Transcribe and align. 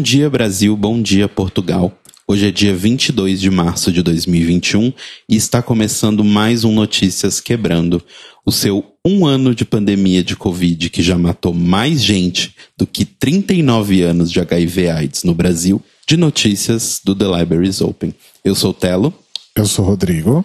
Bom 0.00 0.04
dia, 0.04 0.30
Brasil. 0.30 0.74
Bom 0.78 1.02
dia, 1.02 1.28
Portugal. 1.28 1.92
Hoje 2.26 2.48
é 2.48 2.50
dia 2.50 2.74
22 2.74 3.38
de 3.38 3.50
março 3.50 3.92
de 3.92 4.02
2021 4.02 4.94
e 5.28 5.36
está 5.36 5.60
começando 5.60 6.24
mais 6.24 6.64
um 6.64 6.72
Notícias 6.72 7.38
Quebrando, 7.38 8.02
o 8.42 8.50
seu 8.50 8.94
um 9.06 9.26
ano 9.26 9.54
de 9.54 9.62
pandemia 9.66 10.24
de 10.24 10.34
Covid 10.34 10.88
que 10.88 11.02
já 11.02 11.18
matou 11.18 11.52
mais 11.52 12.02
gente 12.02 12.54
do 12.78 12.86
que 12.86 13.04
39 13.04 14.00
anos 14.00 14.32
de 14.32 14.40
HIV/AIDS 14.40 15.22
no 15.22 15.34
Brasil, 15.34 15.82
de 16.08 16.16
notícias 16.16 16.98
do 17.04 17.14
The 17.14 17.26
Libraries 17.38 17.82
Open. 17.82 18.14
Eu 18.42 18.54
sou 18.54 18.70
o 18.70 18.74
Telo. 18.74 19.12
Eu 19.54 19.66
sou 19.66 19.84
o 19.84 19.88
Rodrigo. 19.88 20.42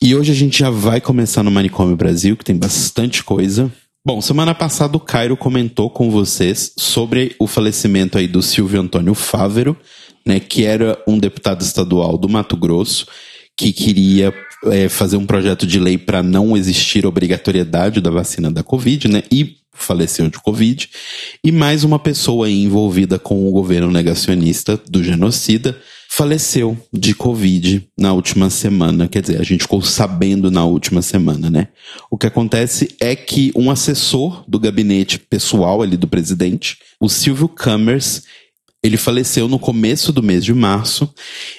E 0.00 0.14
hoje 0.14 0.32
a 0.32 0.34
gente 0.34 0.58
já 0.60 0.70
vai 0.70 1.02
começar 1.02 1.42
no 1.42 1.50
Manicômio 1.50 1.96
Brasil, 1.96 2.34
que 2.34 2.44
tem 2.44 2.56
bastante 2.56 3.22
coisa. 3.22 3.70
Bom, 4.06 4.20
semana 4.20 4.54
passada 4.54 4.96
o 4.96 5.00
Cairo 5.00 5.36
comentou 5.36 5.90
com 5.90 6.12
vocês 6.12 6.72
sobre 6.78 7.34
o 7.40 7.48
falecimento 7.48 8.16
aí 8.16 8.28
do 8.28 8.40
Silvio 8.40 8.80
Antônio 8.80 9.14
Fávero, 9.14 9.76
né, 10.24 10.38
que 10.38 10.64
era 10.64 10.96
um 11.08 11.18
deputado 11.18 11.62
estadual 11.62 12.16
do 12.16 12.28
Mato 12.28 12.56
Grosso, 12.56 13.08
que 13.56 13.72
queria 13.72 14.32
é, 14.66 14.88
fazer 14.88 15.16
um 15.16 15.26
projeto 15.26 15.66
de 15.66 15.80
lei 15.80 15.98
para 15.98 16.22
não 16.22 16.56
existir 16.56 17.04
obrigatoriedade 17.04 18.00
da 18.00 18.08
vacina 18.08 18.48
da 18.48 18.62
Covid, 18.62 19.08
né, 19.08 19.24
e 19.28 19.56
faleceu 19.72 20.30
de 20.30 20.38
Covid, 20.38 20.88
e 21.42 21.50
mais 21.50 21.82
uma 21.82 21.98
pessoa 21.98 22.48
envolvida 22.48 23.18
com 23.18 23.48
o 23.48 23.50
governo 23.50 23.90
negacionista 23.90 24.80
do 24.88 25.02
genocida, 25.02 25.76
faleceu 26.08 26.76
de 26.92 27.14
Covid 27.14 27.86
na 27.96 28.12
última 28.12 28.50
semana. 28.50 29.08
Quer 29.08 29.22
dizer, 29.22 29.40
a 29.40 29.44
gente 29.44 29.62
ficou 29.62 29.82
sabendo 29.82 30.50
na 30.50 30.64
última 30.64 31.02
semana, 31.02 31.50
né? 31.50 31.68
O 32.10 32.16
que 32.16 32.26
acontece 32.26 32.94
é 33.00 33.14
que 33.14 33.52
um 33.54 33.70
assessor 33.70 34.44
do 34.48 34.58
gabinete 34.58 35.18
pessoal 35.18 35.82
ali 35.82 35.96
do 35.96 36.08
presidente, 36.08 36.78
o 37.00 37.08
Silvio 37.08 37.48
Cammers, 37.48 38.22
ele 38.82 38.96
faleceu 38.96 39.48
no 39.48 39.58
começo 39.58 40.12
do 40.12 40.22
mês 40.22 40.44
de 40.44 40.54
março 40.54 41.12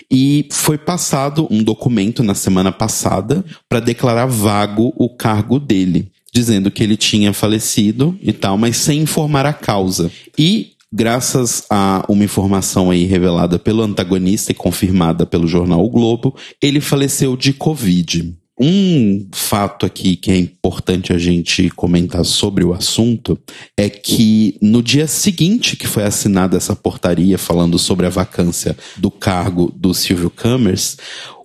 e 0.09 0.48
foi 0.52 0.78
passado 0.78 1.48
um 1.52 1.61
documento 1.61 2.23
na 2.23 2.34
semana 2.34 2.72
passada 2.72 3.44
para 3.67 3.80
declarar 3.80 4.28
vago 4.28 4.94
o 4.95 5.09
cargo 5.09 5.59
dele, 5.59 6.09
dizendo 6.34 6.72
que 6.72 6.82
ele 6.82 6.95
tinha 6.95 7.34
falecido 7.34 8.17
e 8.22 8.32
tal, 8.32 8.58
mas 8.58 8.78
sem 8.78 9.02
informar 9.02 9.45
a 9.45 9.54
causa. 9.54 10.09
E 10.38 10.77
graças 10.92 11.66
a 11.70 12.06
uma 12.08 12.24
informação 12.24 12.90
aí 12.90 13.06
revelada 13.06 13.60
pelo 13.60 13.84
antagonista 13.84 14.52
e 14.52 14.56
confirmada 14.56 15.26
pelo 15.26 15.48
jornal 15.48 15.84
o 15.84 15.90
Globo, 15.90 16.36
ele 16.62 16.82
faleceu 16.82 17.36
de 17.36 17.54
Covid. 17.54 18.36
Um 18.60 19.28
fato 19.34 19.86
aqui 19.86 20.16
que 20.16 20.32
é 20.32 20.38
importante 20.38 21.14
a 21.14 21.18
gente 21.20 21.70
comentar 21.70 22.26
sobre 22.26 22.64
o 22.64 22.74
assunto 22.74 23.38
é 23.78 23.88
que 23.88 24.58
no 24.60 24.82
dia 24.82 25.06
seguinte 25.06 25.76
que 25.76 25.86
foi 25.86 26.04
assinada 26.04 26.58
essa 26.58 26.76
portaria 26.76 27.38
falando 27.38 27.78
sobre 27.78 28.08
a 28.08 28.10
vacância 28.10 28.76
do 28.98 29.11
cargo 29.11 29.72
do 29.76 29.94
Silvio 29.94 30.32
Cammers, 30.32 30.98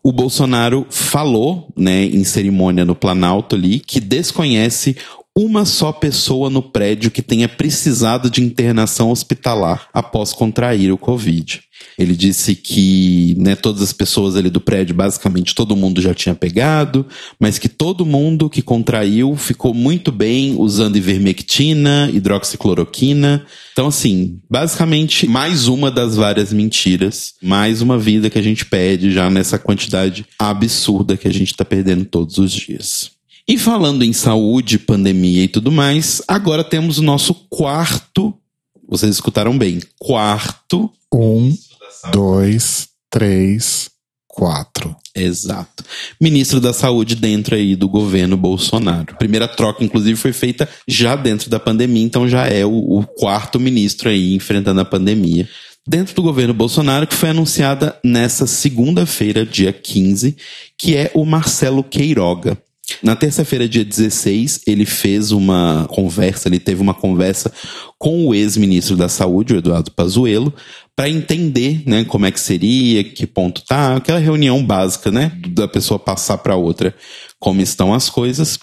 o 0.02 0.10
Bolsonaro 0.10 0.86
falou, 0.88 1.68
né, 1.76 2.06
em 2.06 2.24
cerimônia 2.24 2.84
no 2.84 2.94
Planalto 2.94 3.54
ali, 3.54 3.78
que 3.78 4.00
desconhece 4.00 4.96
uma 5.36 5.64
só 5.64 5.92
pessoa 5.92 6.50
no 6.50 6.62
prédio 6.62 7.10
que 7.10 7.22
tenha 7.22 7.48
precisado 7.48 8.30
de 8.30 8.42
internação 8.42 9.10
hospitalar 9.10 9.88
após 9.92 10.32
contrair 10.32 10.92
o 10.92 10.98
Covid. 10.98 11.62
Ele 11.98 12.14
disse 12.14 12.54
que 12.54 13.34
né, 13.38 13.56
todas 13.56 13.82
as 13.82 13.92
pessoas 13.92 14.36
ali 14.36 14.50
do 14.50 14.60
prédio, 14.60 14.94
basicamente 14.94 15.54
todo 15.54 15.76
mundo 15.76 16.00
já 16.00 16.14
tinha 16.14 16.34
pegado, 16.34 17.06
mas 17.40 17.58
que 17.58 17.68
todo 17.68 18.06
mundo 18.06 18.48
que 18.48 18.62
contraiu 18.62 19.34
ficou 19.36 19.74
muito 19.74 20.12
bem 20.12 20.54
usando 20.58 20.96
ivermectina, 20.96 22.10
hidroxicloroquina. 22.12 23.44
Então, 23.72 23.88
assim, 23.88 24.38
basicamente, 24.50 25.26
mais 25.26 25.66
uma 25.66 25.90
das 25.90 26.16
várias 26.16 26.52
mentiras, 26.52 27.34
mais 27.42 27.80
uma 27.80 27.98
vida 27.98 28.30
que 28.30 28.38
a 28.38 28.42
gente 28.42 28.64
perde 28.66 29.10
já 29.10 29.28
nessa 29.30 29.58
quantidade 29.58 30.26
absurda 30.38 31.16
que 31.16 31.28
a 31.28 31.32
gente 31.32 31.52
está 31.52 31.64
perdendo 31.64 32.04
todos 32.04 32.38
os 32.38 32.52
dias. 32.52 33.21
E 33.46 33.58
falando 33.58 34.04
em 34.04 34.12
saúde, 34.12 34.78
pandemia 34.78 35.44
e 35.44 35.48
tudo 35.48 35.72
mais, 35.72 36.22
agora 36.28 36.62
temos 36.62 36.98
o 36.98 37.02
nosso 37.02 37.34
quarto. 37.34 38.34
Vocês 38.88 39.14
escutaram 39.14 39.56
bem? 39.58 39.80
Quarto. 39.98 40.90
Um, 41.12 41.56
dois, 42.12 42.88
três, 43.10 43.90
quatro. 44.28 44.96
Exato. 45.14 45.84
Ministro 46.20 46.60
da 46.60 46.72
Saúde 46.72 47.14
dentro 47.14 47.54
aí 47.54 47.76
do 47.76 47.88
governo 47.88 48.36
Bolsonaro. 48.36 49.12
A 49.12 49.16
primeira 49.16 49.46
troca, 49.46 49.84
inclusive, 49.84 50.16
foi 50.16 50.32
feita 50.32 50.68
já 50.88 51.14
dentro 51.16 51.50
da 51.50 51.60
pandemia, 51.60 52.04
então 52.04 52.26
já 52.28 52.46
é 52.46 52.64
o, 52.64 52.70
o 52.70 53.06
quarto 53.06 53.60
ministro 53.60 54.08
aí 54.08 54.34
enfrentando 54.34 54.80
a 54.80 54.84
pandemia 54.84 55.48
dentro 55.86 56.14
do 56.14 56.22
governo 56.22 56.54
Bolsonaro, 56.54 57.06
que 57.06 57.14
foi 57.14 57.30
anunciada 57.30 57.98
nessa 58.04 58.46
segunda-feira, 58.46 59.44
dia 59.44 59.72
15, 59.72 60.36
que 60.78 60.96
é 60.96 61.10
o 61.12 61.24
Marcelo 61.24 61.82
Queiroga. 61.82 62.56
Na 63.02 63.14
terça-feira, 63.14 63.68
dia 63.68 63.84
16, 63.84 64.62
ele 64.66 64.84
fez 64.84 65.30
uma 65.30 65.86
conversa, 65.90 66.48
ele 66.48 66.58
teve 66.58 66.82
uma 66.82 66.94
conversa 66.94 67.52
com 67.98 68.26
o 68.26 68.34
ex-ministro 68.34 68.96
da 68.96 69.08
Saúde, 69.08 69.54
o 69.54 69.58
Eduardo 69.58 69.92
Pazuello, 69.92 70.52
para 70.96 71.08
entender, 71.08 71.82
né, 71.86 72.04
como 72.04 72.26
é 72.26 72.30
que 72.30 72.40
seria, 72.40 73.04
que 73.04 73.26
ponto 73.26 73.62
tá, 73.64 73.96
aquela 73.96 74.18
reunião 74.18 74.64
básica, 74.64 75.10
né, 75.10 75.32
da 75.48 75.68
pessoa 75.68 75.98
passar 75.98 76.38
para 76.38 76.56
outra 76.56 76.94
como 77.38 77.60
estão 77.60 77.94
as 77.94 78.10
coisas. 78.10 78.58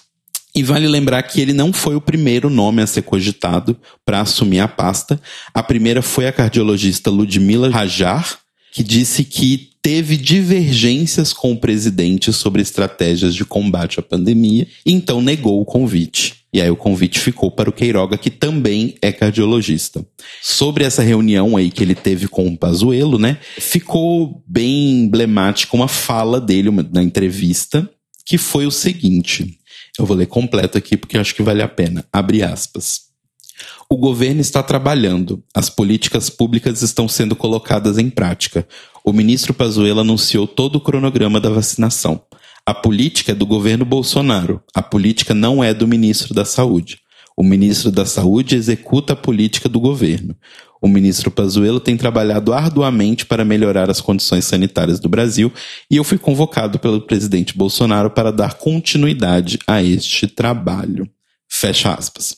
E 0.54 0.62
vale 0.62 0.88
lembrar 0.88 1.22
que 1.22 1.40
ele 1.40 1.52
não 1.52 1.72
foi 1.72 1.94
o 1.94 2.00
primeiro 2.00 2.50
nome 2.50 2.82
a 2.82 2.86
ser 2.86 3.02
cogitado 3.02 3.76
para 4.04 4.20
assumir 4.20 4.60
a 4.60 4.68
pasta. 4.68 5.20
A 5.54 5.62
primeira 5.62 6.02
foi 6.02 6.26
a 6.26 6.32
cardiologista 6.32 7.08
Ludmila 7.08 7.70
Rajar, 7.70 8.38
que 8.72 8.82
disse 8.82 9.22
que 9.22 9.69
teve 9.82 10.16
divergências 10.16 11.32
com 11.32 11.52
o 11.52 11.56
presidente 11.56 12.32
sobre 12.32 12.62
estratégias 12.62 13.34
de 13.34 13.44
combate 13.44 13.98
à 13.98 14.02
pandemia, 14.02 14.66
e 14.84 14.92
então 14.92 15.20
negou 15.22 15.60
o 15.60 15.64
convite. 15.64 16.40
E 16.52 16.60
aí 16.60 16.70
o 16.70 16.76
convite 16.76 17.20
ficou 17.20 17.50
para 17.50 17.70
o 17.70 17.72
Queiroga, 17.72 18.18
que 18.18 18.30
também 18.30 18.96
é 19.00 19.12
cardiologista. 19.12 20.04
Sobre 20.42 20.84
essa 20.84 21.02
reunião 21.02 21.56
aí 21.56 21.70
que 21.70 21.82
ele 21.82 21.94
teve 21.94 22.26
com 22.26 22.48
o 22.48 22.58
Pazuello, 22.58 23.18
né, 23.18 23.38
ficou 23.58 24.42
bem 24.46 25.02
emblemática 25.02 25.76
uma 25.76 25.88
fala 25.88 26.40
dele 26.40 26.70
na 26.92 27.02
entrevista, 27.02 27.88
que 28.26 28.36
foi 28.36 28.66
o 28.66 28.70
seguinte. 28.70 29.58
Eu 29.98 30.04
vou 30.04 30.16
ler 30.16 30.26
completo 30.26 30.76
aqui 30.76 30.96
porque 30.96 31.16
acho 31.16 31.34
que 31.34 31.42
vale 31.42 31.62
a 31.62 31.68
pena. 31.68 32.04
Abre 32.12 32.42
aspas. 32.42 33.10
O 33.88 33.96
governo 33.96 34.40
está 34.40 34.62
trabalhando, 34.62 35.42
as 35.54 35.68
políticas 35.68 36.30
públicas 36.30 36.80
estão 36.80 37.08
sendo 37.08 37.34
colocadas 37.34 37.98
em 37.98 38.08
prática. 38.08 38.66
O 39.04 39.12
ministro 39.12 39.54
Pazuello 39.54 40.00
anunciou 40.00 40.46
todo 40.46 40.76
o 40.76 40.80
cronograma 40.80 41.40
da 41.40 41.50
vacinação. 41.50 42.22
A 42.66 42.74
política 42.74 43.32
é 43.32 43.34
do 43.34 43.46
governo 43.46 43.84
Bolsonaro, 43.84 44.62
a 44.74 44.82
política 44.82 45.34
não 45.34 45.64
é 45.64 45.72
do 45.72 45.88
ministro 45.88 46.34
da 46.34 46.44
Saúde. 46.44 46.98
O 47.36 47.42
ministro 47.42 47.90
da 47.90 48.04
Saúde 48.04 48.54
executa 48.54 49.14
a 49.14 49.16
política 49.16 49.68
do 49.68 49.80
governo. 49.80 50.36
O 50.82 50.88
ministro 50.88 51.30
Pazuello 51.30 51.80
tem 51.80 51.96
trabalhado 51.96 52.52
arduamente 52.52 53.24
para 53.24 53.44
melhorar 53.44 53.90
as 53.90 54.00
condições 54.00 54.44
sanitárias 54.44 55.00
do 55.00 55.08
Brasil 55.08 55.52
e 55.90 55.96
eu 55.96 56.04
fui 56.04 56.18
convocado 56.18 56.78
pelo 56.78 57.00
presidente 57.00 57.56
Bolsonaro 57.56 58.10
para 58.10 58.30
dar 58.30 58.54
continuidade 58.54 59.58
a 59.66 59.82
este 59.82 60.26
trabalho. 60.26 61.08
Fecha 61.48 61.92
aspas. 61.92 62.36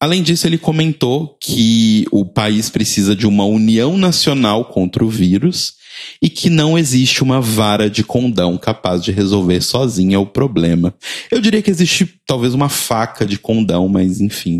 Além 0.00 0.22
disso, 0.22 0.46
ele 0.46 0.58
comentou 0.58 1.36
que 1.40 2.06
o 2.10 2.24
país 2.24 2.70
precisa 2.70 3.14
de 3.14 3.26
uma 3.26 3.44
união 3.44 3.98
nacional 3.98 4.64
contra 4.64 5.04
o 5.04 5.08
vírus 5.08 5.74
e 6.20 6.28
que 6.28 6.50
não 6.50 6.78
existe 6.78 7.22
uma 7.22 7.40
vara 7.40 7.88
de 7.88 8.02
condão 8.02 8.56
capaz 8.56 9.02
de 9.02 9.12
resolver 9.12 9.60
sozinha 9.60 10.20
o 10.20 10.26
problema. 10.26 10.94
Eu 11.30 11.40
diria 11.40 11.62
que 11.62 11.70
existe 11.70 12.08
talvez 12.26 12.54
uma 12.54 12.68
faca 12.68 13.26
de 13.26 13.38
condão, 13.38 13.88
mas 13.88 14.20
enfim. 14.20 14.58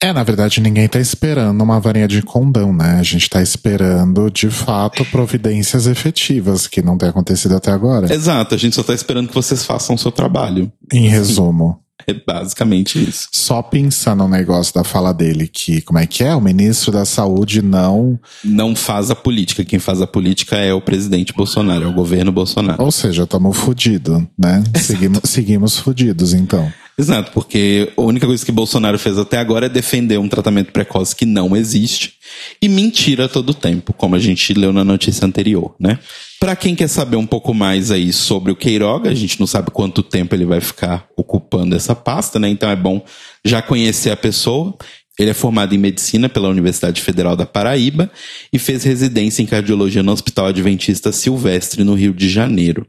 É, 0.00 0.12
na 0.12 0.22
verdade, 0.22 0.60
ninguém 0.60 0.86
tá 0.86 1.00
esperando 1.00 1.60
uma 1.60 1.80
varinha 1.80 2.06
de 2.06 2.22
condão, 2.22 2.72
né? 2.72 2.98
A 3.00 3.02
gente 3.02 3.28
tá 3.28 3.42
esperando, 3.42 4.30
de 4.30 4.48
fato, 4.48 5.04
providências 5.06 5.88
efetivas, 5.88 6.68
que 6.68 6.80
não 6.80 6.96
tem 6.96 7.08
acontecido 7.08 7.56
até 7.56 7.72
agora. 7.72 8.12
Exato, 8.12 8.54
a 8.54 8.58
gente 8.58 8.76
só 8.76 8.82
tá 8.84 8.94
esperando 8.94 9.28
que 9.28 9.34
vocês 9.34 9.64
façam 9.64 9.96
o 9.96 9.98
seu 9.98 10.12
trabalho. 10.12 10.70
Em 10.92 11.08
resumo. 11.08 11.80
É 12.06 12.14
basicamente 12.14 13.02
isso. 13.02 13.28
Só 13.32 13.62
pensando 13.62 14.22
no 14.22 14.28
negócio 14.28 14.74
da 14.74 14.84
fala 14.84 15.12
dele, 15.12 15.46
que 15.46 15.80
como 15.82 15.98
é 15.98 16.06
que 16.06 16.24
é? 16.24 16.34
O 16.34 16.40
ministro 16.40 16.92
da 16.92 17.04
Saúde 17.04 17.62
não. 17.62 18.18
Não 18.44 18.74
faz 18.74 19.10
a 19.10 19.14
política. 19.14 19.64
Quem 19.64 19.78
faz 19.78 20.00
a 20.00 20.06
política 20.06 20.56
é 20.56 20.72
o 20.72 20.80
presidente 20.80 21.32
Bolsonaro, 21.32 21.84
é 21.84 21.88
o 21.88 21.92
governo 21.92 22.32
Bolsonaro. 22.32 22.82
Ou 22.82 22.90
seja, 22.90 23.24
estamos 23.24 23.56
fudidos, 23.56 24.22
né? 24.38 24.62
Seguimos, 24.76 25.20
seguimos 25.24 25.78
fudidos, 25.78 26.32
então. 26.32 26.72
Exato, 26.98 27.30
porque 27.30 27.92
a 27.96 28.02
única 28.02 28.26
coisa 28.26 28.44
que 28.44 28.50
Bolsonaro 28.50 28.98
fez 28.98 29.16
até 29.18 29.38
agora 29.38 29.66
é 29.66 29.68
defender 29.68 30.18
um 30.18 30.28
tratamento 30.28 30.72
precoce 30.72 31.14
que 31.14 31.24
não 31.24 31.56
existe 31.56 32.14
e 32.60 32.68
mentira 32.68 33.28
todo 33.28 33.54
tempo, 33.54 33.92
como 33.92 34.16
a 34.16 34.18
gente 34.18 34.52
leu 34.52 34.72
na 34.72 34.82
notícia 34.82 35.24
anterior, 35.24 35.76
né? 35.78 36.00
Para 36.40 36.56
quem 36.56 36.74
quer 36.74 36.88
saber 36.88 37.16
um 37.16 37.26
pouco 37.26 37.54
mais 37.54 37.92
aí 37.92 38.12
sobre 38.12 38.50
o 38.50 38.56
Queiroga, 38.56 39.10
a 39.10 39.14
gente 39.14 39.38
não 39.38 39.46
sabe 39.46 39.70
quanto 39.70 40.02
tempo 40.02 40.34
ele 40.34 40.44
vai 40.44 40.60
ficar 40.60 41.06
ocupando 41.16 41.76
essa 41.76 41.94
pasta, 41.94 42.38
né? 42.38 42.48
Então 42.48 42.68
é 42.68 42.76
bom 42.76 43.04
já 43.44 43.62
conhecer 43.62 44.10
a 44.10 44.16
pessoa. 44.16 44.76
Ele 45.18 45.30
é 45.30 45.34
formado 45.34 45.74
em 45.74 45.78
medicina 45.78 46.28
pela 46.28 46.48
Universidade 46.48 47.02
Federal 47.02 47.34
da 47.34 47.44
Paraíba 47.44 48.08
e 48.52 48.58
fez 48.58 48.84
residência 48.84 49.42
em 49.42 49.46
cardiologia 49.46 50.02
no 50.02 50.12
Hospital 50.12 50.46
Adventista 50.46 51.10
Silvestre, 51.10 51.82
no 51.82 51.94
Rio 51.94 52.14
de 52.14 52.28
Janeiro. 52.28 52.86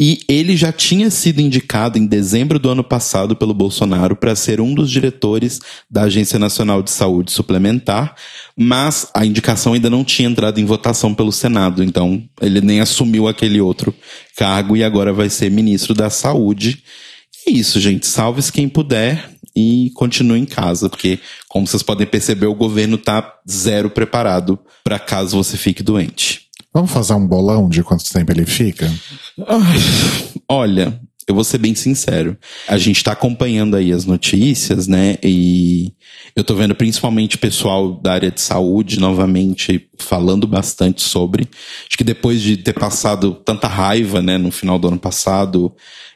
E 0.00 0.20
ele 0.28 0.56
já 0.56 0.70
tinha 0.70 1.10
sido 1.10 1.40
indicado 1.40 1.98
em 1.98 2.06
dezembro 2.06 2.60
do 2.60 2.68
ano 2.68 2.84
passado 2.84 3.34
pelo 3.34 3.52
Bolsonaro 3.52 4.14
para 4.14 4.36
ser 4.36 4.60
um 4.60 4.72
dos 4.74 4.90
diretores 4.90 5.60
da 5.90 6.02
Agência 6.02 6.38
Nacional 6.38 6.82
de 6.82 6.90
Saúde 6.90 7.32
Suplementar, 7.32 8.14
mas 8.56 9.08
a 9.12 9.26
indicação 9.26 9.72
ainda 9.72 9.90
não 9.90 10.04
tinha 10.04 10.28
entrado 10.28 10.60
em 10.60 10.64
votação 10.64 11.12
pelo 11.12 11.32
Senado, 11.32 11.82
então 11.82 12.22
ele 12.40 12.60
nem 12.60 12.80
assumiu 12.80 13.26
aquele 13.26 13.60
outro 13.60 13.92
cargo 14.36 14.76
e 14.76 14.84
agora 14.84 15.12
vai 15.12 15.28
ser 15.28 15.50
ministro 15.50 15.94
da 15.94 16.08
Saúde. 16.10 16.82
É 17.46 17.50
isso, 17.50 17.80
gente. 17.80 18.06
Salve-se 18.06 18.52
quem 18.52 18.68
puder 18.68 19.32
e 19.54 19.90
continue 19.94 20.40
em 20.40 20.46
casa, 20.46 20.88
porque, 20.88 21.18
como 21.48 21.66
vocês 21.66 21.82
podem 21.82 22.06
perceber, 22.06 22.46
o 22.46 22.54
governo 22.54 22.96
tá 22.96 23.38
zero 23.48 23.90
preparado 23.90 24.58
para 24.84 24.98
caso 24.98 25.36
você 25.36 25.56
fique 25.56 25.82
doente. 25.82 26.48
Vamos 26.72 26.90
fazer 26.90 27.12
um 27.12 27.26
bolão 27.26 27.68
de 27.68 27.82
quanto 27.82 28.10
tempo 28.10 28.32
ele 28.32 28.46
fica? 28.46 28.90
Olha, 30.48 30.98
eu 31.28 31.34
vou 31.34 31.44
ser 31.44 31.58
bem 31.58 31.74
sincero. 31.74 32.36
A 32.68 32.76
gente 32.76 33.02
tá 33.02 33.12
acompanhando 33.12 33.76
aí 33.76 33.92
as 33.92 34.04
notícias, 34.04 34.88
né? 34.88 35.16
E 35.22 35.92
eu 36.34 36.42
tô 36.42 36.54
vendo 36.54 36.74
principalmente 36.74 37.38
pessoal 37.38 37.92
da 37.92 38.12
área 38.12 38.30
de 38.30 38.40
saúde 38.40 38.98
novamente 38.98 39.88
falando 39.98 40.46
bastante 40.46 41.02
sobre. 41.02 41.48
Acho 41.86 41.96
que 41.96 42.04
depois 42.04 42.42
de 42.42 42.56
ter 42.56 42.72
passado 42.72 43.34
tanta 43.44 43.68
raiva, 43.68 44.20
né, 44.20 44.36
no 44.36 44.50
final 44.50 44.78
do 44.78 44.88
ano 44.88 44.98
passado, 44.98 45.72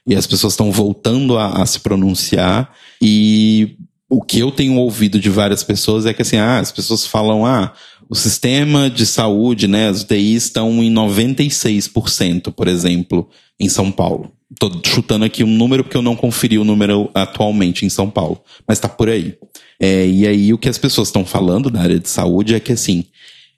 e 0.06 0.14
as 0.14 0.26
pessoas 0.26 0.54
estão 0.54 0.72
voltando 0.72 1.38
a, 1.38 1.62
a 1.62 1.66
se 1.66 1.80
pronunciar, 1.80 2.72
e 3.00 3.76
o 4.08 4.22
que 4.22 4.38
eu 4.38 4.50
tenho 4.50 4.76
ouvido 4.76 5.18
de 5.18 5.28
várias 5.28 5.62
pessoas 5.62 6.06
é 6.06 6.14
que 6.14 6.22
assim, 6.22 6.36
ah, 6.36 6.58
as 6.58 6.70
pessoas 6.70 7.06
falam, 7.06 7.44
ah, 7.44 7.72
o 8.08 8.14
sistema 8.14 8.88
de 8.88 9.04
saúde, 9.04 9.66
né, 9.66 9.88
as 9.88 10.02
UTIs 10.02 10.44
estão 10.44 10.82
em 10.82 10.92
96%, 10.92 12.52
por 12.52 12.68
exemplo, 12.68 13.28
em 13.58 13.68
São 13.68 13.90
Paulo. 13.90 14.35
Tô 14.58 14.70
chutando 14.84 15.24
aqui 15.24 15.42
um 15.42 15.56
número 15.56 15.82
porque 15.82 15.96
eu 15.96 16.02
não 16.02 16.14
conferi 16.14 16.56
o 16.58 16.64
número 16.64 17.10
atualmente 17.12 17.84
em 17.84 17.88
São 17.88 18.08
Paulo, 18.08 18.40
mas 18.66 18.78
tá 18.78 18.88
por 18.88 19.08
aí. 19.08 19.36
É, 19.80 20.06
e 20.06 20.26
aí 20.26 20.52
o 20.52 20.58
que 20.58 20.68
as 20.68 20.78
pessoas 20.78 21.08
estão 21.08 21.24
falando 21.24 21.68
da 21.68 21.80
área 21.80 21.98
de 21.98 22.08
saúde 22.08 22.54
é 22.54 22.60
que 22.60 22.72
assim, 22.72 23.04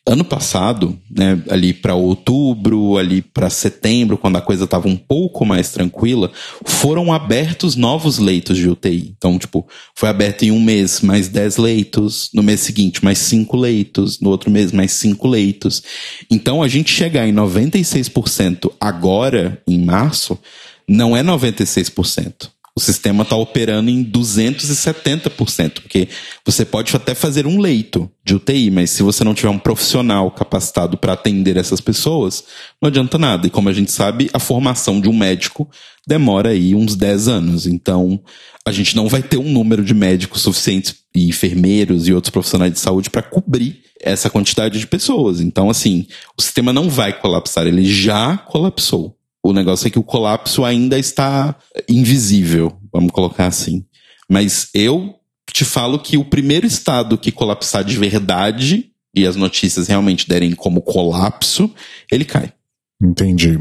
ano 0.09 0.25
passado, 0.25 0.99
né, 1.11 1.41
ali 1.51 1.75
para 1.75 1.95
outubro, 1.95 2.97
ali 2.97 3.21
para 3.21 3.51
setembro, 3.51 4.17
quando 4.17 4.37
a 4.37 4.41
coisa 4.41 4.65
estava 4.65 4.89
um 4.89 4.97
pouco 4.97 5.45
mais 5.45 5.71
tranquila, 5.71 6.33
foram 6.65 7.13
abertos 7.13 7.77
novos 7.77 8.19
leitos 8.19 8.57
de 8.57 8.69
UTI. 8.69 9.15
Então, 9.17 9.39
tipo, 9.39 9.67
foi 9.95 10.09
aberto 10.09 10.45
em 10.45 10.51
um 10.51 10.61
mês 10.61 11.03
mais 11.03 11.29
10 11.29 11.59
leitos, 11.59 12.31
no 12.33 12.43
mês 12.43 12.61
seguinte 12.61 13.05
mais 13.05 13.19
5 13.19 13.57
leitos, 13.57 14.19
no 14.21 14.31
outro 14.31 14.51
mês 14.51 14.73
mais 14.73 14.93
5 14.93 15.29
leitos. 15.29 15.83
Então, 16.31 16.63
a 16.63 16.69
gente 16.69 16.91
chegar 16.91 17.29
em 17.29 17.33
96% 17.33 18.73
agora, 18.81 19.63
em 19.69 19.79
março, 19.79 20.39
não 20.89 21.17
é 21.17 21.23
96% 21.23 22.51
o 22.79 22.81
sistema 22.81 23.25
está 23.25 23.35
operando 23.35 23.91
em 23.91 24.05
270%, 24.05 25.81
porque 25.81 26.09
você 26.47 26.65
pode 26.65 26.95
até 26.95 27.13
fazer 27.13 27.45
um 27.45 27.59
leito 27.59 28.09
de 28.25 28.37
UTI, 28.37 28.71
mas 28.71 28.91
se 28.91 29.03
você 29.03 29.25
não 29.25 29.35
tiver 29.35 29.49
um 29.49 29.59
profissional 29.59 30.31
capacitado 30.31 30.97
para 30.97 31.13
atender 31.13 31.57
essas 31.57 31.81
pessoas, 31.81 32.45
não 32.81 32.87
adianta 32.87 33.19
nada. 33.19 33.49
E 33.49 33.51
como 33.51 33.69
a 33.69 33.73
gente 33.73 33.91
sabe, 33.91 34.31
a 34.33 34.39
formação 34.39 35.01
de 35.01 35.09
um 35.09 35.13
médico 35.13 35.69
demora 36.07 36.51
aí 36.51 36.73
uns 36.73 36.95
10 36.95 37.27
anos. 37.27 37.67
Então, 37.67 38.21
a 38.65 38.71
gente 38.71 38.95
não 38.95 39.09
vai 39.09 39.23
ter 39.23 39.39
um 39.39 39.51
número 39.51 39.85
de 39.85 39.93
médicos 39.93 40.43
suficientes 40.43 40.95
e 41.13 41.29
enfermeiros 41.29 42.07
e 42.07 42.13
outros 42.13 42.31
profissionais 42.31 42.73
de 42.73 42.79
saúde 42.79 43.11
para 43.11 43.23
cobrir 43.23 43.83
essa 44.01 44.31
quantidade 44.31 44.79
de 44.79 44.87
pessoas. 44.87 45.41
Então, 45.41 45.69
assim, 45.69 46.07
o 46.39 46.43
sistema 46.43 46.73
não 46.73 46.89
vai 46.89 47.13
colapsar, 47.13 47.67
ele 47.67 47.85
já 47.85 48.37
colapsou. 48.37 49.18
O 49.49 49.53
negócio 49.55 49.87
é 49.87 49.91
que 49.91 49.99
o 49.99 50.03
colapso 50.03 50.63
ainda 50.63 50.99
está 50.99 51.57
invisível, 51.89 52.77
vamos 52.93 53.11
colocar 53.11 53.47
assim. 53.47 53.83
Mas 54.29 54.69
eu 54.75 55.15
te 55.51 55.65
falo 55.65 55.99
que 55.99 56.19
o 56.19 56.25
primeiro 56.25 56.67
estado 56.67 57.17
que 57.17 57.33
colapsar 57.33 57.83
de 57.83 57.97
verdade 57.97 58.91
e 59.15 59.27
as 59.27 59.37
notícias 59.37 59.89
realmente 59.89 60.29
derem 60.29 60.55
como 60.55 60.83
colapso, 60.83 61.73
ele 62.13 62.27
cai. 62.27 62.53
Entendi. 63.03 63.59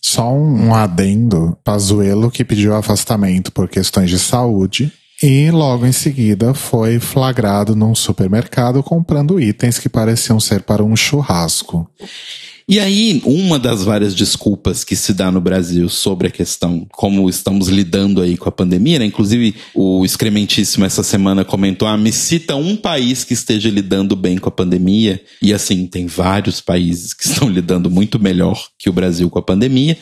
Só 0.00 0.32
um, 0.32 0.72
adendo, 0.72 1.58
Pazuello 1.64 2.30
que 2.30 2.44
pediu 2.44 2.72
afastamento 2.72 3.50
por 3.50 3.68
questões 3.68 4.10
de 4.10 4.20
saúde 4.20 4.92
e 5.20 5.50
logo 5.50 5.84
em 5.84 5.90
seguida 5.90 6.54
foi 6.54 7.00
flagrado 7.00 7.74
num 7.74 7.92
supermercado 7.92 8.84
comprando 8.84 9.40
itens 9.40 9.80
que 9.80 9.88
pareciam 9.88 10.38
ser 10.38 10.62
para 10.62 10.84
um 10.84 10.94
churrasco. 10.94 11.90
E 12.66 12.80
aí, 12.80 13.20
uma 13.26 13.58
das 13.58 13.84
várias 13.84 14.14
desculpas 14.14 14.84
que 14.84 14.96
se 14.96 15.12
dá 15.12 15.30
no 15.30 15.40
Brasil 15.40 15.86
sobre 15.88 16.28
a 16.28 16.30
questão, 16.30 16.86
como 16.90 17.28
estamos 17.28 17.68
lidando 17.68 18.22
aí 18.22 18.38
com 18.38 18.48
a 18.48 18.52
pandemia, 18.52 18.98
né? 18.98 19.04
Inclusive, 19.04 19.54
o 19.74 20.02
excrementíssimo 20.02 20.84
essa 20.86 21.02
semana 21.02 21.44
comentou, 21.44 21.86
ah, 21.86 21.96
me 21.98 22.10
cita 22.10 22.56
um 22.56 22.74
país 22.74 23.22
que 23.22 23.34
esteja 23.34 23.68
lidando 23.68 24.16
bem 24.16 24.38
com 24.38 24.48
a 24.48 24.52
pandemia. 24.52 25.22
E 25.42 25.52
assim, 25.52 25.86
tem 25.86 26.06
vários 26.06 26.60
países 26.62 27.12
que 27.12 27.24
estão 27.28 27.50
lidando 27.50 27.90
muito 27.90 28.18
melhor 28.18 28.68
que 28.78 28.88
o 28.88 28.92
Brasil 28.94 29.28
com 29.28 29.38
a 29.38 29.42
pandemia. 29.42 29.98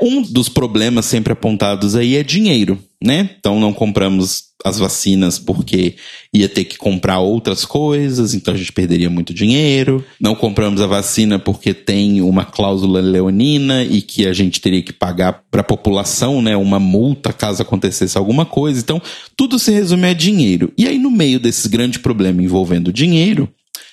Um 0.00 0.22
dos 0.22 0.48
problemas 0.48 1.06
sempre 1.06 1.32
apontados 1.32 1.96
aí 1.96 2.16
é 2.16 2.22
dinheiro, 2.22 2.78
né? 3.02 3.30
Então 3.38 3.58
não 3.58 3.72
compramos 3.72 4.46
as 4.64 4.78
vacinas 4.78 5.38
porque 5.38 5.94
ia 6.34 6.48
ter 6.48 6.64
que 6.64 6.76
comprar 6.76 7.20
outras 7.20 7.64
coisas, 7.64 8.34
então 8.34 8.52
a 8.52 8.56
gente 8.56 8.72
perderia 8.72 9.08
muito 9.08 9.32
dinheiro. 9.32 10.04
Não 10.20 10.34
compramos 10.34 10.80
a 10.80 10.86
vacina 10.86 11.38
porque 11.38 11.72
tem 11.72 12.20
uma 12.20 12.44
cláusula 12.44 13.00
leonina 13.00 13.84
e 13.84 14.02
que 14.02 14.26
a 14.26 14.32
gente 14.32 14.60
teria 14.60 14.82
que 14.82 14.92
pagar 14.92 15.44
para 15.50 15.60
a 15.60 15.64
população, 15.64 16.42
né, 16.42 16.56
uma 16.56 16.80
multa 16.80 17.32
caso 17.32 17.62
acontecesse 17.62 18.18
alguma 18.18 18.44
coisa. 18.44 18.80
Então, 18.80 19.00
tudo 19.36 19.58
se 19.58 19.70
resume 19.70 20.08
a 20.08 20.12
dinheiro. 20.12 20.72
E 20.76 20.86
aí 20.86 20.98
no 20.98 21.10
meio 21.10 21.38
desse 21.38 21.68
grande 21.68 21.98
problema 21.98 22.42
envolvendo 22.42 22.92
dinheiro, 22.92 23.48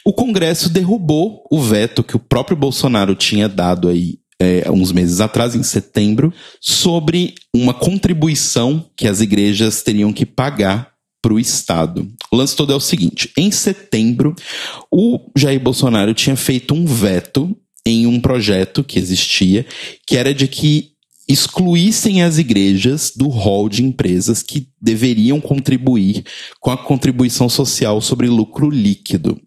o 0.06 0.12
Congresso 0.12 0.70
derrubou 0.70 1.46
o 1.50 1.62
veto 1.62 2.04
que 2.04 2.16
o 2.16 2.20
próprio 2.20 2.58
Bolsonaro 2.58 3.16
tinha 3.16 3.48
dado 3.48 3.88
aí 3.88 4.18
é, 4.44 4.70
uns 4.70 4.92
meses 4.92 5.22
atrás, 5.22 5.56
em 5.56 5.64
setembro, 5.64 6.34
sobre 6.60 7.36
uma 7.56 7.74
contribuição 7.74 8.86
que 8.96 9.08
as 9.08 9.22
igrejas 9.22 9.82
teriam 9.82 10.12
que 10.12 10.26
pagar 10.26 10.94
para 11.22 11.34
o 11.34 11.40
Estado. 11.40 12.08
O 12.32 12.36
lance 12.36 12.56
todo 12.56 12.74
é 12.74 12.76
o 12.76 12.82
seguinte: 12.82 13.32
em 13.38 13.50
setembro, 13.50 14.36
o 14.92 15.32
Jair 15.36 15.60
Bolsonaro 15.60 16.14
tinha 16.14 16.36
feito 16.36 16.74
um 16.74 16.86
veto 16.86 17.56
em 17.86 18.06
um 18.06 18.20
projeto 18.20 18.84
que 18.84 19.00
existia, 19.00 19.66
que 20.06 20.18
era 20.18 20.34
de 20.34 20.48
que 20.48 20.94
excluíssem 21.28 22.22
as 22.22 22.38
igrejas 22.38 23.14
do 23.16 23.28
rol 23.30 23.70
de 23.70 23.84
empresas 23.84 24.44
que 24.44 24.68
deveriam 24.82 25.40
contribuir 25.40 26.24
com 26.60 26.70
a 26.70 26.78
contribuição 26.78 27.48
social 27.48 28.02
sobre 28.02 28.28
lucro 28.28 28.70
líquido, 28.70 29.40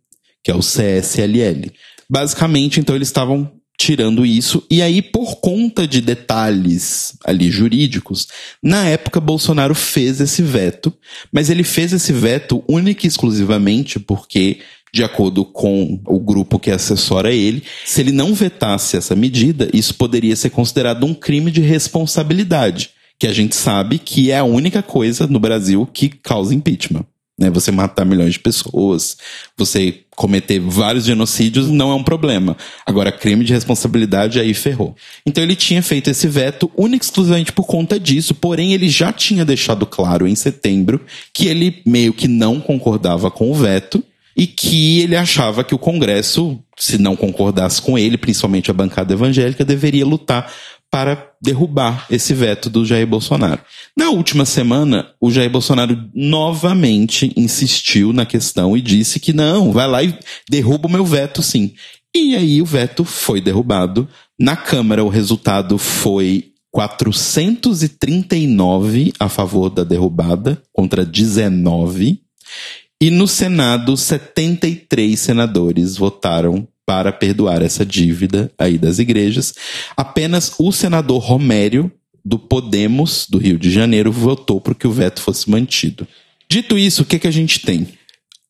que 0.42 0.50
é 0.50 0.54
o 0.54 0.60
CSLL. 0.60 1.70
Basicamente, 2.08 2.80
então, 2.80 2.94
eles 2.94 3.08
estavam 3.08 3.52
tirando 3.76 4.24
isso. 4.24 4.62
E 4.70 4.80
aí, 4.80 5.02
por 5.02 5.36
conta 5.36 5.86
de 5.86 6.00
detalhes 6.00 7.14
ali 7.24 7.50
jurídicos, 7.50 8.28
na 8.62 8.86
época 8.88 9.20
Bolsonaro 9.20 9.74
fez 9.74 10.20
esse 10.20 10.42
veto, 10.42 10.92
mas 11.30 11.50
ele 11.50 11.62
fez 11.62 11.92
esse 11.92 12.12
veto 12.12 12.64
única 12.68 13.06
e 13.06 13.08
exclusivamente 13.08 14.00
porque, 14.00 14.60
de 14.92 15.04
acordo 15.04 15.44
com 15.44 16.00
o 16.06 16.18
grupo 16.18 16.58
que 16.58 16.70
assessora 16.70 17.32
ele, 17.32 17.62
se 17.84 18.00
ele 18.00 18.12
não 18.12 18.34
vetasse 18.34 18.96
essa 18.96 19.14
medida, 19.14 19.68
isso 19.72 19.94
poderia 19.94 20.34
ser 20.36 20.50
considerado 20.50 21.04
um 21.04 21.14
crime 21.14 21.50
de 21.50 21.60
responsabilidade, 21.60 22.90
que 23.18 23.26
a 23.26 23.32
gente 23.32 23.54
sabe 23.54 23.98
que 23.98 24.30
é 24.30 24.38
a 24.38 24.44
única 24.44 24.82
coisa 24.82 25.26
no 25.26 25.38
Brasil 25.38 25.88
que 25.92 26.08
causa 26.08 26.54
impeachment 26.54 27.04
né? 27.38 27.50
Você 27.50 27.70
matar 27.70 28.04
milhões 28.04 28.34
de 28.34 28.38
pessoas, 28.40 29.16
você 29.56 30.00
cometer 30.14 30.58
vários 30.58 31.04
genocídios 31.04 31.68
não 31.68 31.90
é 31.90 31.94
um 31.94 32.02
problema. 32.02 32.56
Agora, 32.86 33.12
crime 33.12 33.44
de 33.44 33.52
responsabilidade 33.52 34.40
aí 34.40 34.54
ferrou. 34.54 34.96
Então 35.26 35.44
ele 35.44 35.54
tinha 35.54 35.82
feito 35.82 36.08
esse 36.08 36.26
veto 36.26 36.70
único 36.76 37.04
exclusivamente 37.04 37.52
por 37.52 37.66
conta 37.66 38.00
disso, 38.00 38.34
porém 38.34 38.72
ele 38.72 38.88
já 38.88 39.12
tinha 39.12 39.44
deixado 39.44 39.84
claro 39.84 40.26
em 40.26 40.34
setembro 40.34 41.00
que 41.34 41.46
ele 41.46 41.82
meio 41.84 42.14
que 42.14 42.26
não 42.26 42.60
concordava 42.60 43.30
com 43.30 43.50
o 43.50 43.54
veto 43.54 44.02
e 44.36 44.46
que 44.46 45.00
ele 45.00 45.16
achava 45.16 45.64
que 45.64 45.74
o 45.74 45.78
Congresso, 45.78 46.58
se 46.76 46.98
não 46.98 47.16
concordasse 47.16 47.80
com 47.80 47.98
ele, 47.98 48.18
principalmente 48.18 48.70
a 48.70 48.74
bancada 48.74 49.14
evangélica, 49.14 49.64
deveria 49.64 50.04
lutar 50.04 50.52
para 50.96 51.30
derrubar 51.42 52.06
esse 52.08 52.32
veto 52.32 52.70
do 52.70 52.82
Jair 52.82 53.06
Bolsonaro. 53.06 53.60
Na 53.94 54.08
última 54.08 54.46
semana, 54.46 55.10
o 55.20 55.30
Jair 55.30 55.50
Bolsonaro 55.50 56.08
novamente 56.14 57.30
insistiu 57.36 58.14
na 58.14 58.24
questão 58.24 58.74
e 58.74 58.80
disse 58.80 59.20
que 59.20 59.34
não, 59.34 59.72
vai 59.72 59.86
lá 59.86 60.02
e 60.02 60.18
derruba 60.48 60.88
o 60.88 60.90
meu 60.90 61.04
veto 61.04 61.42
sim. 61.42 61.74
E 62.16 62.34
aí 62.34 62.62
o 62.62 62.64
veto 62.64 63.04
foi 63.04 63.42
derrubado. 63.42 64.08
Na 64.40 64.56
Câmara, 64.56 65.04
o 65.04 65.10
resultado 65.10 65.76
foi 65.76 66.52
439 66.72 69.12
a 69.20 69.28
favor 69.28 69.68
da 69.68 69.84
derrubada 69.84 70.62
contra 70.72 71.04
19. 71.04 72.22
E 73.02 73.10
no 73.10 73.28
Senado, 73.28 73.98
73 73.98 75.20
senadores 75.20 75.98
votaram 75.98 76.66
para 76.86 77.12
perdoar 77.12 77.62
essa 77.62 77.84
dívida 77.84 78.50
aí 78.56 78.78
das 78.78 79.00
igrejas. 79.00 79.52
Apenas 79.96 80.54
o 80.58 80.70
senador 80.70 81.20
Romério, 81.20 81.90
do 82.24 82.38
Podemos, 82.38 83.26
do 83.28 83.38
Rio 83.38 83.58
de 83.58 83.70
Janeiro, 83.70 84.10
votou 84.12 84.60
para 84.60 84.74
que 84.74 84.86
o 84.86 84.92
veto 84.92 85.20
fosse 85.20 85.50
mantido. 85.50 86.06
Dito 86.48 86.78
isso, 86.78 87.02
o 87.02 87.04
que, 87.04 87.18
que 87.18 87.26
a 87.26 87.32
gente 87.32 87.60
tem? 87.60 87.88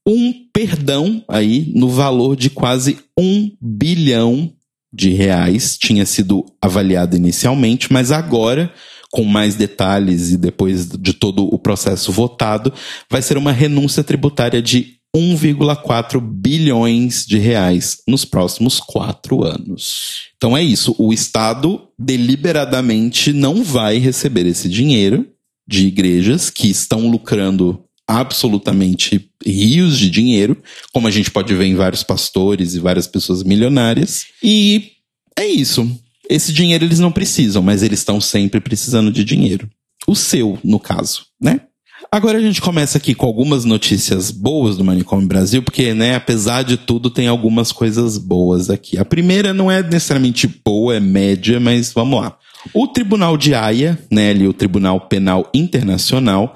Um 0.06 0.32
perdão 0.52 1.24
aí 1.28 1.72
no 1.74 1.88
valor 1.88 2.36
de 2.36 2.48
quase 2.48 2.98
um 3.18 3.50
bilhão 3.60 4.52
de 4.92 5.10
reais 5.10 5.76
tinha 5.76 6.06
sido 6.06 6.44
avaliado 6.60 7.16
inicialmente, 7.16 7.92
mas 7.92 8.12
agora, 8.12 8.72
com 9.10 9.24
mais 9.24 9.56
detalhes 9.56 10.30
e 10.30 10.36
depois 10.36 10.88
de 10.88 11.12
todo 11.12 11.44
o 11.44 11.58
processo 11.58 12.12
votado, 12.12 12.72
vai 13.10 13.20
ser 13.20 13.36
uma 13.36 13.52
renúncia 13.52 14.04
tributária 14.04 14.62
de 14.62 14.95
1,4 15.16 16.20
bilhões 16.20 17.24
de 17.24 17.38
reais 17.38 18.02
nos 18.06 18.24
próximos 18.24 18.78
quatro 18.78 19.42
anos. 19.42 20.26
Então 20.36 20.54
é 20.54 20.62
isso. 20.62 20.94
O 20.98 21.12
Estado 21.12 21.88
deliberadamente 21.98 23.32
não 23.32 23.64
vai 23.64 23.96
receber 23.96 24.46
esse 24.46 24.68
dinheiro 24.68 25.26
de 25.66 25.86
igrejas 25.86 26.50
que 26.50 26.68
estão 26.68 27.08
lucrando 27.08 27.82
absolutamente 28.06 29.28
rios 29.44 29.98
de 29.98 30.10
dinheiro, 30.10 30.62
como 30.92 31.08
a 31.08 31.10
gente 31.10 31.30
pode 31.30 31.52
ver 31.54 31.64
em 31.64 31.74
vários 31.74 32.02
pastores 32.02 32.74
e 32.74 32.78
várias 32.78 33.06
pessoas 33.06 33.42
milionárias. 33.42 34.26
E 34.42 34.92
é 35.36 35.46
isso. 35.46 35.90
Esse 36.28 36.52
dinheiro 36.52 36.84
eles 36.84 37.00
não 37.00 37.10
precisam, 37.10 37.62
mas 37.62 37.82
eles 37.82 38.00
estão 38.00 38.20
sempre 38.20 38.60
precisando 38.60 39.10
de 39.10 39.24
dinheiro. 39.24 39.68
O 40.06 40.14
seu, 40.14 40.58
no 40.62 40.78
caso, 40.78 41.26
né? 41.40 41.62
Agora 42.10 42.38
a 42.38 42.40
gente 42.40 42.60
começa 42.60 42.98
aqui 42.98 43.14
com 43.14 43.26
algumas 43.26 43.64
notícias 43.64 44.30
boas 44.30 44.76
do 44.76 44.84
Manicômio 44.84 45.26
Brasil, 45.26 45.62
porque, 45.62 45.92
né, 45.92 46.14
apesar 46.14 46.62
de 46.62 46.76
tudo, 46.76 47.10
tem 47.10 47.26
algumas 47.26 47.72
coisas 47.72 48.16
boas 48.16 48.70
aqui. 48.70 48.96
A 48.96 49.04
primeira 49.04 49.52
não 49.52 49.70
é 49.70 49.82
necessariamente 49.82 50.46
boa, 50.64 50.96
é 50.96 51.00
média, 51.00 51.58
mas 51.58 51.92
vamos 51.92 52.20
lá. 52.20 52.36
O 52.72 52.86
Tribunal 52.86 53.36
de 53.36 53.54
Haia, 53.54 53.98
né, 54.10 54.30
ali, 54.30 54.46
o 54.46 54.52
Tribunal 54.52 55.00
Penal 55.00 55.50
Internacional, 55.54 56.54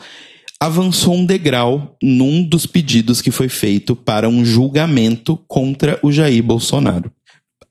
avançou 0.59 1.15
um 1.15 1.25
degrau 1.25 1.97
num 2.03 2.43
dos 2.43 2.67
pedidos 2.67 3.23
que 3.23 3.31
foi 3.31 3.49
feito 3.49 3.97
para 3.97 4.29
um 4.29 4.45
julgamento 4.45 5.39
contra 5.49 5.99
o 6.03 6.13
Jair 6.13 6.43
Bolsonaro. 6.43 7.11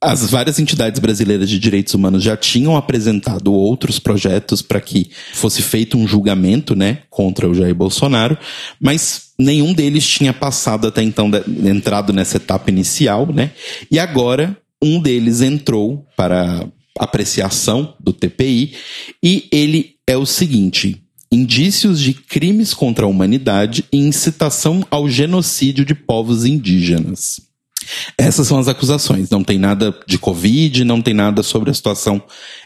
As 0.02 0.30
várias 0.30 0.58
entidades 0.60 0.98
brasileiras 0.98 1.50
de 1.50 1.60
direitos 1.60 1.94
humanos 1.94 2.24
já 2.24 2.38
tinham 2.38 2.78
apresentado 2.78 3.54
outros 3.54 4.00
projetos 4.00 4.62
para 4.62 4.80
que 4.80 5.12
fosse 5.34 5.62
feito 5.62 5.98
um 5.98 6.08
julgamento, 6.08 6.74
né, 6.74 7.00
contra 7.10 7.50
o 7.50 7.54
Jair 7.54 7.76
Bolsonaro, 7.76 8.38
mas 8.80 9.32
nenhum 9.38 9.74
deles 9.74 10.08
tinha 10.08 10.32
passado 10.32 10.88
até 10.88 11.04
então, 11.04 11.30
entrado 11.66 12.14
nessa 12.14 12.38
etapa 12.38 12.70
inicial, 12.70 13.28
né? 13.28 13.52
E 13.92 14.00
agora 14.00 14.58
um 14.82 15.02
deles 15.02 15.42
entrou 15.42 16.08
para 16.16 16.66
apreciação 16.98 17.94
do 18.00 18.14
TPI 18.14 18.76
e 19.22 19.50
ele 19.52 19.96
é 20.08 20.16
o 20.16 20.26
seguinte: 20.26 21.04
indícios 21.30 22.00
de 22.00 22.14
crimes 22.14 22.74
contra 22.74 23.04
a 23.04 23.08
humanidade 23.10 23.84
e 23.92 23.98
incitação 23.98 24.86
ao 24.90 25.10
genocídio 25.10 25.84
de 25.84 25.94
povos 25.94 26.46
indígenas. 26.46 27.49
Essas 28.18 28.48
são 28.48 28.60
as 28.60 28.68
acusações. 28.68 29.30
Não 29.30 29.44
tem 29.44 29.58
nada 29.58 29.96
de 30.08 30.18
Covid, 30.18 30.84
não 30.84 31.02
tem 31.02 31.14
nada 31.14 31.44
sobre 31.44 31.70
a 31.70 31.74
situação 31.74 32.22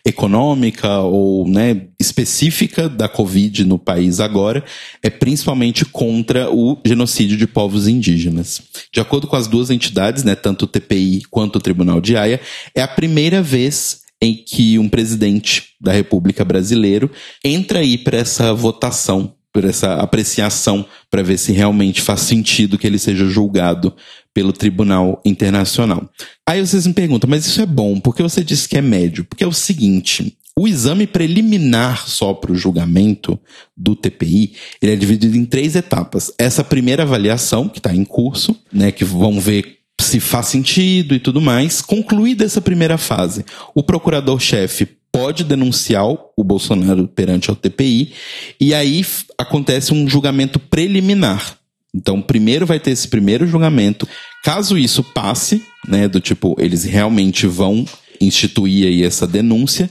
econômica 0.05 0.99
ou 0.99 1.47
né, 1.47 1.87
específica 1.99 2.89
da 2.89 3.07
Covid 3.07 3.65
no 3.65 3.79
país 3.79 4.19
agora. 4.19 4.63
É 5.01 5.09
principalmente 5.09 5.85
contra 5.85 6.51
o 6.51 6.77
genocídio 6.85 7.37
de 7.37 7.47
povos 7.47 7.87
indígenas. 7.87 8.61
De 8.91 8.99
acordo 8.99 9.27
com 9.27 9.35
as 9.35 9.47
duas 9.47 9.69
entidades, 9.69 10.23
né, 10.23 10.35
tanto 10.35 10.63
o 10.63 10.67
TPI 10.67 11.23
quanto 11.29 11.57
o 11.57 11.61
Tribunal 11.61 12.01
de 12.01 12.15
Haia, 12.15 12.41
é 12.75 12.81
a 12.81 12.87
primeira 12.87 13.41
vez 13.41 14.03
em 14.23 14.33
que 14.35 14.79
um 14.79 14.87
presidente 14.87 15.73
da 15.81 15.91
República 15.91 16.45
Brasileiro 16.45 17.11
entra 17.43 17.79
aí 17.79 17.97
para 17.97 18.17
essa 18.17 18.53
votação, 18.53 19.35
por 19.53 19.63
essa 19.63 19.93
apreciação, 19.95 20.83
para 21.11 21.21
ver 21.21 21.37
se 21.37 21.53
realmente 21.53 22.01
faz 22.01 22.21
sentido 22.21 22.77
que 22.77 22.87
ele 22.87 22.97
seja 22.97 23.25
julgado 23.27 23.95
pelo 24.33 24.51
Tribunal 24.51 25.21
Internacional. 25.23 26.09
Aí 26.45 26.59
vocês 26.59 26.87
me 26.87 26.93
perguntam, 26.93 27.29
mas 27.29 27.45
isso 27.45 27.61
é 27.61 27.65
bom, 27.65 27.99
por 27.99 28.15
que 28.15 28.23
você 28.23 28.43
disse 28.43 28.67
que 28.67 28.77
é 28.77 28.81
médio? 28.81 29.23
Porque 29.23 29.43
é 29.43 29.47
o 29.47 29.53
seguinte, 29.53 30.35
o 30.55 30.67
exame 30.67 31.05
preliminar 31.05 32.07
só 32.07 32.33
para 32.33 32.51
o 32.51 32.55
julgamento 32.55 33.39
do 33.77 33.95
TPI, 33.95 34.53
ele 34.81 34.93
é 34.93 34.95
dividido 34.95 35.37
em 35.37 35.45
três 35.45 35.75
etapas. 35.75 36.31
Essa 36.37 36.63
primeira 36.63 37.03
avaliação, 37.03 37.69
que 37.69 37.77
está 37.77 37.93
em 37.93 38.03
curso, 38.03 38.59
né, 38.71 38.91
que 38.91 39.05
vão 39.05 39.39
ver 39.39 39.77
se 40.01 40.19
faz 40.19 40.47
sentido 40.47 41.15
e 41.15 41.19
tudo 41.19 41.39
mais. 41.39 41.81
Concluída 41.81 42.43
essa 42.43 42.61
primeira 42.61 42.97
fase, 42.97 43.45
o 43.73 43.83
procurador-chefe 43.83 45.02
pode 45.13 45.43
denunciar 45.43 46.05
o 46.05 46.43
Bolsonaro 46.43 47.07
perante 47.07 47.51
o 47.51 47.55
TPI 47.55 48.13
e 48.59 48.73
aí 48.73 49.05
acontece 49.37 49.93
um 49.93 50.09
julgamento 50.09 50.57
preliminar. 50.57 51.59
Então, 51.95 52.19
primeiro 52.19 52.65
vai 52.65 52.79
ter 52.79 52.89
esse 52.89 53.07
primeiro 53.07 53.45
julgamento. 53.45 54.07
Caso 54.43 54.75
isso 54.75 55.03
passe, 55.03 55.63
né, 55.87 56.07
do 56.07 56.19
tipo, 56.19 56.55
eles 56.57 56.83
realmente 56.83 57.45
vão 57.45 57.85
instituir 58.19 58.87
aí 58.87 59.03
essa 59.03 59.27
denúncia, 59.27 59.89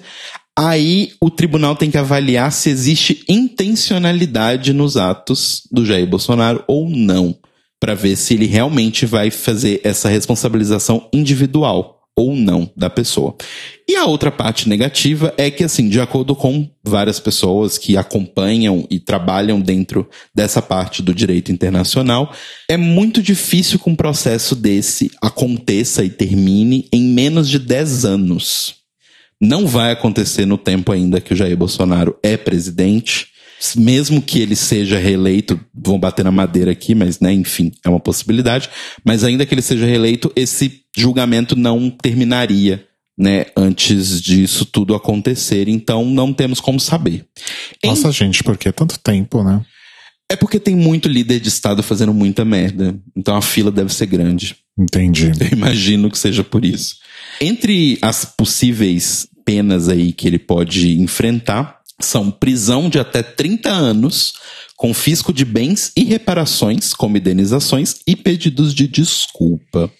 aí 0.59 1.13
o 1.21 1.31
tribunal 1.31 1.77
tem 1.77 1.91
que 1.91 1.99
avaliar 1.99 2.51
se 2.51 2.71
existe 2.71 3.25
intencionalidade 3.29 4.73
nos 4.73 4.97
atos 4.97 5.63
do 5.71 5.85
Jair 5.85 6.07
Bolsonaro 6.07 6.65
ou 6.67 6.91
não, 6.91 7.37
para 7.79 7.95
ver 7.95 8.17
se 8.17 8.35
ele 8.35 8.47
realmente 8.47 9.07
vai 9.07 9.31
fazer 9.31 9.81
essa 9.85 10.09
responsabilização 10.09 11.09
individual 11.13 12.02
ou 12.17 12.37
não 12.37 12.71
da 12.77 12.91
pessoa. 12.91 13.35
E 13.89 13.97
a 13.97 14.05
outra 14.05 14.31
parte 14.31 14.69
negativa 14.69 15.33
é 15.37 15.51
que, 15.51 15.65
assim, 15.65 15.89
de 15.89 16.01
acordo 16.01 16.37
com 16.37 16.69
várias 16.85 17.19
pessoas 17.19 17.79
que 17.79 17.97
acompanham 17.97 18.87
e 18.91 19.01
trabalham 19.01 19.61
dentro 19.61 20.09
dessa 20.35 20.61
parte 20.61 21.03
do 21.03 21.15
direito 21.15 21.51
internacional, 21.51 22.33
é 22.69 22.77
muito 22.77 23.23
difícil 23.23 23.79
que 23.79 23.89
um 23.89 23.97
processo 23.97 24.55
desse 24.55 25.11
aconteça 25.23 26.05
e 26.05 26.11
termine 26.11 26.89
em 26.93 27.03
menos 27.03 27.49
de 27.49 27.59
10 27.59 28.05
anos. 28.05 28.75
Não 29.41 29.67
vai 29.67 29.91
acontecer 29.91 30.47
no 30.47 30.57
tempo 30.57 30.93
ainda 30.93 31.21
que 31.21 31.33
o 31.33 31.37
Jair 31.37 31.57
Bolsonaro 31.57 32.17
é 32.23 32.37
presidente 32.37 33.32
mesmo 33.77 34.21
que 34.21 34.41
ele 34.41 34.57
seja 34.57 34.99
reeleito, 34.99 35.61
vão 35.75 35.99
bater 35.99 36.25
na 36.25 36.33
madeira 36.33 36.73
aqui, 36.73 36.95
mas, 36.95 37.21
né, 37.21 37.33
enfim, 37.33 37.73
é 37.85 37.89
uma 37.89 38.01
possibilidade, 38.01 38.69
mas 39.05 39.25
ainda 39.25 39.47
que 39.47 39.55
ele 39.55 39.63
seja 39.63 39.87
reeleito, 39.87 40.33
esse 40.35 40.81
julgamento 40.97 41.55
não 41.57 41.91
terminaria, 41.91 42.87
né, 43.17 43.47
antes 43.57 44.21
disso 44.21 44.65
tudo 44.65 44.95
acontecer, 44.95 45.69
então 45.69 46.05
não 46.05 46.33
temos 46.33 46.61
como 46.61 46.81
saber. 46.81 47.25
Nossa, 47.85 48.09
em... 48.09 48.13
gente, 48.13 48.43
por 48.43 48.57
que 48.57 48.73
tanto 48.73 48.99
tempo, 48.99 49.43
né? 49.45 49.65
É 50.31 50.37
porque 50.37 50.59
tem 50.59 50.75
muito 50.75 51.09
líder 51.09 51.41
de 51.41 51.49
Estado 51.49 51.83
fazendo 51.83 52.15
muita 52.15 52.43
merda. 52.43 52.99
Então 53.15 53.37
a 53.37 53.43
fila 53.43 53.71
deve 53.71 53.93
ser 53.93 54.07
grande. 54.07 54.57
Entendi. 54.79 55.31
Eu 55.39 55.49
imagino 55.53 56.11
que 56.11 56.17
seja 56.17 56.43
por 56.43 56.65
isso. 56.65 56.97
Entre 57.39 57.99
as 58.01 58.25
possíveis 58.25 59.29
penas 59.45 59.91
aí 59.91 60.11
que 60.11 60.27
ele 60.27 60.39
pode 60.39 60.99
enfrentar, 60.99 61.82
são 62.01 62.31
prisão 62.31 62.89
de 62.89 62.99
até 62.99 63.23
30 63.23 63.71
anos, 63.71 64.35
confisco 64.77 65.33
de 65.33 65.45
bens 65.45 65.93
e 65.97 66.05
reparações, 66.05 66.93
como 66.93 67.17
indenizações 67.17 67.97
e 68.07 68.17
pedidos 68.17 68.75
de 68.75 68.89
desculpa. 68.89 69.91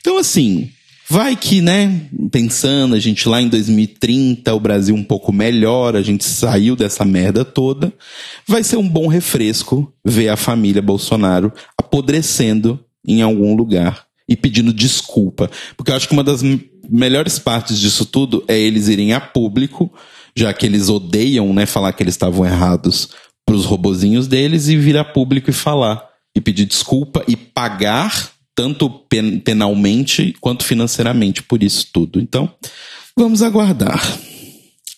Então, 0.00 0.18
assim, 0.18 0.70
vai 1.08 1.36
que, 1.36 1.60
né, 1.60 2.08
pensando, 2.30 2.94
a 2.94 2.98
gente 2.98 3.28
lá 3.28 3.40
em 3.40 3.48
2030, 3.48 4.52
o 4.54 4.60
Brasil 4.60 4.94
um 4.94 5.04
pouco 5.04 5.32
melhor, 5.32 5.96
a 5.96 6.02
gente 6.02 6.24
saiu 6.24 6.76
dessa 6.76 7.04
merda 7.04 7.44
toda, 7.44 7.92
vai 8.46 8.62
ser 8.62 8.76
um 8.76 8.88
bom 8.88 9.06
refresco 9.06 9.92
ver 10.04 10.28
a 10.28 10.36
família 10.36 10.82
Bolsonaro 10.82 11.52
apodrecendo 11.78 12.78
em 13.06 13.22
algum 13.22 13.54
lugar 13.54 14.04
e 14.28 14.36
pedindo 14.36 14.72
desculpa. 14.72 15.50
Porque 15.76 15.92
eu 15.92 15.96
acho 15.96 16.08
que 16.08 16.14
uma 16.14 16.24
das 16.24 16.42
melhores 16.88 17.38
partes 17.38 17.78
disso 17.78 18.04
tudo 18.04 18.44
é 18.48 18.58
eles 18.58 18.88
irem 18.88 19.12
a 19.12 19.20
público 19.20 19.92
já 20.36 20.52
que 20.52 20.66
eles 20.66 20.88
odeiam, 20.88 21.52
né, 21.52 21.64
falar 21.64 21.92
que 21.92 22.02
eles 22.02 22.14
estavam 22.14 22.44
errados 22.44 23.10
para 23.44 23.56
os 23.56 23.64
robozinhos 23.64 24.26
deles 24.28 24.68
e 24.68 24.76
virar 24.76 25.06
público 25.06 25.50
e 25.50 25.52
falar 25.52 26.04
e 26.34 26.40
pedir 26.40 26.66
desculpa 26.66 27.24
e 27.26 27.36
pagar 27.36 28.30
tanto 28.54 28.88
pen 28.88 29.38
penalmente 29.38 30.34
quanto 30.40 30.64
financeiramente 30.64 31.42
por 31.42 31.62
isso 31.62 31.88
tudo. 31.92 32.20
Então, 32.20 32.52
vamos 33.16 33.42
aguardar. 33.42 34.00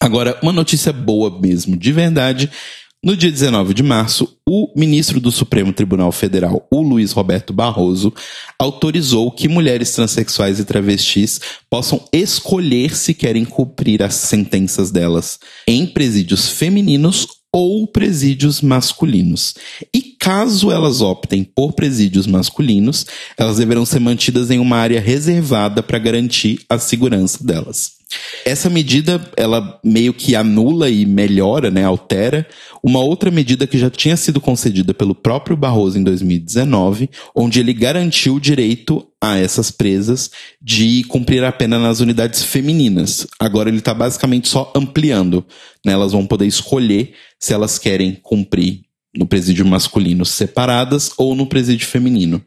Agora, 0.00 0.38
uma 0.42 0.52
notícia 0.52 0.92
boa 0.92 1.40
mesmo, 1.40 1.76
de 1.76 1.92
verdade, 1.92 2.50
no 3.02 3.16
dia 3.16 3.30
19 3.30 3.74
de 3.74 3.82
março, 3.82 4.36
o 4.44 4.72
ministro 4.74 5.20
do 5.20 5.30
Supremo 5.30 5.72
Tribunal 5.72 6.10
Federal, 6.10 6.66
o 6.68 6.82
Luiz 6.82 7.12
Roberto 7.12 7.52
Barroso, 7.52 8.12
autorizou 8.58 9.30
que 9.30 9.46
mulheres 9.46 9.92
transexuais 9.92 10.58
e 10.58 10.64
travestis 10.64 11.40
possam 11.70 12.04
escolher 12.12 12.96
se 12.96 13.14
querem 13.14 13.44
cumprir 13.44 14.02
as 14.02 14.14
sentenças 14.14 14.90
delas 14.90 15.38
em 15.66 15.86
presídios 15.86 16.48
femininos 16.48 17.28
ou 17.52 17.86
presídios 17.86 18.60
masculinos. 18.60 19.54
E 19.94 20.02
caso 20.18 20.72
elas 20.72 21.00
optem 21.00 21.44
por 21.44 21.74
presídios 21.74 22.26
masculinos, 22.26 23.06
elas 23.36 23.58
deverão 23.58 23.86
ser 23.86 24.00
mantidas 24.00 24.50
em 24.50 24.58
uma 24.58 24.76
área 24.76 25.00
reservada 25.00 25.84
para 25.84 26.00
garantir 26.00 26.62
a 26.68 26.78
segurança 26.78 27.44
delas. 27.44 27.97
Essa 28.44 28.70
medida, 28.70 29.20
ela 29.36 29.78
meio 29.84 30.14
que 30.14 30.34
anula 30.34 30.88
e 30.88 31.04
melhora, 31.04 31.70
né, 31.70 31.84
altera 31.84 32.46
uma 32.82 33.00
outra 33.00 33.30
medida 33.30 33.66
que 33.66 33.78
já 33.78 33.90
tinha 33.90 34.16
sido 34.16 34.40
concedida 34.40 34.94
pelo 34.94 35.14
próprio 35.14 35.56
Barroso 35.56 35.98
em 35.98 36.02
2019, 36.02 37.10
onde 37.34 37.60
ele 37.60 37.74
garantiu 37.74 38.36
o 38.36 38.40
direito 38.40 39.06
a 39.20 39.36
essas 39.36 39.70
presas 39.70 40.30
de 40.62 41.04
cumprir 41.04 41.44
a 41.44 41.52
pena 41.52 41.78
nas 41.78 42.00
unidades 42.00 42.42
femininas. 42.42 43.26
Agora 43.38 43.68
ele 43.68 43.78
está 43.78 43.92
basicamente 43.92 44.48
só 44.48 44.72
ampliando. 44.74 45.44
Né? 45.84 45.92
Elas 45.92 46.12
vão 46.12 46.26
poder 46.26 46.46
escolher 46.46 47.14
se 47.38 47.52
elas 47.52 47.78
querem 47.78 48.14
cumprir 48.22 48.82
no 49.14 49.26
presídio 49.26 49.66
masculino 49.66 50.24
separadas 50.24 51.10
ou 51.18 51.34
no 51.34 51.46
presídio 51.46 51.86
feminino. 51.86 52.42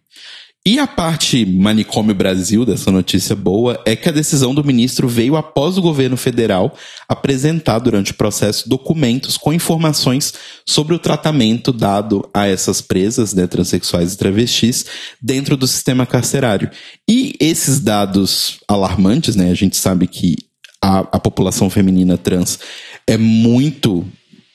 E 0.64 0.78
a 0.78 0.86
parte 0.86 1.44
manicômio 1.44 2.14
Brasil 2.14 2.64
dessa 2.64 2.92
notícia 2.92 3.36
boa 3.36 3.82
é 3.84 3.96
que 3.96 4.08
a 4.08 4.12
decisão 4.12 4.54
do 4.54 4.64
ministro 4.64 5.08
veio 5.08 5.36
após 5.36 5.76
o 5.76 5.82
governo 5.82 6.16
federal 6.16 6.76
apresentar 7.10 7.80
durante 7.80 8.12
o 8.12 8.16
processo 8.16 8.70
documentos 8.70 9.38
com 9.38 9.52
informações 9.52 10.36
sobre 10.64 10.94
o 10.94 11.00
tratamento 11.00 11.74
dado 11.74 12.30
a 12.32 12.46
essas 12.46 12.80
presas, 12.80 13.34
né, 13.34 13.48
transexuais 13.48 14.14
e 14.14 14.18
travestis, 14.18 14.86
dentro 15.20 15.58
do 15.58 15.66
sistema 15.66 16.06
carcerário. 16.06 16.70
E 17.10 17.34
esses 17.40 17.80
dados 17.80 18.60
alarmantes, 18.68 19.36
né, 19.36 19.50
a 19.50 19.56
gente 19.56 19.78
sabe 19.78 20.06
que 20.06 20.36
a, 20.80 21.00
a 21.00 21.20
população 21.20 21.72
feminina 21.72 22.20
trans 22.20 22.60
é 23.08 23.18
muito 23.18 24.06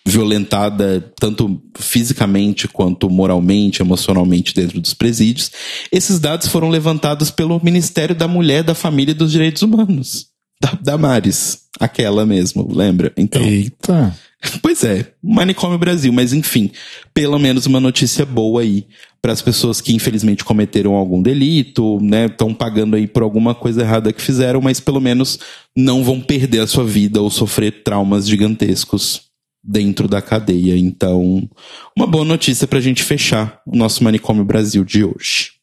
violentada 0.06 1.12
tanto 1.18 1.60
fisicamente 1.76 2.68
quanto 2.68 3.10
moralmente, 3.10 3.82
emocionalmente 3.82 4.54
dentro 4.54 4.80
dos 4.80 4.94
presídios. 4.94 5.50
Esses 5.90 6.20
dados 6.20 6.46
foram 6.46 6.68
levantados 6.68 7.28
pelo 7.28 7.60
Ministério 7.62 8.14
da 8.14 8.28
Mulher, 8.28 8.62
da 8.62 8.74
Família 8.74 9.10
e 9.10 9.14
dos 9.14 9.32
Direitos 9.32 9.62
Humanos. 9.62 10.28
Da 10.62 10.78
Damares, 10.80 11.62
aquela 11.80 12.24
mesmo, 12.24 12.72
lembra? 12.72 13.12
Então. 13.16 13.42
Eita! 13.42 14.16
Pois 14.62 14.84
é, 14.84 15.12
Manicômio 15.20 15.78
Brasil, 15.78 16.12
mas 16.12 16.32
enfim, 16.32 16.70
pelo 17.12 17.36
menos 17.36 17.66
uma 17.66 17.80
notícia 17.80 18.24
boa 18.24 18.60
aí 18.60 18.86
para 19.20 19.32
as 19.32 19.42
pessoas 19.42 19.80
que 19.80 19.92
infelizmente 19.92 20.44
cometeram 20.44 20.94
algum 20.94 21.20
delito, 21.20 21.98
né, 22.00 22.26
estão 22.26 22.54
pagando 22.54 22.94
aí 22.94 23.08
por 23.08 23.22
alguma 23.24 23.56
coisa 23.56 23.80
errada 23.80 24.12
que 24.12 24.22
fizeram, 24.22 24.60
mas 24.60 24.78
pelo 24.78 25.00
menos 25.00 25.40
não 25.74 26.04
vão 26.04 26.20
perder 26.20 26.60
a 26.60 26.66
sua 26.66 26.84
vida 26.84 27.20
ou 27.20 27.28
sofrer 27.28 27.82
traumas 27.82 28.28
gigantescos 28.28 29.25
dentro 29.66 30.06
da 30.06 30.22
cadeia. 30.22 30.78
Então, 30.78 31.48
uma 31.96 32.06
boa 32.06 32.24
notícia 32.24 32.66
para 32.66 32.78
a 32.78 32.82
gente 32.82 33.02
fechar 33.02 33.60
o 33.66 33.76
nosso 33.76 34.04
Manicômio 34.04 34.44
Brasil 34.44 34.84
de 34.84 35.04
hoje. 35.04 35.56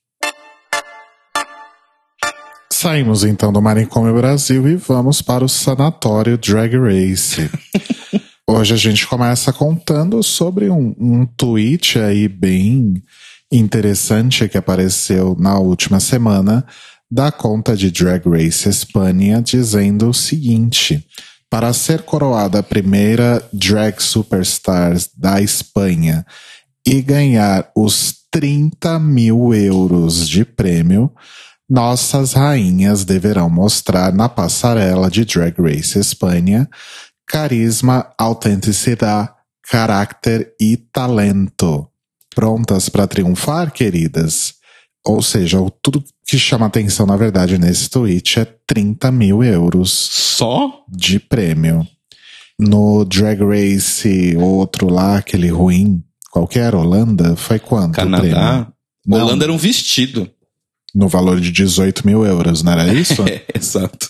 Saímos 2.71 3.23
então 3.23 3.53
do 3.53 3.61
Manicômio 3.61 4.13
Brasil 4.13 4.67
e 4.67 4.75
vamos 4.75 5.21
para 5.21 5.45
o 5.45 5.47
Sanatório 5.47 6.37
Drag 6.37 6.75
Race. 6.75 7.49
Hoje 8.45 8.73
a 8.73 8.77
gente 8.77 9.07
começa 9.07 9.53
contando 9.53 10.21
sobre 10.21 10.69
um, 10.69 10.93
um 10.99 11.25
tweet 11.25 11.97
aí 11.97 12.27
bem 12.27 13.01
interessante 13.49 14.49
que 14.49 14.57
apareceu 14.57 15.33
na 15.39 15.57
última 15.57 16.01
semana 16.01 16.65
da 17.09 17.31
conta 17.31 17.73
de 17.73 17.89
Drag 17.89 18.27
Race 18.27 18.67
Espanha 18.67 19.41
dizendo 19.41 20.09
o 20.09 20.13
seguinte: 20.13 21.07
para 21.53 21.71
ser 21.71 22.01
coroada 22.01 22.57
a 22.57 22.63
primeira 22.63 23.47
drag 23.53 24.01
superstars 24.01 25.07
da 25.15 25.39
Espanha 25.39 26.25
e 26.83 26.99
ganhar 26.99 27.69
os 27.75 28.25
30 28.31 28.97
mil 28.97 29.53
euros 29.53 30.27
de 30.27 30.43
prêmio, 30.43 31.11
nossas 31.69 32.33
rainhas 32.33 33.05
deverão 33.05 33.51
mostrar 33.51 34.11
na 34.11 34.27
passarela 34.27 35.11
de 35.11 35.25
Drag 35.25 35.53
Race 35.61 35.99
Espanha 35.99 36.67
carisma, 37.27 38.11
autenticidade, 38.17 39.29
caráter 39.69 40.55
e 40.59 40.75
talento. 40.75 41.87
Prontas 42.33 42.89
para 42.89 43.05
triunfar, 43.05 43.71
queridas? 43.71 44.55
Ou 45.05 45.21
seja, 45.21 45.59
tudo 45.83 46.03
que 46.33 46.39
chama 46.39 46.65
atenção, 46.65 47.05
na 47.05 47.15
verdade, 47.15 47.59
nesse 47.59 47.87
tweet 47.87 48.39
é 48.39 48.45
30 48.65 49.11
mil 49.11 49.43
euros. 49.43 49.91
Só? 49.91 50.83
De 50.89 51.19
prêmio. 51.19 51.87
No 52.57 53.05
Drag 53.05 53.39
Race, 53.43 54.35
outro 54.37 54.91
lá, 54.91 55.17
aquele 55.17 55.49
ruim, 55.49 56.03
qualquer, 56.31 56.73
Holanda, 56.73 57.35
foi 57.35 57.59
quanto? 57.59 57.93
Canadá? 57.93 58.67
Holanda 59.07 59.45
era 59.45 59.53
um 59.53 59.57
vestido. 59.57 60.27
No 60.95 61.07
valor 61.07 61.39
de 61.39 61.51
18 61.51 62.03
mil 62.03 62.25
euros, 62.25 62.63
não 62.63 62.71
era 62.71 62.91
isso? 62.91 63.21
é, 63.29 63.43
exato. 63.53 64.09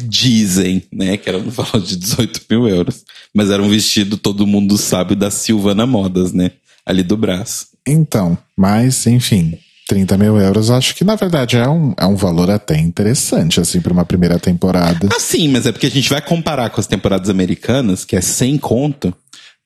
Dizem, 0.00 0.84
né, 0.90 1.18
que 1.18 1.28
era 1.28 1.38
no 1.38 1.50
valor 1.50 1.82
de 1.82 1.96
18 1.96 2.40
mil 2.48 2.66
euros. 2.66 3.04
Mas 3.34 3.50
era 3.50 3.62
um 3.62 3.68
vestido, 3.68 4.16
todo 4.16 4.46
mundo 4.46 4.78
sabe, 4.78 5.14
da 5.14 5.30
Silvana 5.30 5.84
Modas, 5.84 6.32
né? 6.32 6.52
Ali 6.86 7.02
do 7.02 7.16
braço. 7.16 7.66
Então, 7.86 8.38
mas, 8.56 9.06
enfim, 9.06 9.58
30 9.86 10.18
mil 10.18 10.36
euros, 10.36 10.70
acho 10.70 10.94
que 10.94 11.04
na 11.04 11.14
verdade 11.14 11.56
é 11.56 11.68
um, 11.68 11.94
é 11.96 12.06
um 12.06 12.16
valor 12.16 12.50
até 12.50 12.78
interessante, 12.78 13.60
assim, 13.60 13.80
para 13.80 13.92
uma 13.92 14.04
primeira 14.04 14.38
temporada. 14.38 15.08
Ah, 15.14 15.20
sim, 15.20 15.48
mas 15.48 15.64
é 15.66 15.72
porque 15.72 15.86
a 15.86 15.90
gente 15.90 16.10
vai 16.10 16.20
comparar 16.20 16.70
com 16.70 16.80
as 16.80 16.86
temporadas 16.86 17.30
americanas, 17.30 18.04
que 18.04 18.16
é 18.16 18.20
sem 18.20 18.58
conto. 18.58 19.14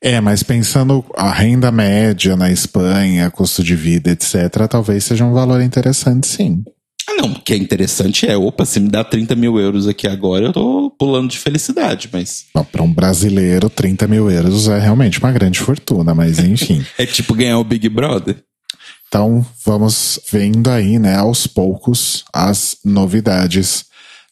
É, 0.02 0.20
mas 0.20 0.42
pensando 0.42 1.04
a 1.14 1.30
renda 1.30 1.70
média 1.70 2.36
na 2.36 2.50
Espanha, 2.50 3.30
custo 3.30 3.62
de 3.62 3.76
vida, 3.76 4.10
etc., 4.10 4.66
talvez 4.68 5.04
seja 5.04 5.24
um 5.24 5.32
valor 5.32 5.60
interessante, 5.60 6.26
sim. 6.26 6.62
Ah, 7.08 7.14
não, 7.16 7.32
o 7.32 7.40
que 7.40 7.52
é 7.52 7.56
interessante 7.56 8.26
é, 8.26 8.36
opa, 8.36 8.64
se 8.64 8.78
me 8.78 8.88
dá 8.88 9.02
30 9.02 9.34
mil 9.34 9.58
euros 9.58 9.88
aqui 9.88 10.06
agora, 10.06 10.46
eu 10.46 10.52
tô 10.52 10.90
pulando 10.98 11.30
de 11.30 11.38
felicidade, 11.38 12.08
mas. 12.12 12.46
Para 12.70 12.82
um 12.82 12.92
brasileiro, 12.92 13.68
30 13.68 14.06
mil 14.06 14.30
euros 14.30 14.68
é 14.68 14.78
realmente 14.78 15.18
uma 15.18 15.32
grande 15.32 15.58
fortuna, 15.58 16.14
mas 16.14 16.38
enfim. 16.38 16.84
é 16.96 17.04
tipo 17.04 17.34
ganhar 17.34 17.58
o 17.58 17.64
Big 17.64 17.88
Brother. 17.88 18.36
Então 19.10 19.44
vamos 19.66 20.20
vendo 20.30 20.70
aí, 20.70 20.96
né, 20.96 21.16
aos 21.16 21.44
poucos 21.44 22.24
as 22.32 22.76
novidades 22.84 23.86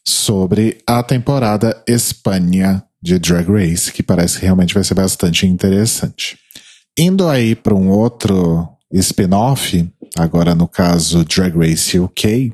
sobre 0.07 0.77
a 0.87 1.03
temporada 1.03 1.83
Espanha 1.85 2.81
de 3.03 3.19
Drag 3.19 3.45
Race, 3.51 3.91
que 3.91 4.01
parece 4.01 4.39
que 4.39 4.45
realmente 4.45 4.73
vai 4.73 4.83
ser 4.85 4.93
bastante 4.93 5.45
interessante. 5.45 6.37
Indo 6.97 7.27
aí 7.27 7.55
para 7.55 7.75
um 7.75 7.89
outro 7.89 8.69
spin-off, 8.93 9.85
agora 10.17 10.55
no 10.55 10.65
caso 10.65 11.25
Drag 11.25 11.57
Race 11.57 11.99
UK, 11.99 12.53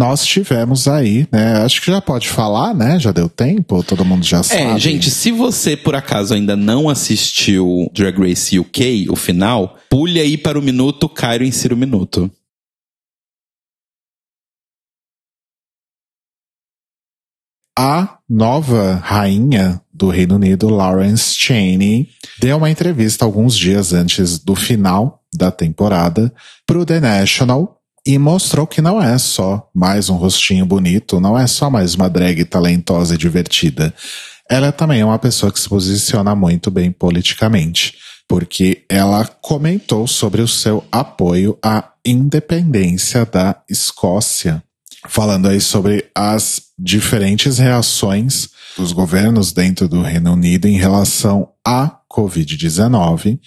nós 0.00 0.24
tivemos 0.24 0.88
aí, 0.88 1.28
né? 1.30 1.58
Acho 1.58 1.82
que 1.82 1.88
já 1.88 2.00
pode 2.00 2.26
falar, 2.26 2.72
né? 2.72 2.98
Já 2.98 3.12
deu 3.12 3.28
tempo, 3.28 3.82
todo 3.82 4.02
mundo 4.02 4.24
já 4.24 4.38
é, 4.38 4.42
sabe. 4.42 4.62
É, 4.62 4.78
gente, 4.78 5.10
se 5.10 5.30
você 5.30 5.76
por 5.76 5.94
acaso 5.94 6.32
ainda 6.32 6.56
não 6.56 6.88
assistiu 6.88 7.90
Drag 7.92 8.18
Race 8.18 8.58
UK, 8.58 9.08
o 9.10 9.14
final, 9.14 9.76
pule 9.90 10.18
aí 10.18 10.38
para 10.38 10.58
o 10.58 10.62
minuto 10.62 11.06
Cairo 11.06 11.44
insira 11.44 11.74
o 11.74 11.76
minuto. 11.76 12.30
A 17.78 18.16
nova 18.26 18.94
rainha 18.94 19.82
do 19.92 20.08
Reino 20.08 20.36
Unido, 20.36 20.70
Lawrence 20.70 21.34
Chaney, 21.36 22.08
deu 22.38 22.56
uma 22.56 22.70
entrevista 22.70 23.26
alguns 23.26 23.54
dias 23.54 23.92
antes 23.92 24.38
do 24.38 24.54
final 24.54 25.22
da 25.34 25.50
temporada 25.50 26.32
para 26.66 26.78
o 26.78 26.86
The 26.86 27.00
National 27.00 27.79
e 28.06 28.18
mostrou 28.18 28.66
que 28.66 28.80
não 28.80 29.02
é 29.02 29.18
só 29.18 29.68
mais 29.74 30.08
um 30.08 30.16
rostinho 30.16 30.64
bonito, 30.64 31.20
não 31.20 31.38
é 31.38 31.46
só 31.46 31.68
mais 31.68 31.94
uma 31.94 32.08
drag 32.08 32.44
talentosa 32.44 33.14
e 33.14 33.18
divertida. 33.18 33.94
Ela 34.48 34.72
também 34.72 35.00
é 35.00 35.04
uma 35.04 35.18
pessoa 35.18 35.52
que 35.52 35.60
se 35.60 35.68
posiciona 35.68 36.34
muito 36.34 36.70
bem 36.70 36.90
politicamente, 36.90 37.94
porque 38.26 38.84
ela 38.88 39.24
comentou 39.24 40.06
sobre 40.06 40.42
o 40.42 40.48
seu 40.48 40.84
apoio 40.90 41.58
à 41.62 41.90
independência 42.04 43.24
da 43.26 43.56
Escócia, 43.68 44.62
falando 45.06 45.48
aí 45.48 45.60
sobre 45.60 46.06
as 46.14 46.62
diferentes 46.78 47.58
reações 47.58 48.48
dos 48.76 48.92
governos 48.92 49.52
dentro 49.52 49.88
do 49.88 50.02
Reino 50.02 50.32
Unido 50.32 50.66
em 50.66 50.76
relação 50.76 51.50
à 51.66 51.99
Covid-19 52.10 53.38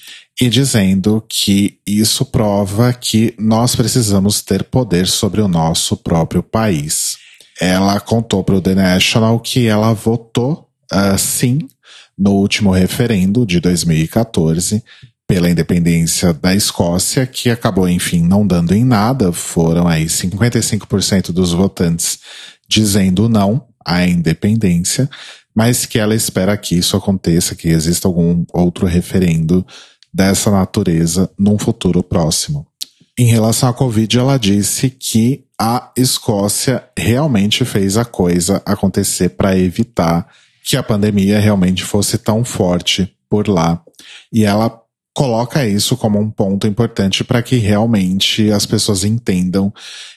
e 0.42 0.50
dizendo 0.50 1.24
que 1.28 1.80
isso 1.86 2.26
prova 2.26 2.94
que 2.94 3.36
nós 3.38 3.76
precisamos 3.76 4.42
ter 4.42 4.64
poder 4.64 5.08
sobre 5.08 5.42
o 5.42 5.48
nosso 5.48 5.98
próprio 5.98 6.42
país. 6.42 7.18
Ela 7.60 8.00
contou 8.00 8.44
para 8.44 8.56
o 8.56 8.62
The 8.62 8.74
National 8.74 9.40
que 9.40 9.68
ela 9.68 9.94
votou 9.94 10.70
uh, 10.92 11.18
sim 11.18 11.60
no 12.18 12.32
último 12.32 12.72
referendo 12.72 13.46
de 13.46 13.60
2014 13.60 14.84
pela 15.28 15.50
independência 15.50 16.34
da 16.34 16.54
Escócia, 16.54 17.26
que 17.26 17.50
acabou, 17.50 17.88
enfim, 17.88 18.22
não 18.22 18.46
dando 18.46 18.74
em 18.74 18.84
nada. 18.84 19.32
Foram 19.32 19.88
aí 19.88 20.06
55% 20.06 21.32
dos 21.32 21.54
votantes 21.54 22.20
dizendo 22.68 23.30
não 23.30 23.66
à 23.86 24.06
independência, 24.08 25.10
mas 25.56 25.86
que 25.86 26.00
ela 26.00 26.16
espera 26.16 26.58
que 26.58 26.76
isso 26.76 26.96
aconteça, 26.98 27.56
que 27.56 27.70
exista 27.70 28.08
algum 28.08 28.44
outro 28.54 28.86
referendo 28.86 29.66
dessa 30.14 30.52
natureza 30.52 31.30
num 31.38 31.58
futuro 31.58 32.04
próximo. 32.04 32.68
Em 33.18 33.26
relação 33.26 33.70
à 33.70 33.74
Covid, 33.74 34.18
ela 34.18 34.38
disse 34.38 34.90
que 34.90 35.46
a 35.60 35.92
Escócia 35.96 36.84
realmente 36.98 37.64
fez 37.64 37.96
a 37.96 38.04
coisa 38.04 38.62
acontecer 38.66 39.30
para 39.30 39.58
evitar 39.58 40.28
que 40.64 40.76
a 40.76 40.84
pandemia 40.84 41.40
realmente 41.40 41.84
fosse 41.84 42.18
tão 42.18 42.44
forte 42.44 43.14
por 43.30 43.48
lá. 43.48 43.82
E 44.32 44.46
ela 44.46 44.83
coloca 45.14 45.68
isso 45.68 45.96
como 45.96 46.20
um 46.20 46.30
ponto 46.30 46.66
importante 46.66 47.24
para 47.24 47.42
que 47.44 47.58
realmente 47.58 48.52
as 48.52 48.66
pessoas 48.66 49.04
entendam 49.04 49.72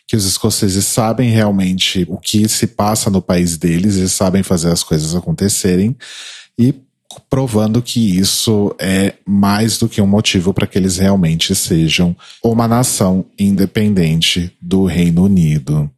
que 0.09 0.17
os 0.17 0.25
escoceses 0.25 0.87
sabem 0.87 1.31
realmente 1.31 2.07
o 2.09 2.17
que 2.17 2.49
se 2.49 2.67
passa 2.67 3.11
no 3.11 3.21
país 3.21 3.57
deles 3.57 3.97
e 3.97 4.09
sabem 4.09 4.43
fazer 4.43 4.71
as 4.71 4.83
coisas 4.83 5.15
acontecerem 5.15 5.97
e 6.59 6.75
provando 7.29 7.83
que 7.83 8.19
isso 8.19 8.75
é 8.79 9.15
mais 9.27 9.79
do 9.79 9.89
que 9.89 10.01
um 10.01 10.07
motivo 10.07 10.53
para 10.53 10.67
que 10.67 10.79
eles 10.79 10.99
realmente 10.99 11.55
sejam 11.55 12.17
uma 12.43 12.69
nação 12.69 13.25
independente 13.39 14.53
do 14.61 14.85
Reino 14.85 15.25
Unido. 15.25 15.91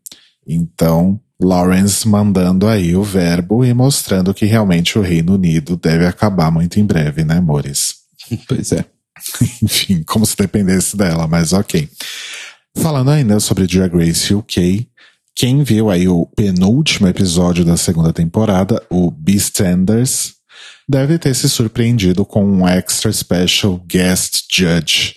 Então, 0.46 1.20
Lawrence 1.40 2.06
mandando 2.08 2.66
aí 2.66 2.96
o 2.96 3.02
verbo 3.02 3.64
e 3.64 3.72
mostrando 3.72 4.34
que 4.34 4.44
realmente 4.44 4.98
o 4.98 5.02
Reino 5.02 5.34
Unido 5.34 5.76
deve 5.76 6.06
acabar 6.06 6.50
muito 6.50 6.80
em 6.80 6.84
breve, 6.84 7.24
né, 7.24 7.36
amores? 7.36 7.97
Pois 8.46 8.72
é. 8.72 8.84
Enfim, 9.62 10.02
como 10.04 10.24
se 10.24 10.36
dependesse 10.36 10.96
dela, 10.96 11.26
mas 11.26 11.52
ok. 11.52 11.88
Falando 12.76 13.10
ainda 13.10 13.40
sobre 13.40 13.66
Drag 13.66 13.92
Race 13.94 14.32
UK, 14.32 14.88
quem 15.34 15.62
viu 15.62 15.90
aí 15.90 16.08
o 16.08 16.26
penúltimo 16.26 17.08
episódio 17.08 17.64
da 17.64 17.76
segunda 17.76 18.12
temporada, 18.12 18.82
o 18.90 19.10
Beastenders, 19.10 20.34
deve 20.88 21.18
ter 21.18 21.34
se 21.34 21.48
surpreendido 21.48 22.24
com 22.24 22.44
um 22.44 22.66
extra 22.66 23.12
special 23.12 23.78
guest 23.86 24.44
judge, 24.50 25.16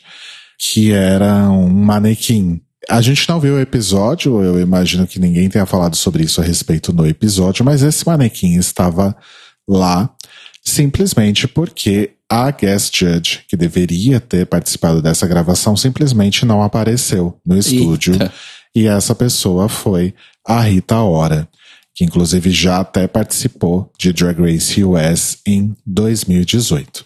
que 0.59 0.91
era 0.91 1.49
um 1.49 1.69
manequim. 1.69 2.61
A 2.89 3.01
gente 3.01 3.27
não 3.29 3.39
viu 3.39 3.55
o 3.55 3.59
episódio, 3.59 4.43
eu 4.43 4.59
imagino 4.59 5.07
que 5.07 5.19
ninguém 5.19 5.49
tenha 5.49 5.65
falado 5.65 5.95
sobre 5.95 6.23
isso 6.23 6.41
a 6.41 6.43
respeito 6.43 6.91
no 6.91 7.07
episódio, 7.07 7.63
mas 7.63 7.81
esse 7.81 8.05
manequim 8.05 8.57
estava 8.57 9.15
lá 9.67 10.13
simplesmente 10.63 11.47
porque 11.47 12.11
a 12.31 12.49
guest 12.49 12.97
judge, 12.97 13.43
que 13.45 13.57
deveria 13.57 14.21
ter 14.21 14.45
participado 14.45 15.01
dessa 15.01 15.27
gravação, 15.27 15.75
simplesmente 15.75 16.45
não 16.45 16.63
apareceu 16.63 17.37
no 17.45 17.57
estúdio. 17.57 18.13
Eita. 18.13 18.33
E 18.73 18.87
essa 18.87 19.13
pessoa 19.13 19.67
foi 19.67 20.13
a 20.47 20.61
Rita 20.61 20.97
Ora 20.99 21.45
que 21.93 22.05
inclusive 22.05 22.49
já 22.51 22.79
até 22.79 23.07
participou 23.07 23.91
de 23.99 24.13
Drag 24.13 24.39
Race 24.39 24.83
US 24.83 25.37
em 25.45 25.75
2018. 25.85 27.05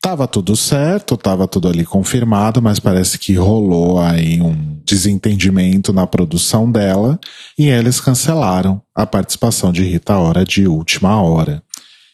Tava 0.00 0.28
tudo 0.28 0.54
certo, 0.54 1.16
tava 1.16 1.48
tudo 1.48 1.68
ali 1.68 1.84
confirmado, 1.84 2.62
mas 2.62 2.78
parece 2.78 3.18
que 3.18 3.34
rolou 3.34 3.98
aí 3.98 4.40
um 4.40 4.78
desentendimento 4.84 5.92
na 5.92 6.06
produção 6.06 6.70
dela 6.70 7.18
e 7.58 7.68
eles 7.68 7.98
cancelaram 7.98 8.80
a 8.94 9.06
participação 9.06 9.72
de 9.72 9.82
Rita 9.82 10.16
Ora 10.16 10.44
de 10.44 10.68
última 10.68 11.20
hora 11.20 11.62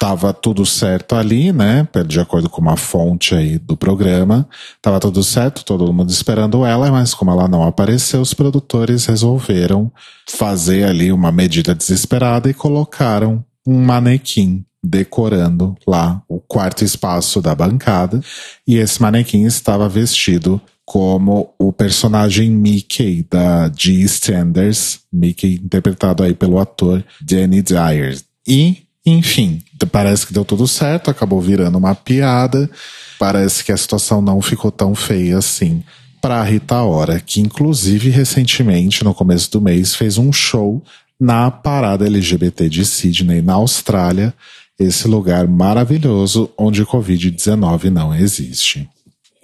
tava 0.02 0.32
tudo 0.32 0.66
certo 0.66 1.14
ali, 1.14 1.52
né? 1.52 1.86
De 2.08 2.18
acordo 2.18 2.50
com 2.50 2.60
uma 2.60 2.76
fonte 2.76 3.36
aí 3.36 3.56
do 3.56 3.76
programa. 3.76 4.48
Tava 4.80 4.98
tudo 4.98 5.22
certo, 5.22 5.64
todo 5.64 5.92
mundo 5.92 6.10
esperando 6.10 6.66
ela, 6.66 6.90
mas 6.90 7.14
como 7.14 7.30
ela 7.30 7.46
não 7.46 7.62
apareceu, 7.62 8.20
os 8.20 8.34
produtores 8.34 9.06
resolveram 9.06 9.92
fazer 10.28 10.82
ali 10.88 11.12
uma 11.12 11.30
medida 11.30 11.72
desesperada 11.72 12.50
e 12.50 12.54
colocaram 12.54 13.44
um 13.64 13.80
manequim 13.80 14.64
decorando 14.82 15.76
lá 15.86 16.20
o 16.28 16.40
quarto 16.40 16.84
espaço 16.84 17.40
da 17.40 17.54
bancada. 17.54 18.20
E 18.66 18.78
esse 18.78 19.00
manequim 19.00 19.44
estava 19.44 19.88
vestido 19.88 20.60
como 20.84 21.54
o 21.56 21.72
personagem 21.72 22.50
Mickey 22.50 23.24
da 23.30 23.70
G. 23.72 23.92
Standers, 24.00 24.98
Mickey 25.12 25.60
interpretado 25.62 26.24
aí 26.24 26.34
pelo 26.34 26.58
ator 26.58 27.04
Danny 27.20 27.62
Dyer. 27.62 28.20
E 28.44 28.82
enfim, 29.04 29.62
parece 29.90 30.26
que 30.26 30.32
deu 30.32 30.44
tudo 30.44 30.66
certo, 30.68 31.10
acabou 31.10 31.40
virando 31.40 31.78
uma 31.78 31.94
piada. 31.94 32.70
Parece 33.18 33.64
que 33.64 33.72
a 33.72 33.76
situação 33.76 34.22
não 34.22 34.40
ficou 34.40 34.70
tão 34.70 34.94
feia 34.94 35.38
assim 35.38 35.82
para 36.20 36.40
a 36.40 36.44
Rita 36.44 36.80
Ora, 36.82 37.18
que 37.18 37.40
inclusive 37.40 38.08
recentemente, 38.08 39.02
no 39.02 39.12
começo 39.12 39.50
do 39.50 39.60
mês, 39.60 39.96
fez 39.96 40.18
um 40.18 40.32
show 40.32 40.80
na 41.18 41.50
parada 41.50 42.06
LGBT 42.06 42.68
de 42.68 42.86
Sydney, 42.86 43.42
na 43.42 43.54
Austrália, 43.54 44.32
esse 44.78 45.08
lugar 45.08 45.48
maravilhoso 45.48 46.50
onde 46.56 46.82
o 46.82 46.86
Covid-19 46.86 47.84
não 47.90 48.14
existe. 48.14 48.88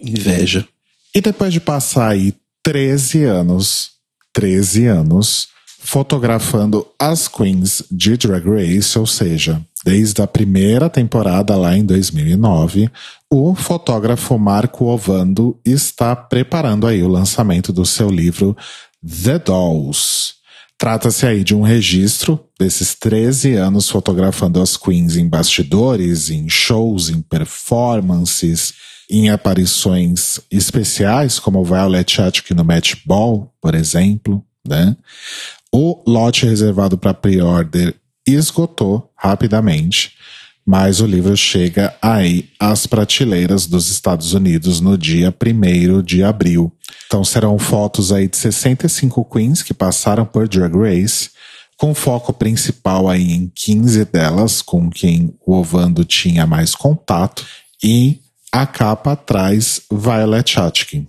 Inveja. 0.00 0.66
E 1.12 1.20
depois 1.20 1.52
de 1.52 1.60
passar 1.60 2.10
aí 2.10 2.32
13 2.62 3.24
anos, 3.24 3.90
13 4.32 4.86
anos, 4.86 5.48
fotografando 5.78 6.86
as 6.98 7.28
queens 7.28 7.82
de 7.90 8.16
Drag 8.16 8.44
Race, 8.44 8.98
ou 8.98 9.06
seja, 9.06 9.60
desde 9.84 10.20
a 10.20 10.26
primeira 10.26 10.90
temporada 10.90 11.56
lá 11.56 11.76
em 11.76 11.84
2009, 11.84 12.90
o 13.30 13.54
fotógrafo 13.54 14.38
Marco 14.38 14.86
Ovando 14.86 15.58
está 15.64 16.14
preparando 16.16 16.86
aí 16.86 17.02
o 17.02 17.08
lançamento 17.08 17.72
do 17.72 17.86
seu 17.86 18.10
livro 18.10 18.56
The 19.02 19.38
Dolls. 19.38 20.34
Trata-se 20.76 21.26
aí 21.26 21.42
de 21.42 21.54
um 21.54 21.62
registro 21.62 22.38
desses 22.58 22.94
13 22.94 23.54
anos 23.54 23.88
fotografando 23.88 24.60
as 24.60 24.76
queens 24.76 25.16
em 25.16 25.28
bastidores, 25.28 26.30
em 26.30 26.48
shows, 26.48 27.08
em 27.08 27.20
performances, 27.20 28.74
em 29.10 29.30
aparições 29.30 30.38
especiais, 30.50 31.38
como 31.38 31.64
Violet 31.64 32.10
Chachki 32.12 32.54
no 32.54 32.64
Match 32.64 32.94
Ball, 33.06 33.52
por 33.60 33.74
exemplo, 33.74 34.44
né? 34.66 34.96
O 35.72 36.02
lote 36.06 36.46
reservado 36.46 36.96
para 36.96 37.12
pre-order 37.12 37.94
esgotou 38.26 39.10
rapidamente, 39.16 40.12
mas 40.66 41.00
o 41.00 41.06
livro 41.06 41.36
chega 41.36 41.94
aí 42.00 42.48
às 42.58 42.86
prateleiras 42.86 43.66
dos 43.66 43.90
Estados 43.90 44.32
Unidos 44.32 44.80
no 44.80 44.96
dia 44.96 45.34
1 45.34 46.02
de 46.02 46.22
abril. 46.22 46.72
Então 47.06 47.24
serão 47.24 47.58
fotos 47.58 48.12
aí 48.12 48.28
de 48.28 48.36
65 48.36 49.24
queens 49.24 49.62
que 49.62 49.72
passaram 49.74 50.24
por 50.24 50.48
Drag 50.48 50.74
Race, 50.74 51.30
com 51.76 51.94
foco 51.94 52.32
principal 52.32 53.08
aí 53.08 53.32
em 53.32 53.50
15 53.54 54.04
delas, 54.06 54.60
com 54.60 54.90
quem 54.90 55.34
o 55.46 55.54
Ovando 55.54 56.04
tinha 56.04 56.46
mais 56.46 56.74
contato, 56.74 57.46
e 57.82 58.20
a 58.50 58.66
capa 58.66 59.14
traz 59.14 59.82
Violet 59.90 60.50
Chachkin. 60.50 61.06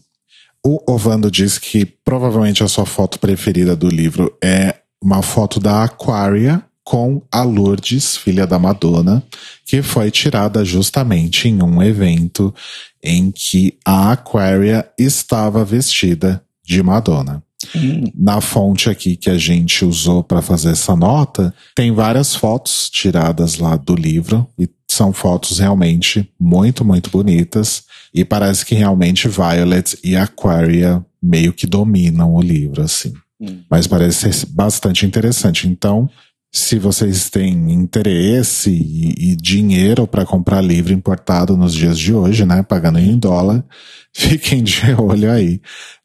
O 0.65 0.91
Ovando 0.91 1.31
diz 1.31 1.57
que 1.57 1.85
provavelmente 1.85 2.63
a 2.63 2.67
sua 2.67 2.85
foto 2.85 3.19
preferida 3.19 3.75
do 3.75 3.87
livro 3.87 4.35
é 4.43 4.75
uma 5.01 5.21
foto 5.21 5.59
da 5.59 5.83
Aquaria 5.83 6.63
com 6.83 7.21
a 7.31 7.43
Lourdes, 7.43 8.17
filha 8.17 8.47
da 8.47 8.57
Madonna, 8.57 9.23
que 9.65 9.81
foi 9.81 10.09
tirada 10.09 10.65
justamente 10.65 11.47
em 11.47 11.61
um 11.61 11.81
evento 11.83 12.53
em 13.01 13.31
que 13.31 13.77
a 13.85 14.11
Aquaria 14.11 14.89
estava 14.97 15.63
vestida 15.63 16.43
de 16.63 16.81
Madonna. 16.81 17.43
Hum. 17.75 18.05
Na 18.15 18.39
fonte 18.39 18.89
aqui 18.89 19.15
que 19.15 19.29
a 19.29 19.37
gente 19.37 19.83
usou 19.83 20.23
para 20.23 20.41
fazer 20.41 20.71
essa 20.71 20.95
nota, 20.95 21.53
tem 21.75 21.91
várias 21.91 22.33
fotos 22.33 22.89
tiradas 22.89 23.57
lá 23.57 23.75
do 23.75 23.95
livro 23.95 24.47
e 24.57 24.67
são 24.87 25.11
fotos 25.11 25.59
realmente 25.59 26.31
muito, 26.39 26.85
muito 26.85 27.09
bonitas. 27.09 27.83
E 28.13 28.23
parece 28.23 28.65
que 28.65 28.75
realmente 28.75 29.27
Violet 29.27 29.97
e 30.03 30.15
Aquaria 30.15 31.05
meio 31.21 31.53
que 31.53 31.67
dominam 31.67 32.33
o 32.33 32.41
livro, 32.41 32.81
assim. 32.81 33.13
Hum. 33.39 33.61
Mas 33.69 33.87
parece 33.87 34.33
ser 34.33 34.47
bastante 34.47 35.05
interessante. 35.05 35.67
Então, 35.67 36.09
se 36.51 36.79
vocês 36.79 37.29
têm 37.29 37.71
interesse 37.73 38.71
e, 38.71 39.31
e 39.31 39.35
dinheiro 39.35 40.07
para 40.07 40.25
comprar 40.25 40.61
livro 40.61 40.93
importado 40.93 41.55
nos 41.55 41.73
dias 41.73 41.99
de 41.99 42.13
hoje, 42.13 42.45
né, 42.45 42.63
pagando 42.63 42.99
em 42.99 43.17
dólar, 43.17 43.63
fiquem 44.11 44.63
de 44.63 44.93
olho 44.97 45.29
aí 45.29 45.61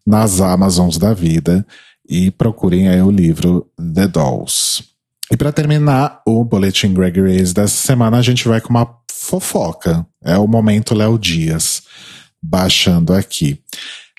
nas 0.07 0.41
Amazons 0.41 0.99
da 0.99 1.15
vida 1.15 1.67
e 2.09 2.31
procurem 2.31 2.89
aí 2.89 3.01
o 3.01 3.11
livro 3.11 3.67
The 3.77 4.09
Dolls. 4.09 4.85
E 5.31 5.37
para 5.37 5.53
terminar 5.53 6.21
o 6.27 6.45
boletim 6.45 6.93
Greg 6.93 7.21
dessa 7.53 7.69
semana, 7.69 8.19
a 8.19 8.23
gente 8.23 8.47
vai 8.47 8.61
com 8.61 8.69
uma 8.69 8.89
fofoca. 9.11 10.07
É 10.23 10.37
o 10.37 10.47
momento 10.47 10.95
Léo 10.95 11.19
Dias. 11.19 11.83
Baixando 12.43 13.15
aqui. 13.15 13.59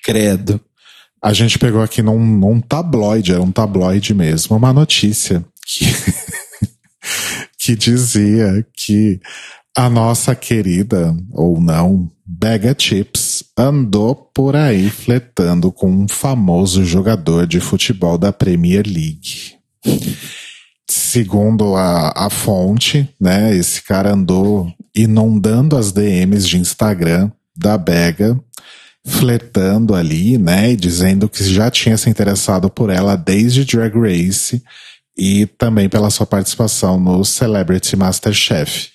Credo. 0.03 0.59
A 1.21 1.31
gente 1.33 1.59
pegou 1.59 1.81
aqui 1.81 2.01
num, 2.01 2.19
num 2.19 2.59
tabloide, 2.59 3.31
era 3.31 3.41
um 3.41 3.51
tabloide 3.51 4.13
mesmo, 4.13 4.55
uma 4.55 4.71
notícia 4.71 5.43
que, 5.65 5.85
que 7.57 7.75
dizia 7.75 8.65
que 8.73 9.19
a 9.77 9.89
nossa 9.89 10.33
querida, 10.33 11.15
ou 11.31 11.59
não, 11.59 12.09
Bega 12.25 12.75
Chips 12.77 13.43
andou 13.57 14.15
por 14.15 14.55
aí 14.55 14.89
fletando 14.89 15.71
com 15.71 15.91
um 15.91 16.07
famoso 16.07 16.83
jogador 16.85 17.45
de 17.45 17.59
futebol 17.59 18.17
da 18.17 18.31
Premier 18.31 18.85
League 18.85 19.55
segundo 21.15 21.75
a, 21.75 22.25
a 22.25 22.29
fonte, 22.29 23.07
né, 23.19 23.55
esse 23.55 23.81
cara 23.81 24.13
andou 24.13 24.71
inundando 24.95 25.77
as 25.77 25.91
DMs 25.91 26.47
de 26.47 26.57
Instagram 26.57 27.31
da 27.55 27.77
Bega, 27.77 28.39
flertando 29.05 29.95
ali, 29.95 30.37
né, 30.37 30.71
e 30.71 30.75
dizendo 30.75 31.29
que 31.29 31.43
já 31.43 31.71
tinha 31.71 31.97
se 31.97 32.09
interessado 32.09 32.69
por 32.69 32.89
ela 32.89 33.15
desde 33.15 33.63
Drag 33.63 33.93
Race 33.97 34.61
e 35.17 35.45
também 35.45 35.87
pela 35.87 36.09
sua 36.09 36.25
participação 36.25 36.99
no 36.99 37.23
Celebrity 37.23 37.95
Masterchef. 37.95 38.89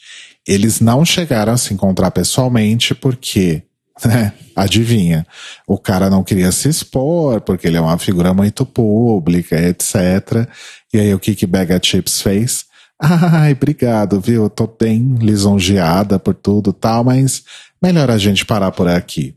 Eles 0.46 0.80
não 0.80 1.04
chegaram 1.04 1.52
a 1.52 1.56
se 1.56 1.74
encontrar 1.74 2.10
pessoalmente 2.10 2.94
porque, 2.94 3.62
né, 4.04 4.32
adivinha, 4.56 5.26
o 5.66 5.78
cara 5.78 6.10
não 6.10 6.24
queria 6.24 6.52
se 6.52 6.68
expor 6.68 7.40
porque 7.40 7.66
ele 7.66 7.76
é 7.76 7.80
uma 7.80 7.98
figura 7.98 8.32
muito 8.34 8.64
pública, 8.66 9.56
etc. 9.60 10.48
E 10.92 10.98
aí 10.98 11.14
o 11.14 11.18
que 11.18 11.34
que 11.34 11.46
Bega 11.46 11.80
Chips 11.82 12.20
fez? 12.20 12.64
Ai, 13.00 13.52
obrigado, 13.52 14.20
viu? 14.20 14.50
Tô 14.50 14.66
bem 14.66 15.14
lisonjeada 15.20 16.18
por 16.18 16.34
tudo 16.34 16.72
tal, 16.72 17.04
mas 17.04 17.44
melhor 17.82 18.10
a 18.10 18.18
gente 18.18 18.44
parar 18.44 18.72
por 18.72 18.88
aqui. 18.88 19.34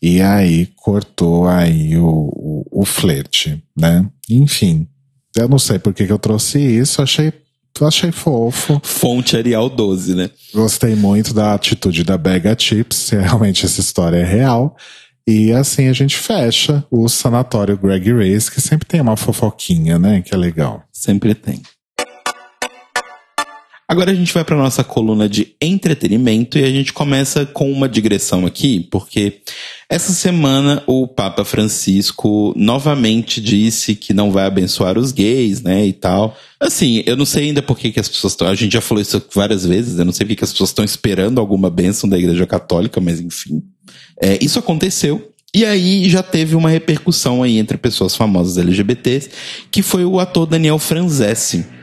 E 0.00 0.20
aí 0.20 0.66
cortou 0.76 1.48
aí 1.48 1.96
o, 1.96 2.06
o, 2.06 2.82
o 2.82 2.84
flerte, 2.84 3.62
né? 3.74 4.06
Enfim, 4.28 4.86
eu 5.34 5.48
não 5.48 5.58
sei 5.58 5.78
por 5.78 5.94
que, 5.94 6.06
que 6.06 6.12
eu 6.12 6.18
trouxe 6.18 6.58
isso, 6.58 7.00
achei, 7.00 7.32
achei 7.84 8.12
fofo. 8.12 8.80
Fonte 8.82 9.36
Arial 9.36 9.68
12, 9.68 10.14
né? 10.14 10.30
Gostei 10.54 10.94
muito 10.94 11.34
da 11.34 11.54
atitude 11.54 12.04
da 12.04 12.16
Bega 12.16 12.56
Chips, 12.58 13.10
realmente 13.10 13.66
essa 13.66 13.80
história 13.80 14.16
é 14.16 14.24
real. 14.24 14.76
E 15.26 15.52
assim 15.52 15.88
a 15.88 15.92
gente 15.92 16.16
fecha 16.16 16.84
o 16.90 17.08
sanatório 17.08 17.76
Greg 17.76 18.12
Race, 18.12 18.50
que 18.50 18.60
sempre 18.60 18.86
tem 18.86 19.00
uma 19.00 19.16
fofoquinha, 19.16 19.98
né? 19.98 20.22
Que 20.22 20.32
é 20.32 20.38
legal. 20.38 20.84
Sempre 20.92 21.34
tem. 21.34 21.60
Agora 23.88 24.10
a 24.10 24.14
gente 24.14 24.34
vai 24.34 24.44
para 24.44 24.56
nossa 24.56 24.82
coluna 24.82 25.28
de 25.28 25.54
entretenimento 25.62 26.58
e 26.58 26.64
a 26.64 26.70
gente 26.70 26.92
começa 26.92 27.46
com 27.46 27.70
uma 27.70 27.88
digressão 27.88 28.44
aqui, 28.44 28.80
porque 28.90 29.40
essa 29.88 30.12
semana 30.12 30.82
o 30.88 31.06
Papa 31.06 31.44
Francisco 31.44 32.52
novamente 32.56 33.40
disse 33.40 33.94
que 33.94 34.12
não 34.12 34.32
vai 34.32 34.44
abençoar 34.44 34.98
os 34.98 35.12
gays, 35.12 35.62
né, 35.62 35.86
e 35.86 35.92
tal. 35.92 36.36
Assim, 36.58 37.04
eu 37.06 37.16
não 37.16 37.24
sei 37.24 37.44
ainda 37.44 37.62
por 37.62 37.78
que, 37.78 37.92
que 37.92 38.00
as 38.00 38.08
pessoas 38.08 38.32
estão. 38.32 38.48
A 38.48 38.56
gente 38.56 38.72
já 38.72 38.80
falou 38.80 39.00
isso 39.00 39.22
várias 39.32 39.64
vezes, 39.64 39.96
eu 39.96 40.04
não 40.04 40.12
sei 40.12 40.26
por 40.26 40.30
que, 40.30 40.36
que 40.36 40.44
as 40.44 40.50
pessoas 40.50 40.70
estão 40.70 40.84
esperando 40.84 41.40
alguma 41.40 41.70
bênção 41.70 42.08
da 42.10 42.18
Igreja 42.18 42.44
Católica, 42.44 43.00
mas 43.00 43.20
enfim. 43.20 43.62
É, 44.20 44.36
isso 44.42 44.58
aconteceu. 44.58 45.30
E 45.54 45.64
aí 45.64 46.08
já 46.08 46.24
teve 46.24 46.56
uma 46.56 46.68
repercussão 46.68 47.40
aí 47.40 47.56
entre 47.56 47.78
pessoas 47.78 48.16
famosas 48.16 48.58
LGBTs, 48.58 49.30
que 49.70 49.80
foi 49.80 50.04
o 50.04 50.18
ator 50.18 50.44
Daniel 50.44 50.78
Franzese 50.80 51.75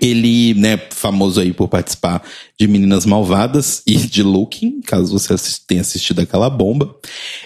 ele, 0.00 0.54
né, 0.54 0.78
famoso 0.90 1.40
aí 1.40 1.52
por 1.52 1.68
participar 1.68 2.22
de 2.58 2.66
Meninas 2.66 3.04
Malvadas 3.04 3.82
e 3.86 3.96
de 3.96 4.22
Looking, 4.22 4.80
caso 4.80 5.12
você 5.12 5.34
tenha 5.66 5.80
assistido 5.80 6.20
aquela 6.20 6.48
bomba. 6.48 6.94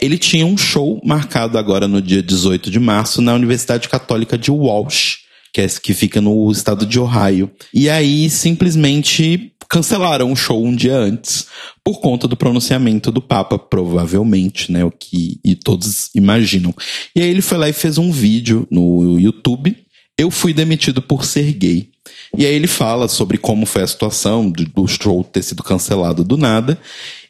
Ele 0.01 0.19
tinha 0.19 0.47
um 0.47 0.57
show 0.57 1.01
marcado 1.05 1.59
agora 1.59 1.89
no 1.89 2.01
dia 2.01 2.23
18 2.23 2.71
de 2.71 2.81
março 2.81 3.21
na 3.23 3.35
Universidade 3.35 3.89
Católica 3.89 4.37
de 4.37 4.51
Walsh, 4.51 5.19
que, 5.53 5.61
é, 5.61 5.69
que 5.69 5.93
fica 5.95 6.21
no 6.21 6.51
estado 6.51 6.87
de 6.87 6.99
Ohio. 6.99 7.51
E 7.73 7.89
aí 7.89 8.29
simplesmente 8.31 9.53
cancelaram 9.69 10.31
o 10.31 10.37
show 10.37 10.63
um 10.63 10.77
dia 10.77 10.97
antes 10.97 11.47
por 11.83 12.01
conta 12.01 12.29
do 12.29 12.37
pronunciamento 12.37 13.11
do 13.11 13.23
Papa, 13.23 13.59
provavelmente, 13.59 14.71
né, 14.71 14.85
o 14.85 14.91
que 14.91 15.41
e 15.43 15.55
todos 15.55 16.11
imaginam. 16.15 16.75
E 17.17 17.23
aí 17.23 17.29
ele 17.29 17.41
foi 17.41 17.57
lá 17.57 17.69
e 17.69 17.73
fez 17.73 17.97
um 17.97 18.13
vídeo 18.13 18.67
no 18.71 19.19
YouTube. 19.19 19.77
Eu 20.19 20.31
fui 20.31 20.53
demitido 20.53 21.01
por 21.01 21.25
ser 21.25 21.53
gay. 21.55 21.92
E 22.37 22.47
aí 22.47 22.55
ele 22.55 22.67
fala 22.67 23.09
sobre 23.09 23.39
como 23.39 23.67
foi 23.67 23.83
a 23.83 23.87
situação 23.87 24.51
do 24.51 24.87
show 24.89 25.23
ter 25.23 25.43
sido 25.43 25.63
cancelado 25.63 26.25
do 26.25 26.37
nada 26.37 26.79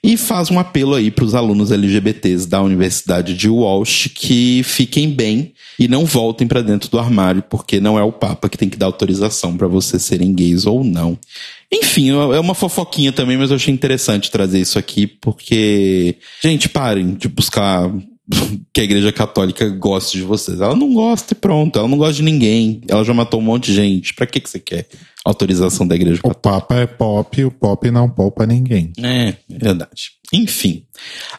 e 0.04 0.16
faz 0.16 0.50
um 0.50 0.58
apelo 0.58 0.94
aí 0.94 1.11
para 1.11 1.24
os 1.24 1.35
alunos 1.35 1.70
LGBTs 1.70 2.48
da 2.48 2.61
Universidade 2.61 3.35
de 3.35 3.48
Walsh 3.48 4.08
que 4.14 4.62
fiquem 4.64 5.11
bem 5.11 5.52
e 5.78 5.87
não 5.87 6.04
voltem 6.04 6.46
para 6.46 6.62
dentro 6.62 6.90
do 6.90 6.98
armário, 6.98 7.42
porque 7.42 7.80
não 7.80 7.98
é 7.98 8.02
o 8.02 8.12
Papa 8.12 8.48
que 8.48 8.58
tem 8.58 8.68
que 8.68 8.76
dar 8.76 8.87
autorização 8.87 9.56
para 9.56 9.68
vocês 9.68 10.02
serem 10.02 10.35
gays 10.35 10.66
ou 10.66 10.82
não. 10.82 11.18
Enfim, 11.70 12.11
é 12.11 12.40
uma 12.40 12.54
fofoquinha 12.54 13.12
também, 13.12 13.37
mas 13.37 13.50
eu 13.50 13.56
achei 13.56 13.72
interessante 13.72 14.30
trazer 14.30 14.61
isso 14.61 14.78
aqui, 14.78 15.06
porque, 15.06 16.16
gente, 16.42 16.68
parem 16.68 17.14
de 17.14 17.28
buscar 17.28 17.90
que 18.72 18.80
a 18.80 18.84
igreja 18.84 19.12
católica 19.12 19.68
goste 19.68 20.18
de 20.18 20.24
vocês. 20.24 20.60
Ela 20.60 20.74
não 20.74 20.92
gosta 20.92 21.32
e 21.32 21.36
pronto. 21.36 21.78
Ela 21.78 21.88
não 21.88 21.98
gosta 21.98 22.14
de 22.14 22.22
ninguém. 22.22 22.80
Ela 22.88 23.04
já 23.04 23.14
matou 23.14 23.40
um 23.40 23.44
monte 23.44 23.66
de 23.66 23.74
gente. 23.74 24.14
Pra 24.14 24.26
que, 24.26 24.40
que 24.40 24.48
você 24.48 24.58
quer 24.58 24.86
autorização 25.24 25.86
da 25.86 25.94
igreja 25.94 26.20
católica? 26.20 26.38
O 26.38 26.42
Papa 26.42 26.74
é 26.76 26.86
pop, 26.86 27.44
o 27.44 27.50
pop 27.50 27.90
não 27.90 28.08
poupa 28.08 28.46
ninguém. 28.46 28.92
É, 28.98 29.34
verdade. 29.48 30.12
Enfim. 30.32 30.84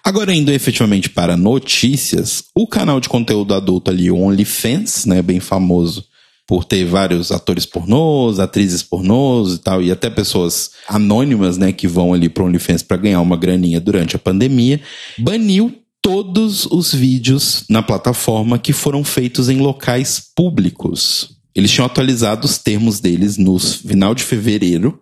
Agora 0.04 0.34
indo 0.34 0.52
efetivamente 0.52 1.10
para 1.10 1.36
notícias, 1.36 2.46
o 2.56 2.68
canal 2.68 3.00
de 3.00 3.10
conteúdo 3.10 3.54
adulto 3.54 3.90
ali, 3.90 4.12
o 4.12 4.18
OnlyFans, 4.18 5.06
né, 5.06 5.22
bem 5.22 5.40
famoso 5.40 6.06
por 6.46 6.66
ter 6.66 6.86
vários 6.86 7.32
atores 7.32 7.66
pornôs, 7.66 8.40
atrizes 8.40 8.84
pornôs 8.84 9.56
e 9.56 9.58
tal, 9.60 9.82
e 9.82 9.92
até 9.92 10.10
pessoas 10.10 10.72
anônimas, 10.88 11.58
né, 11.58 11.72
que 11.72 11.88
vão 11.88 12.14
ali 12.14 12.30
pro 12.30 12.46
OnlyFans 12.46 12.84
para 12.84 12.98
ganhar 12.98 13.22
uma 13.22 13.38
graninha 13.38 13.80
durante 13.80 14.16
a 14.16 14.20
pandemia, 14.20 14.82
baniu 15.18 15.83
todos 16.04 16.66
os 16.66 16.94
vídeos 16.94 17.64
na 17.70 17.82
plataforma 17.82 18.60
que 18.60 18.74
foram 18.74 19.06
feitos 19.06 19.48
em 19.48 19.58
locais 19.58 20.22
públicos. 20.36 21.38
Eles 21.56 21.72
tinham 21.72 21.86
atualizado 21.86 22.46
os 22.46 22.58
termos 22.58 23.00
deles 23.00 23.38
no 23.38 23.58
final 23.58 24.14
de 24.14 24.24
fevereiro. 24.24 25.00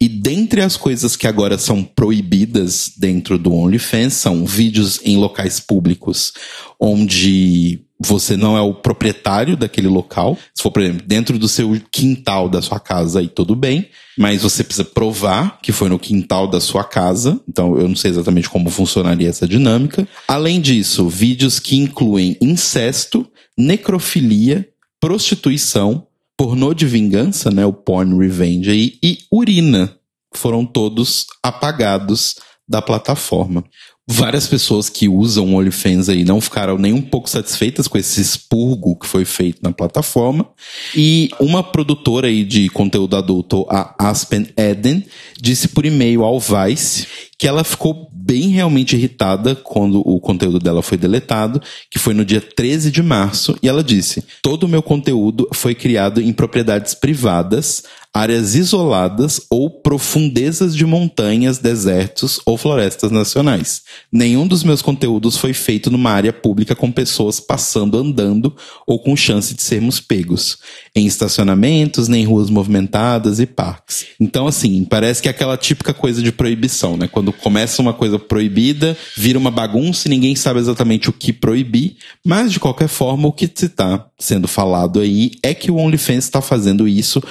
E 0.00 0.08
dentre 0.08 0.62
as 0.62 0.76
coisas 0.76 1.16
que 1.16 1.26
agora 1.26 1.58
são 1.58 1.84
proibidas 1.84 2.92
dentro 2.96 3.38
do 3.38 3.52
OnlyFans 3.52 4.14
são 4.14 4.46
vídeos 4.46 5.00
em 5.04 5.16
locais 5.18 5.60
públicos 5.60 6.32
onde 6.80 7.80
você 8.00 8.36
não 8.36 8.56
é 8.56 8.60
o 8.60 8.72
proprietário 8.72 9.56
daquele 9.56 9.88
local. 9.88 10.38
Se 10.54 10.62
for, 10.62 10.70
por 10.70 10.82
exemplo, 10.82 11.06
dentro 11.06 11.38
do 11.38 11.48
seu 11.48 11.80
quintal 11.90 12.48
da 12.48 12.62
sua 12.62 12.78
casa, 12.78 13.18
aí 13.18 13.28
tudo 13.28 13.56
bem. 13.56 13.88
Mas 14.16 14.42
você 14.42 14.62
precisa 14.62 14.84
provar 14.84 15.60
que 15.60 15.72
foi 15.72 15.88
no 15.88 15.98
quintal 15.98 16.46
da 16.46 16.60
sua 16.60 16.84
casa. 16.84 17.40
Então, 17.48 17.76
eu 17.78 17.88
não 17.88 17.96
sei 17.96 18.10
exatamente 18.10 18.48
como 18.48 18.70
funcionaria 18.70 19.28
essa 19.28 19.48
dinâmica. 19.48 20.06
Além 20.28 20.60
disso, 20.60 21.08
vídeos 21.08 21.58
que 21.58 21.76
incluem 21.76 22.36
incesto, 22.40 23.26
necrofilia, 23.56 24.68
prostituição, 25.00 26.06
pornô 26.36 26.72
de 26.72 26.86
vingança, 26.86 27.50
né, 27.50 27.66
o 27.66 27.72
porn 27.72 28.16
revenge 28.16 28.70
aí, 28.70 28.98
e 29.02 29.18
urina. 29.30 29.92
Foram 30.32 30.64
todos 30.64 31.26
apagados 31.42 32.36
da 32.68 32.80
plataforma 32.82 33.64
várias 34.10 34.46
pessoas 34.46 34.88
que 34.88 35.06
usam 35.06 35.52
o 35.52 35.58
OnlyFans 35.58 36.08
aí 36.08 36.24
não 36.24 36.40
ficaram 36.40 36.78
nem 36.78 36.94
um 36.94 37.02
pouco 37.02 37.28
satisfeitas 37.28 37.86
com 37.86 37.98
esse 37.98 38.22
expurgo 38.22 38.96
que 38.96 39.06
foi 39.06 39.26
feito 39.26 39.58
na 39.62 39.70
plataforma. 39.70 40.48
E 40.96 41.28
uma 41.38 41.62
produtora 41.62 42.26
aí 42.26 42.42
de 42.42 42.70
conteúdo 42.70 43.16
adulto, 43.16 43.66
a 43.68 43.94
Aspen 43.98 44.46
Eden, 44.56 45.04
disse 45.38 45.68
por 45.68 45.84
e-mail 45.84 46.24
ao 46.24 46.40
Vice 46.40 47.06
que 47.38 47.46
ela 47.46 47.62
ficou 47.62 48.08
bem 48.12 48.48
realmente 48.48 48.96
irritada 48.96 49.54
quando 49.54 50.00
o 50.00 50.18
conteúdo 50.18 50.58
dela 50.58 50.82
foi 50.82 50.98
deletado, 50.98 51.62
que 51.90 51.98
foi 51.98 52.12
no 52.12 52.24
dia 52.24 52.40
13 52.40 52.90
de 52.90 53.02
março, 53.02 53.56
e 53.62 53.68
ela 53.68 53.84
disse: 53.84 54.24
"Todo 54.42 54.64
o 54.64 54.68
meu 54.68 54.82
conteúdo 54.82 55.48
foi 55.52 55.74
criado 55.74 56.20
em 56.20 56.32
propriedades 56.32 56.94
privadas, 56.94 57.84
áreas 58.18 58.56
isoladas 58.56 59.40
ou 59.48 59.70
profundezas 59.70 60.74
de 60.74 60.84
montanhas, 60.84 61.58
desertos 61.58 62.40
ou 62.44 62.58
florestas 62.58 63.12
nacionais. 63.12 63.82
Nenhum 64.10 64.44
dos 64.44 64.64
meus 64.64 64.82
conteúdos 64.82 65.36
foi 65.36 65.52
feito 65.52 65.88
numa 65.88 66.10
área 66.10 66.32
pública 66.32 66.74
com 66.74 66.90
pessoas 66.90 67.38
passando 67.38 67.96
andando 67.96 68.56
ou 68.84 68.98
com 68.98 69.14
chance 69.14 69.54
de 69.54 69.62
sermos 69.62 70.00
pegos, 70.00 70.58
em 70.96 71.06
estacionamentos, 71.06 72.08
nem 72.08 72.24
ruas 72.24 72.50
movimentadas 72.50 73.38
e 73.38 73.46
parques. 73.46 74.06
Então, 74.18 74.48
assim, 74.48 74.84
parece 74.84 75.22
que 75.22 75.28
é 75.28 75.30
aquela 75.30 75.56
típica 75.56 75.94
coisa 75.94 76.20
de 76.20 76.32
proibição, 76.32 76.96
né? 76.96 77.06
Quando 77.06 77.32
começa 77.32 77.80
uma 77.80 77.94
coisa 77.94 78.18
proibida, 78.18 78.96
vira 79.16 79.38
uma 79.38 79.50
bagunça 79.50 80.08
e 80.08 80.10
ninguém 80.10 80.34
sabe 80.34 80.58
exatamente 80.58 81.08
o 81.08 81.12
que 81.12 81.32
proibir, 81.32 81.96
mas 82.26 82.52
de 82.52 82.58
qualquer 82.58 82.88
forma, 82.88 83.28
o 83.28 83.32
que 83.32 83.44
está 83.44 84.06
sendo 84.18 84.48
falado 84.48 84.98
aí 84.98 85.30
é 85.40 85.54
que 85.54 85.70
o 85.70 85.76
OnlyFans 85.76 86.24
está 86.24 86.42
fazendo 86.42 86.88
isso 86.88 87.22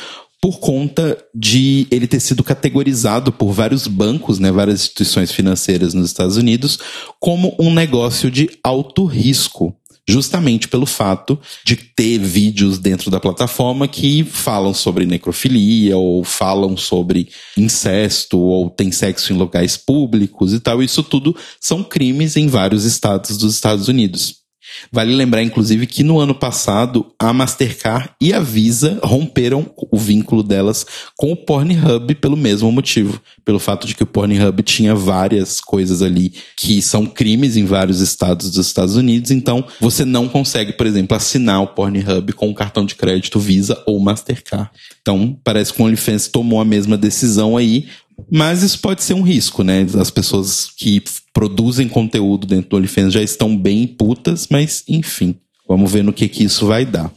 por 0.48 0.60
conta 0.62 1.18
de 1.36 1.86
ele 1.92 2.08
ter 2.08 2.22
sido 2.22 2.42
categorizado 2.42 3.34
por 3.34 3.52
vários 3.52 3.86
bancos, 3.86 4.40
né, 4.40 4.50
várias 4.50 4.80
instituições 4.80 5.30
financeiras 5.30 5.94
nos 5.94 6.06
Estados 6.06 6.38
Unidos, 6.38 6.80
como 7.20 7.54
um 7.60 7.74
negócio 7.74 8.32
de 8.32 8.50
alto 8.64 9.04
risco. 9.04 9.76
Justamente 10.08 10.70
pelo 10.70 10.86
fato 10.86 11.38
de 11.66 11.76
ter 11.76 12.20
vídeos 12.20 12.80
dentro 12.80 13.12
da 13.12 13.20
plataforma 13.20 13.90
que 13.90 14.24
falam 14.24 14.74
sobre 14.74 15.06
necrofilia, 15.06 15.98
ou 15.98 16.24
falam 16.24 16.78
sobre 16.78 17.28
incesto, 17.58 18.40
ou 18.40 18.70
tem 18.70 18.90
sexo 18.90 19.34
em 19.34 19.36
locais 19.36 19.76
públicos 19.76 20.54
e 20.54 20.62
tal. 20.62 20.82
Isso 20.82 21.04
tudo 21.04 21.36
são 21.60 21.84
crimes 21.84 22.38
em 22.38 22.48
vários 22.48 22.86
estados 22.86 23.38
dos 23.38 23.54
Estados 23.54 23.90
Unidos. 23.90 24.47
Vale 24.92 25.14
lembrar, 25.14 25.44
inclusive, 25.44 25.88
que 25.88 26.04
no 26.04 26.20
ano 26.20 26.36
passado 26.36 27.14
a 27.20 27.34
Mastercard 27.34 28.10
e 28.22 28.34
a 28.34 28.40
Visa 28.40 29.00
romperam 29.04 29.70
o 29.92 29.98
vínculo 29.98 30.44
delas 30.44 30.86
com 31.16 31.32
o 31.32 31.36
Pornhub 31.36 32.16
pelo 32.16 32.38
mesmo 32.38 32.72
motivo. 32.72 33.22
Pelo 33.44 33.60
fato 33.60 33.88
de 33.88 33.96
que 33.96 34.04
o 34.04 34.08
Pornhub 34.08 34.62
tinha 34.64 34.94
várias 34.94 35.60
coisas 35.60 36.02
ali 36.02 36.34
que 36.56 36.82
são 36.82 37.06
crimes 37.06 37.58
em 37.58 37.66
vários 37.66 38.02
estados 38.02 38.52
dos 38.52 38.66
Estados 38.66 38.96
Unidos. 38.96 39.32
Então, 39.32 39.66
você 39.80 40.06
não 40.06 40.28
consegue, 40.28 40.74
por 40.74 40.86
exemplo, 40.86 41.16
assinar 41.16 41.62
o 41.62 41.68
Pornhub 41.68 42.34
com 42.34 42.50
um 42.50 42.54
cartão 42.54 42.86
de 42.86 42.96
crédito 42.96 43.40
Visa 43.40 43.82
ou 43.86 44.00
Mastercard. 44.00 44.70
Então, 45.02 45.38
parece 45.44 45.74
que 45.74 45.82
o 45.82 45.86
OnlyFans 45.86 46.28
tomou 46.28 46.60
a 46.60 46.66
mesma 46.66 46.98
decisão 46.98 47.58
aí. 47.58 47.88
Mas 48.32 48.64
isso 48.64 48.80
pode 48.80 49.04
ser 49.04 49.14
um 49.14 49.22
risco, 49.22 49.64
né? 49.64 49.86
As 50.00 50.10
pessoas 50.10 50.70
que 50.76 51.04
produzem 51.34 51.88
conteúdo 51.88 52.48
dentro 52.48 52.70
do 52.70 52.78
OnlyFans 52.78 53.14
já 53.14 53.22
estão 53.22 53.56
bem 53.56 53.86
putas, 53.86 54.48
mas 54.50 54.84
enfim, 54.88 55.36
vamos 55.68 55.92
ver 55.92 56.04
no 56.04 56.14
que, 56.14 56.28
que 56.28 56.44
isso 56.44 56.66
vai 56.66 56.86
dar. 56.86 57.12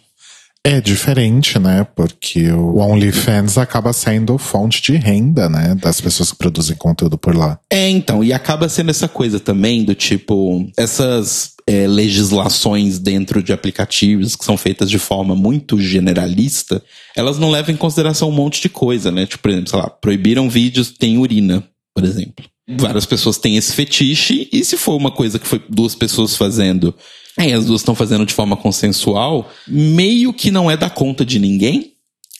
É 0.62 0.78
diferente, 0.78 1.58
né? 1.58 1.86
Porque 1.96 2.52
o 2.52 2.76
OnlyFans 2.76 3.56
acaba 3.56 3.94
sendo 3.94 4.36
fonte 4.36 4.82
de 4.82 4.92
renda, 4.94 5.48
né? 5.48 5.74
Das 5.74 6.02
pessoas 6.02 6.32
que 6.32 6.36
produzem 6.36 6.76
conteúdo 6.76 7.16
por 7.16 7.34
lá. 7.34 7.58
É, 7.70 7.88
então, 7.88 8.22
e 8.22 8.30
acaba 8.30 8.68
sendo 8.68 8.90
essa 8.90 9.08
coisa 9.08 9.40
também 9.40 9.84
do 9.84 9.94
tipo, 9.94 10.70
essas 10.76 11.54
é, 11.70 11.86
legislações 11.86 12.98
dentro 12.98 13.40
de 13.40 13.52
aplicativos 13.52 14.34
que 14.34 14.44
são 14.44 14.56
feitas 14.56 14.90
de 14.90 14.98
forma 14.98 15.36
muito 15.36 15.80
generalista, 15.80 16.82
elas 17.14 17.38
não 17.38 17.48
levam 17.48 17.72
em 17.72 17.78
consideração 17.78 18.28
um 18.28 18.32
monte 18.32 18.60
de 18.60 18.68
coisa, 18.68 19.12
né? 19.12 19.24
Tipo, 19.24 19.44
por 19.44 19.50
exemplo, 19.52 19.70
sei 19.70 19.78
lá, 19.78 19.88
proibiram 19.88 20.50
vídeos 20.50 20.90
tem 20.90 21.16
urina, 21.16 21.62
por 21.94 22.04
exemplo. 22.04 22.44
Várias 22.68 23.06
pessoas 23.06 23.38
têm 23.38 23.56
esse 23.56 23.72
fetiche, 23.72 24.48
e 24.52 24.64
se 24.64 24.76
for 24.76 24.96
uma 24.96 25.12
coisa 25.12 25.38
que 25.38 25.46
foi 25.46 25.62
duas 25.68 25.94
pessoas 25.94 26.36
fazendo 26.36 26.92
e 27.38 27.52
as 27.52 27.66
duas 27.66 27.82
estão 27.82 27.94
fazendo 27.94 28.26
de 28.26 28.34
forma 28.34 28.56
consensual, 28.56 29.48
meio 29.68 30.32
que 30.32 30.50
não 30.50 30.68
é 30.68 30.76
da 30.76 30.90
conta 30.90 31.24
de 31.24 31.38
ninguém, 31.38 31.92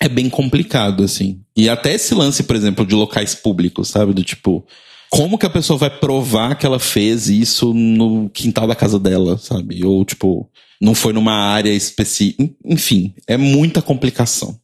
é 0.03 0.09
bem 0.09 0.29
complicado, 0.29 1.05
assim. 1.05 1.40
E 1.57 1.69
até 1.69 1.95
esse 1.95 2.14
lance, 2.14 2.43
por 2.43 2.57
exemplo, 2.57 2.85
de 2.85 2.97
locais 2.97 3.33
públicos, 3.33 3.88
sabe? 3.88 4.12
Do 4.12 4.25
tipo, 4.25 4.66
como 5.11 5.37
que 5.37 5.44
a 5.44 5.51
pessoa 5.51 5.77
vai 5.77 5.90
provar 5.90 6.55
que 6.57 6.64
ela 6.64 6.79
fez 6.79 7.29
isso 7.29 7.75
no 7.75 8.31
quintal 8.31 8.66
da 8.66 8.77
casa 8.77 8.99
dela, 8.99 9.37
sabe? 9.37 9.85
Ou, 9.85 10.05
tipo, 10.05 10.49
não 10.81 10.94
foi 10.94 11.12
numa 11.12 11.35
área 11.35 11.73
específica. 11.73 12.49
Enfim, 12.64 13.12
é 13.27 13.37
muita 13.37 13.83
complicação. 13.83 14.59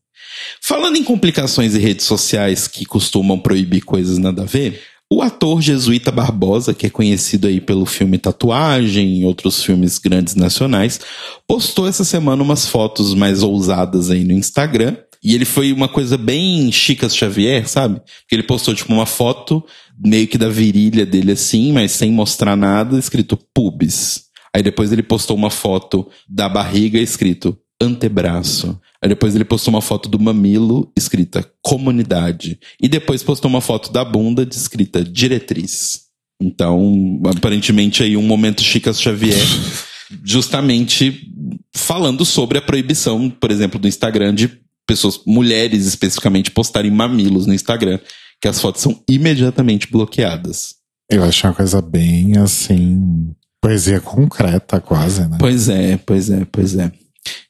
Falando 0.61 0.97
em 0.97 1.05
complicações 1.05 1.75
e 1.75 1.79
redes 1.79 2.07
sociais 2.07 2.69
que 2.69 2.85
costumam 2.85 3.39
proibir 3.39 3.83
coisas 3.83 4.19
nada 4.19 4.43
a 4.43 4.47
ver, 4.47 4.81
o 5.11 5.23
ator 5.23 5.61
Jesuíta 5.61 6.11
Barbosa, 6.11 6.75
que 6.75 6.87
é 6.87 6.91
conhecido 6.91 7.47
aí 7.47 7.61
pelo 7.61 7.87
filme 7.87 8.19
Tatuagem 8.19 9.21
e 9.21 9.25
outros 9.25 9.63
filmes 9.63 9.99
grandes 9.99 10.35
nacionais, 10.35 11.01
postou 11.47 11.87
essa 11.89 12.05
semana 12.05 12.43
umas 12.43 12.67
fotos 12.67 13.15
mais 13.15 13.43
ousadas 13.43 14.11
aí 14.11 14.25
no 14.25 14.33
Instagram. 14.33 14.97
E 15.27 15.35
ele 15.35 15.45
foi 15.45 15.73
uma 15.73 15.89
coisa 15.89 16.17
bem 16.17 16.71
Chicas 16.71 17.17
Xavier, 17.17 17.69
sabe? 17.69 18.01
Que 18.29 18.37
ele 18.37 18.45
postou 18.45 18.73
tipo 18.73 18.93
uma 18.93 19.07
foto 19.07 19.61
meio 19.99 20.29
que 20.29 20.39
da 20.39 20.49
virilha 20.49 21.05
dele 21.05 21.33
assim, 21.33 21.73
mas 21.73 21.91
sem 21.91 22.13
mostrar 22.13 22.55
nada, 22.55 22.97
escrito 22.97 23.37
pubis. 23.53 24.27
Aí 24.55 24.63
depois 24.63 24.93
ele 24.93 25.03
postou 25.03 25.37
uma 25.37 25.51
foto 25.51 26.09
da 26.29 26.49
barriga 26.49 27.01
escrito 27.01 27.59
antebraço. 27.83 28.81
Aí 29.03 29.09
depois 29.09 29.35
ele 29.35 29.45
postou 29.45 29.75
uma 29.75 29.83
foto 29.83 30.09
do 30.09 30.17
mamilo 30.21 30.93
escrita 30.97 31.45
comunidade. 31.61 32.61
E 32.81 32.87
depois 32.87 33.25
postou 33.25 33.49
uma 33.49 33.61
foto 33.61 33.93
da 33.93 34.05
bunda 34.05 34.47
escrita 34.49 35.03
diretriz. 35.03 36.03
Então, 36.41 37.21
aparentemente 37.37 38.01
aí 38.01 38.17
um 38.17 38.23
momento 38.23 38.63
Chicas 38.63 39.03
Xavier, 39.03 39.45
justamente 40.23 41.29
falando 41.75 42.25
sobre 42.25 42.59
a 42.59 42.63
proibição, 42.63 43.29
por 43.29 43.51
exemplo, 43.51 43.81
do 43.81 43.89
Instagram 43.89 44.33
de 44.33 44.65
pessoas, 44.87 45.21
mulheres 45.27 45.87
especificamente, 45.87 46.51
postarem 46.51 46.91
mamilos 46.91 47.47
no 47.47 47.55
Instagram, 47.55 47.99
que 48.41 48.49
as 48.49 48.61
fotos 48.61 48.83
são 48.83 49.03
imediatamente 49.09 49.91
bloqueadas. 49.91 50.77
Eu 51.11 51.23
acho 51.25 51.47
uma 51.47 51.55
coisa 51.55 51.81
bem 51.81 52.37
assim. 52.39 53.35
Poesia 53.61 54.01
concreta, 54.01 54.81
quase, 54.81 55.29
né? 55.29 55.37
Pois 55.41 55.69
é, 55.69 55.97
pois 55.97 56.31
é, 56.31 56.45
pois 56.51 56.77
é. 56.77 56.93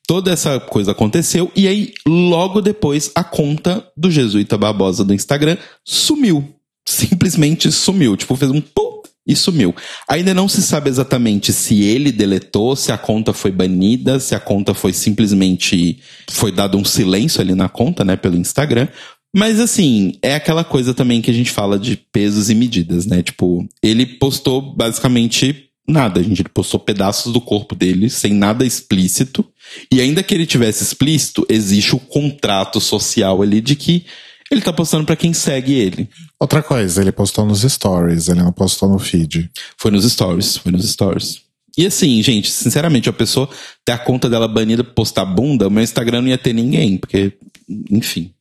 Toda 0.06 0.30
essa 0.30 0.60
coisa 0.60 0.92
aconteceu 0.92 1.50
e 1.54 1.66
aí, 1.66 1.92
logo 2.06 2.60
depois, 2.60 3.10
a 3.14 3.24
conta 3.24 3.86
do 3.96 4.10
Jesuíta 4.10 4.56
Barbosa 4.56 5.04
do 5.04 5.12
Instagram 5.12 5.56
sumiu. 5.84 6.48
Simplesmente 6.88 7.72
sumiu. 7.72 8.16
Tipo, 8.16 8.36
fez 8.36 8.50
um 8.50 8.60
pum 8.60 8.95
e 9.26 9.34
sumiu. 9.34 9.74
Ainda 10.08 10.32
não 10.32 10.48
se 10.48 10.62
sabe 10.62 10.88
exatamente 10.88 11.52
se 11.52 11.82
ele 11.82 12.12
deletou, 12.12 12.76
se 12.76 12.92
a 12.92 12.98
conta 12.98 13.32
foi 13.32 13.50
banida, 13.50 14.20
se 14.20 14.34
a 14.34 14.40
conta 14.40 14.72
foi 14.72 14.92
simplesmente. 14.92 15.98
Foi 16.30 16.52
dado 16.52 16.78
um 16.78 16.84
silêncio 16.84 17.40
ali 17.40 17.54
na 17.54 17.68
conta, 17.68 18.04
né, 18.04 18.16
pelo 18.16 18.36
Instagram. 18.36 18.88
Mas 19.34 19.60
assim, 19.60 20.14
é 20.22 20.34
aquela 20.34 20.64
coisa 20.64 20.94
também 20.94 21.20
que 21.20 21.30
a 21.30 21.34
gente 21.34 21.50
fala 21.50 21.78
de 21.78 21.96
pesos 21.96 22.48
e 22.48 22.54
medidas, 22.54 23.04
né? 23.04 23.22
Tipo, 23.22 23.68
ele 23.82 24.06
postou 24.06 24.62
basicamente 24.74 25.66
nada, 25.86 26.22
gente. 26.22 26.40
Ele 26.40 26.48
postou 26.48 26.80
pedaços 26.80 27.32
do 27.32 27.40
corpo 27.40 27.74
dele 27.74 28.08
sem 28.08 28.32
nada 28.32 28.64
explícito. 28.64 29.44
E 29.92 30.00
ainda 30.00 30.22
que 30.22 30.34
ele 30.34 30.46
tivesse 30.46 30.82
explícito, 30.82 31.46
existe 31.48 31.94
o 31.94 31.98
contrato 31.98 32.80
social 32.80 33.42
ali 33.42 33.60
de 33.60 33.76
que 33.76 34.06
ele 34.50 34.60
tá 34.60 34.72
postando 34.72 35.04
para 35.04 35.16
quem 35.16 35.32
segue 35.32 35.74
ele. 35.74 36.08
Outra 36.38 36.62
coisa, 36.62 37.00
ele 37.00 37.12
postou 37.12 37.44
nos 37.44 37.62
stories, 37.62 38.28
ele 38.28 38.42
não 38.42 38.52
postou 38.52 38.88
no 38.88 38.98
feed. 38.98 39.50
Foi 39.78 39.90
nos 39.90 40.10
stories, 40.10 40.56
foi 40.56 40.72
nos 40.72 40.88
stories. 40.90 41.40
E 41.76 41.86
assim, 41.86 42.22
gente, 42.22 42.50
sinceramente, 42.50 43.08
a 43.08 43.12
pessoa 43.12 43.48
ter 43.84 43.92
a 43.92 43.98
conta 43.98 44.30
dela 44.30 44.48
banida 44.48 44.82
pra 44.82 44.94
postar 44.94 45.26
bunda, 45.26 45.68
o 45.68 45.70
meu 45.70 45.82
Instagram 45.82 46.22
não 46.22 46.28
ia 46.28 46.38
ter 46.38 46.54
ninguém, 46.54 46.96
porque, 46.96 47.32
enfim. 47.90 48.32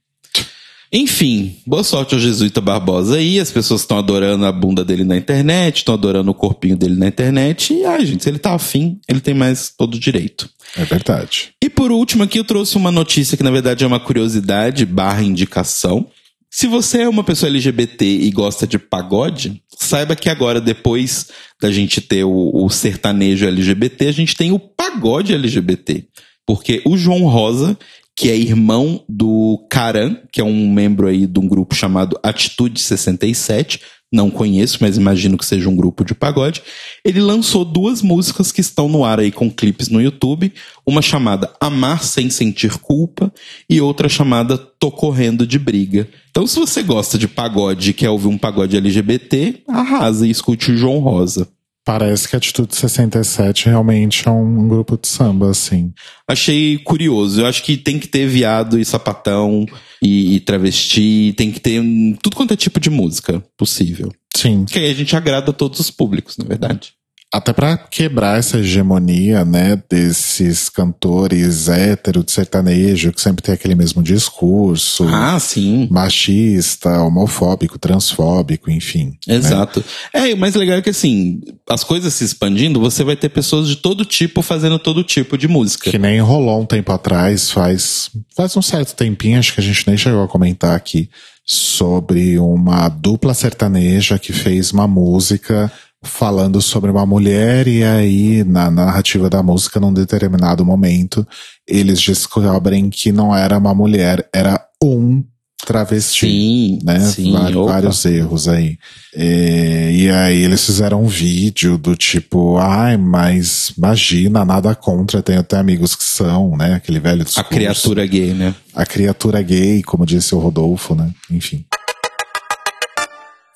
Enfim, 0.91 1.57
boa 1.65 1.83
sorte 1.83 2.13
ao 2.13 2.19
Jesuíta 2.19 2.61
Barbosa 2.61 3.17
aí. 3.17 3.39
As 3.39 3.51
pessoas 3.51 3.81
estão 3.81 3.97
adorando 3.97 4.45
a 4.45 4.51
bunda 4.51 4.85
dele 4.85 5.03
na 5.03 5.17
internet, 5.17 5.77
estão 5.77 5.95
adorando 5.95 6.31
o 6.31 6.33
corpinho 6.33 6.77
dele 6.77 6.95
na 6.95 7.07
internet. 7.07 7.73
E, 7.73 7.83
ai, 7.85 8.05
gente, 8.05 8.23
se 8.23 8.29
ele 8.29 8.39
tá 8.39 8.53
afim, 8.53 8.99
ele 9.07 9.19
tem 9.19 9.33
mais 9.33 9.73
todo 9.75 9.95
o 9.95 9.99
direito. 9.99 10.49
É 10.77 10.85
verdade. 10.85 11.49
E 11.63 11.69
por 11.69 11.91
último, 11.91 12.23
aqui 12.23 12.39
eu 12.39 12.43
trouxe 12.43 12.77
uma 12.77 12.91
notícia 12.91 13.35
que 13.35 13.43
na 13.43 13.51
verdade 13.51 13.83
é 13.83 13.87
uma 13.87 13.99
curiosidade 13.99 14.85
barra 14.85 15.23
indicação. 15.23 16.07
Se 16.49 16.67
você 16.67 17.01
é 17.01 17.09
uma 17.09 17.23
pessoa 17.23 17.49
LGBT 17.49 18.05
e 18.05 18.31
gosta 18.31 18.65
de 18.65 18.79
pagode, 18.79 19.61
saiba 19.77 20.15
que 20.15 20.29
agora, 20.29 20.61
depois 20.61 21.27
da 21.61 21.69
gente 21.71 21.99
ter 21.99 22.23
o, 22.23 22.51
o 22.53 22.69
sertanejo 22.69 23.45
LGBT, 23.45 24.07
a 24.07 24.11
gente 24.13 24.35
tem 24.35 24.51
o 24.51 24.59
pagode 24.59 25.33
LGBT. 25.33 26.05
Porque 26.45 26.81
o 26.85 26.95
João 26.95 27.23
Rosa, 27.23 27.77
que 28.15 28.29
é 28.29 28.35
irmão 28.35 29.03
do 29.09 29.65
Karan, 29.69 30.15
que 30.31 30.39
é 30.39 30.43
um 30.43 30.71
membro 30.71 31.07
aí 31.07 31.27
de 31.27 31.39
um 31.39 31.47
grupo 31.47 31.75
chamado 31.75 32.17
Atitude 32.23 32.79
67, 32.79 33.81
não 34.15 34.29
conheço, 34.29 34.77
mas 34.79 34.97
imagino 34.97 35.37
que 35.37 35.45
seja 35.45 35.67
um 35.67 35.75
grupo 35.75 36.05
de 36.05 36.15
pagode. 36.15 36.61
Ele 37.03 37.19
lançou 37.19 37.65
duas 37.65 38.01
músicas 38.01 38.51
que 38.51 38.61
estão 38.61 38.87
no 38.87 39.03
ar 39.03 39.19
aí 39.19 39.31
com 39.31 39.51
clipes 39.51 39.89
no 39.89 40.01
YouTube, 40.01 40.53
uma 40.85 41.01
chamada 41.01 41.51
Amar 41.59 42.01
Sem 42.01 42.29
Sentir 42.29 42.77
Culpa 42.77 43.33
e 43.69 43.81
outra 43.81 44.07
chamada 44.07 44.57
Tô 44.57 44.89
Correndo 44.89 45.45
de 45.45 45.59
Briga. 45.59 46.07
Então, 46.29 46.47
se 46.47 46.57
você 46.57 46.81
gosta 46.81 47.17
de 47.17 47.27
pagode 47.27 47.89
e 47.89 47.93
quer 47.93 48.09
ouvir 48.09 48.27
um 48.27 48.37
pagode 48.37 48.77
LGBT, 48.77 49.63
arrasa 49.67 50.25
e 50.25 50.31
escute 50.31 50.71
o 50.71 50.77
João 50.77 50.99
Rosa. 50.99 51.49
Parece 51.85 52.27
que 52.27 52.35
a 52.35 52.37
Atitude 52.37 52.75
67 52.75 53.67
realmente 53.67 54.27
é 54.27 54.31
um 54.31 54.67
grupo 54.67 54.97
de 54.97 55.07
samba, 55.07 55.51
assim. 55.51 55.93
Achei 56.27 56.79
curioso. 56.79 57.41
Eu 57.41 57.45
acho 57.45 57.61
que 57.61 57.77
tem 57.77 57.99
que 57.99 58.07
ter 58.07 58.27
viado 58.27 58.79
e 58.79 58.83
sapatão 58.83 59.67
e, 60.01 60.35
e 60.35 60.39
travesti, 60.39 61.35
tem 61.37 61.51
que 61.51 61.59
ter 61.59 61.79
tudo 62.23 62.35
quanto 62.35 62.55
é 62.55 62.57
tipo 62.57 62.79
de 62.79 62.89
música 62.89 63.43
possível. 63.55 64.11
Sim. 64.35 64.65
Que 64.65 64.79
aí 64.79 64.89
a 64.89 64.95
gente 64.95 65.15
agrada 65.15 65.51
a 65.51 65.53
todos 65.53 65.79
os 65.79 65.91
públicos, 65.91 66.35
na 66.37 66.45
verdade. 66.45 66.93
Até 67.35 67.51
para 67.51 67.75
quebrar 67.77 68.39
essa 68.39 68.59
hegemonia, 68.59 69.43
né, 69.43 69.81
desses 69.89 70.69
cantores 70.69 71.67
hétero 71.67 72.23
de 72.23 72.31
sertanejo 72.31 73.11
que 73.11 73.19
sempre 73.19 73.43
tem 73.43 73.53
aquele 73.53 73.75
mesmo 73.75 74.01
discurso. 74.01 75.05
Ah, 75.09 75.37
sim. 75.37 75.85
Machista, 75.91 77.01
homofóbico, 77.01 77.77
transfóbico, 77.77 78.71
enfim. 78.71 79.17
né? 79.27 79.35
Exato. 79.35 79.83
É, 80.13 80.33
o 80.33 80.37
mais 80.37 80.55
legal 80.55 80.77
é 80.77 80.81
que 80.81 80.91
assim, 80.91 81.41
as 81.69 81.83
coisas 81.83 82.13
se 82.13 82.23
expandindo, 82.23 82.79
você 82.79 83.03
vai 83.03 83.17
ter 83.17 83.27
pessoas 83.27 83.67
de 83.67 83.75
todo 83.75 84.05
tipo 84.05 84.41
fazendo 84.41 84.79
todo 84.79 85.03
tipo 85.03 85.37
de 85.37 85.49
música. 85.49 85.91
Que 85.91 85.99
nem 85.99 86.21
rolou 86.21 86.61
um 86.61 86.65
tempo 86.65 86.93
atrás, 86.93 87.51
faz, 87.51 88.11
faz 88.33 88.55
um 88.55 88.61
certo 88.61 88.95
tempinho, 88.95 89.37
acho 89.37 89.53
que 89.53 89.59
a 89.59 89.63
gente 89.63 89.85
nem 89.85 89.97
chegou 89.97 90.23
a 90.23 90.27
comentar 90.29 90.73
aqui, 90.73 91.09
sobre 91.45 92.39
uma 92.39 92.87
dupla 92.87 93.33
sertaneja 93.33 94.17
que 94.17 94.31
fez 94.31 94.71
uma 94.71 94.87
música 94.87 95.69
falando 96.05 96.61
sobre 96.61 96.89
uma 96.91 97.05
mulher 97.05 97.67
e 97.67 97.83
aí 97.83 98.43
na, 98.43 98.71
na 98.71 98.85
narrativa 98.85 99.29
da 99.29 99.43
música 99.43 99.79
num 99.79 99.93
determinado 99.93 100.63
momento 100.63 101.27
eles 101.67 101.99
descobrem 102.01 102.89
que 102.89 103.11
não 103.11 103.35
era 103.35 103.57
uma 103.57 103.73
mulher, 103.73 104.27
era 104.33 104.63
um 104.83 105.23
travesti. 105.65 106.27
Sim, 106.27 106.79
né? 106.83 106.99
sim, 106.99 107.31
Vários, 107.31 107.65
vários 107.65 108.05
erros 108.05 108.47
aí. 108.47 108.77
É, 109.15 109.91
e 109.91 110.09
aí 110.09 110.43
eles 110.43 110.63
fizeram 110.63 111.03
um 111.03 111.07
vídeo 111.07 111.77
do 111.77 111.95
tipo, 111.95 112.57
ai, 112.57 112.97
mas 112.97 113.73
imagina, 113.75 114.45
nada 114.45 114.75
contra, 114.75 115.23
tenho 115.23 115.39
até 115.39 115.57
amigos 115.57 115.95
que 115.95 116.03
são, 116.03 116.55
né? 116.55 116.75
Aquele 116.75 116.99
velho 116.99 117.21
A 117.21 117.25
discurso. 117.25 117.49
criatura 117.49 118.05
gay, 118.05 118.33
né? 118.33 118.53
A 118.75 118.85
criatura 118.85 119.41
gay, 119.41 119.81
como 119.81 120.05
disse 120.05 120.35
o 120.35 120.39
Rodolfo, 120.39 120.93
né? 120.93 121.09
Enfim. 121.31 121.65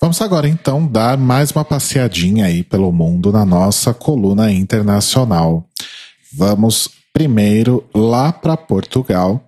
Vamos 0.02 0.22
agora 0.22 0.48
então 0.48 0.88
dar 0.88 1.18
mais 1.18 1.52
uma 1.52 1.66
passeadinha 1.66 2.46
aí 2.46 2.64
pelo 2.64 2.90
mundo 2.90 3.34
na 3.34 3.46
nossa 3.46 3.94
coluna 3.94 4.50
internacional. 4.50 5.68
Vamos 6.32 6.88
primeiro 7.12 7.84
lá 7.94 8.32
para 8.32 8.56
Portugal, 8.56 9.46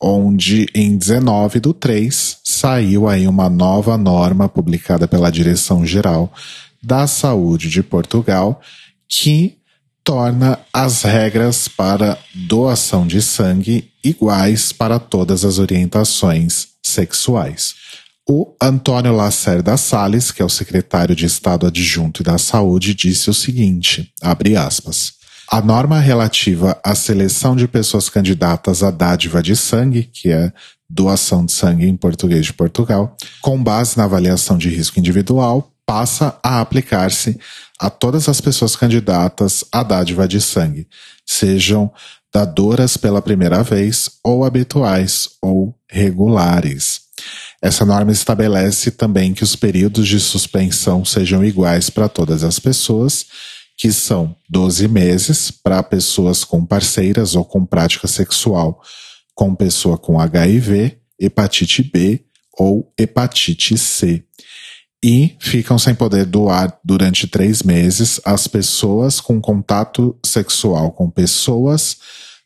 onde 0.00 0.66
em 0.74 0.96
19 0.96 1.60
do 1.60 1.74
3 1.74 2.38
saiu 2.42 3.06
aí 3.06 3.28
uma 3.28 3.50
nova 3.50 3.98
norma 3.98 4.48
publicada 4.48 5.06
pela 5.06 5.30
Direção 5.30 5.84
Geral 5.84 6.32
da 6.82 7.06
Saúde 7.06 7.68
de 7.68 7.82
Portugal 7.82 8.62
que 9.06 9.58
torna 10.02 10.58
as 10.72 11.02
regras 11.02 11.68
para 11.68 12.16
doação 12.34 13.06
de 13.06 13.20
sangue 13.20 13.90
iguais 14.02 14.72
para 14.72 14.98
todas 14.98 15.44
as 15.44 15.58
orientações 15.58 16.68
sexuais. 16.82 17.81
O 18.28 18.54
Antônio 18.62 19.12
Lacerda 19.12 19.76
Salles, 19.76 20.30
que 20.30 20.40
é 20.40 20.44
o 20.44 20.48
secretário 20.48 21.14
de 21.14 21.26
Estado 21.26 21.66
adjunto 21.66 22.22
da 22.22 22.38
Saúde, 22.38 22.94
disse 22.94 23.28
o 23.28 23.34
seguinte, 23.34 24.12
abre 24.22 24.56
aspas, 24.56 25.14
a 25.50 25.60
norma 25.60 25.98
relativa 25.98 26.80
à 26.84 26.94
seleção 26.94 27.56
de 27.56 27.66
pessoas 27.66 28.08
candidatas 28.08 28.82
à 28.82 28.92
dádiva 28.92 29.42
de 29.42 29.56
sangue, 29.56 30.04
que 30.04 30.30
é 30.30 30.52
doação 30.88 31.44
de 31.44 31.52
sangue 31.52 31.86
em 31.86 31.96
português 31.96 32.46
de 32.46 32.52
Portugal, 32.52 33.16
com 33.40 33.62
base 33.62 33.98
na 33.98 34.04
avaliação 34.04 34.56
de 34.56 34.68
risco 34.68 35.00
individual, 35.00 35.72
passa 35.84 36.38
a 36.42 36.60
aplicar-se 36.60 37.38
a 37.78 37.90
todas 37.90 38.28
as 38.28 38.40
pessoas 38.40 38.76
candidatas 38.76 39.64
à 39.72 39.82
dádiva 39.82 40.28
de 40.28 40.40
sangue, 40.40 40.86
sejam 41.26 41.92
dadoras 42.32 42.96
pela 42.96 43.20
primeira 43.20 43.62
vez 43.62 44.08
ou 44.24 44.44
habituais 44.44 45.28
ou 45.42 45.74
regulares. 45.90 47.01
Essa 47.62 47.84
norma 47.86 48.10
estabelece 48.10 48.90
também 48.90 49.32
que 49.32 49.44
os 49.44 49.54
períodos 49.54 50.08
de 50.08 50.18
suspensão 50.18 51.04
sejam 51.04 51.44
iguais 51.44 51.88
para 51.88 52.08
todas 52.08 52.42
as 52.42 52.58
pessoas, 52.58 53.26
que 53.78 53.92
são 53.92 54.34
12 54.50 54.88
meses 54.88 55.50
para 55.50 55.82
pessoas 55.82 56.42
com 56.42 56.66
parceiras 56.66 57.36
ou 57.36 57.44
com 57.44 57.64
prática 57.64 58.08
sexual 58.08 58.82
com 59.34 59.54
pessoa 59.54 59.96
com 59.96 60.20
HIV, 60.20 60.98
hepatite 61.18 61.82
B 61.82 62.24
ou 62.58 62.92
hepatite 62.98 63.78
C. 63.78 64.24
E 65.04 65.36
ficam 65.40 65.78
sem 65.78 65.94
poder 65.94 66.26
doar 66.26 66.78
durante 66.84 67.26
três 67.26 67.62
meses 67.62 68.20
as 68.24 68.46
pessoas 68.46 69.20
com 69.20 69.40
contato 69.40 70.16
sexual 70.24 70.92
com 70.92 71.10
pessoas 71.10 71.96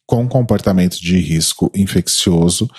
com 0.07 0.27
comportamento 0.29 0.99
de 0.99 1.19
risco 1.19 1.71
infeccioso 1.75 2.71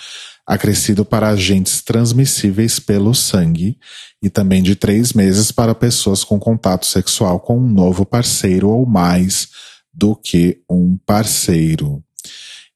acrescido 0.48 1.04
para 1.04 1.28
agentes 1.28 1.82
transmissíveis 1.82 2.80
pelo 2.80 3.14
sangue 3.14 3.76
e 4.22 4.30
também 4.30 4.62
de 4.62 4.74
três 4.74 5.12
meses 5.12 5.52
para 5.52 5.74
pessoas 5.74 6.24
com 6.24 6.40
contato 6.40 6.86
sexual 6.86 7.38
com 7.38 7.58
um 7.58 7.68
novo 7.68 8.06
parceiro 8.06 8.70
ou 8.70 8.86
mais 8.86 9.48
do 9.92 10.16
que 10.16 10.62
um 10.68 10.96
parceiro. 11.04 12.02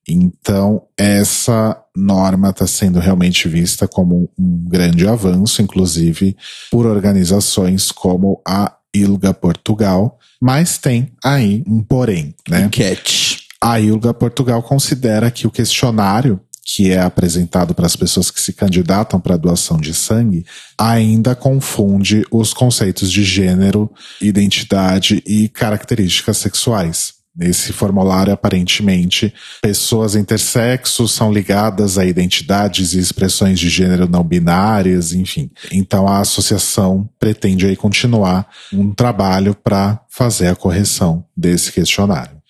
Então, 0.07 0.83
essa 0.99 1.81
norma 1.97 2.51
está 2.51 2.67
sendo 2.67 2.99
realmente 2.99 3.49
vista 3.49 3.89
como 3.89 4.29
um 4.39 4.65
grande 4.69 5.09
avanço, 5.09 5.63
inclusive 5.63 6.37
por 6.71 6.85
organizações 6.85 7.91
como 7.91 8.43
a 8.47 8.77
ILGA 8.95 9.33
Portugal, 9.33 10.19
mas 10.39 10.77
tem 10.77 11.13
aí 11.25 11.65
um 11.67 11.83
porém, 11.83 12.35
né? 12.47 12.69
Catch. 12.71 13.43
A 13.61 13.81
ILGA 13.81 14.13
Portugal 14.13 14.63
considera 14.63 15.31
que 15.31 15.47
o 15.47 15.51
questionário 15.51 16.41
que 16.65 16.91
é 16.91 17.01
apresentado 17.01 17.75
para 17.75 17.87
as 17.87 17.97
pessoas 17.97 18.31
que 18.31 18.41
se 18.41 18.53
candidatam 18.53 19.21
para 19.21 19.37
doação 19.37 19.79
de 19.79 19.93
sangue 19.93 20.45
ainda 20.79 21.35
confunde 21.35 22.25
os 22.31 22.55
conceitos 22.55 23.11
de 23.11 23.25
gênero, 23.25 23.91
identidade 24.21 25.23
e 25.27 25.49
características 25.49 26.39
sexuais. 26.39 27.23
Nesse 27.35 27.73
formulário, 27.73 28.31
aparentemente, 28.31 29.33
pessoas 29.63 30.15
intersexos 30.15 31.13
são 31.13 31.33
ligadas 31.33 31.97
a 31.97 32.05
identidades 32.05 32.93
e 32.93 32.99
expressões 32.99 33.59
de 33.59 33.71
gênero 33.71 34.07
não 34.07 34.23
binárias, 34.23 35.15
enfim. 35.15 35.51
Então 35.73 36.07
a 36.07 36.21
associação 36.21 37.09
pretende 37.19 37.67
aí 37.67 37.75
continuar 37.75 38.47
um 38.71 38.93
trabalho 38.93 39.55
para 39.55 39.99
fazer 40.11 40.49
a 40.49 40.55
correção 40.55 41.25
desse 41.35 41.73
questionário. 41.73 42.42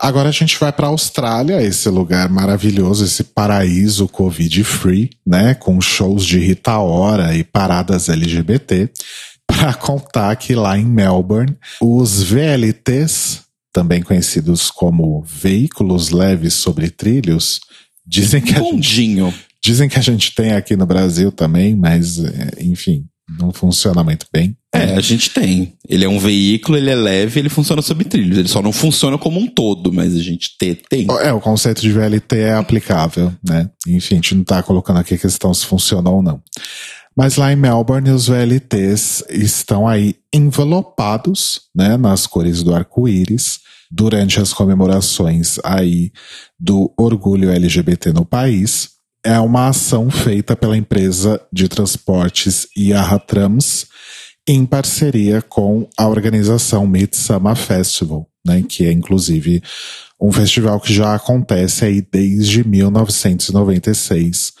Agora 0.00 0.28
a 0.28 0.32
gente 0.32 0.56
vai 0.58 0.72
para 0.72 0.86
a 0.86 0.90
Austrália, 0.90 1.60
esse 1.60 1.88
lugar 1.88 2.28
maravilhoso, 2.28 3.04
esse 3.04 3.24
paraíso 3.24 4.06
Covid-free, 4.06 5.10
né, 5.26 5.54
com 5.54 5.80
shows 5.80 6.24
de 6.24 6.38
Rita 6.38 6.78
Ora 6.78 7.34
e 7.36 7.42
paradas 7.42 8.08
LGBT, 8.08 8.90
para 9.44 9.74
contar 9.74 10.36
que 10.36 10.54
lá 10.54 10.78
em 10.78 10.84
Melbourne, 10.84 11.56
os 11.80 12.22
VLTs, 12.22 13.42
também 13.72 14.00
conhecidos 14.00 14.70
como 14.70 15.22
veículos 15.22 16.10
leves 16.10 16.54
sobre 16.54 16.90
trilhos, 16.90 17.60
dizem 18.06 18.40
que 18.40 18.54
a 18.54 18.60
gente, 18.60 19.34
dizem 19.62 19.88
que 19.88 19.98
a 19.98 20.02
gente 20.02 20.32
tem 20.32 20.52
aqui 20.52 20.76
no 20.76 20.86
Brasil 20.86 21.32
também, 21.32 21.74
mas 21.74 22.18
é, 22.18 22.50
enfim, 22.60 23.04
não 23.28 23.52
funciona 23.52 24.02
muito 24.04 24.26
bem. 24.32 24.56
É, 24.74 24.94
a 24.94 25.00
gente 25.00 25.30
tem. 25.30 25.74
Ele 25.88 26.04
é 26.04 26.08
um 26.08 26.18
veículo, 26.18 26.76
ele 26.78 26.90
é 26.90 26.94
leve, 26.94 27.40
ele 27.40 27.48
funciona 27.48 27.82
sob 27.82 28.04
trilhos. 28.04 28.38
Ele 28.38 28.48
só 28.48 28.60
não 28.62 28.72
funciona 28.72 29.16
como 29.18 29.40
um 29.40 29.46
todo, 29.46 29.92
mas 29.92 30.14
a 30.14 30.22
gente 30.22 30.56
te- 30.58 30.82
tem. 30.88 31.06
É, 31.22 31.32
o 31.32 31.40
conceito 31.40 31.80
de 31.80 31.90
VLT 31.90 32.36
é 32.38 32.54
aplicável, 32.54 33.32
né? 33.46 33.70
Enfim, 33.86 34.14
a 34.14 34.16
gente 34.18 34.34
não 34.34 34.44
tá 34.44 34.62
colocando 34.62 34.98
aqui 34.98 35.14
a 35.14 35.18
questão 35.18 35.52
se 35.52 35.66
funciona 35.66 36.08
ou 36.10 36.22
não. 36.22 36.40
Mas 37.16 37.34
lá 37.36 37.52
em 37.52 37.56
Melbourne, 37.56 38.10
os 38.10 38.28
VLTs 38.28 39.24
estão 39.30 39.88
aí 39.88 40.14
envelopados, 40.32 41.62
né, 41.74 41.96
nas 41.96 42.26
cores 42.26 42.62
do 42.62 42.74
arco-íris, 42.74 43.58
durante 43.90 44.38
as 44.40 44.52
comemorações 44.52 45.58
aí 45.64 46.12
do 46.60 46.92
orgulho 46.96 47.50
LGBT 47.50 48.12
no 48.12 48.24
país. 48.24 48.90
É 49.24 49.38
uma 49.40 49.68
ação 49.68 50.10
feita 50.10 50.54
pela 50.54 50.76
empresa 50.76 51.40
de 51.52 51.68
transportes 51.68 52.68
Yara 52.76 53.18
Trams, 53.18 53.86
em 54.48 54.64
parceria 54.64 55.42
com 55.42 55.88
a 55.98 56.06
organização 56.06 56.86
Midsummer 56.86 57.56
Festival, 57.56 58.26
né, 58.46 58.64
que 58.66 58.86
é 58.86 58.92
inclusive 58.92 59.62
um 60.20 60.32
festival 60.32 60.80
que 60.80 60.92
já 60.92 61.14
acontece 61.14 61.84
aí 61.84 62.00
desde 62.00 62.66
1996, 62.66 64.52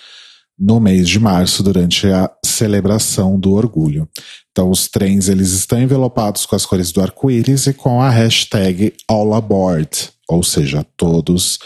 no 0.58 0.78
mês 0.78 1.08
de 1.08 1.18
março, 1.18 1.62
durante 1.62 2.06
a 2.08 2.30
celebração 2.44 3.38
do 3.38 3.52
orgulho. 3.52 4.08
Então 4.50 4.70
os 4.70 4.88
trens 4.88 5.28
eles 5.28 5.52
estão 5.52 5.80
envelopados 5.80 6.44
com 6.44 6.56
as 6.56 6.66
cores 6.66 6.92
do 6.92 7.00
arco-íris 7.00 7.66
e 7.66 7.72
com 7.72 8.02
a 8.02 8.10
hashtag 8.10 8.92
All 9.08 9.34
Aboard, 9.34 10.10
ou 10.28 10.42
seja, 10.42 10.84
todos 10.96 11.58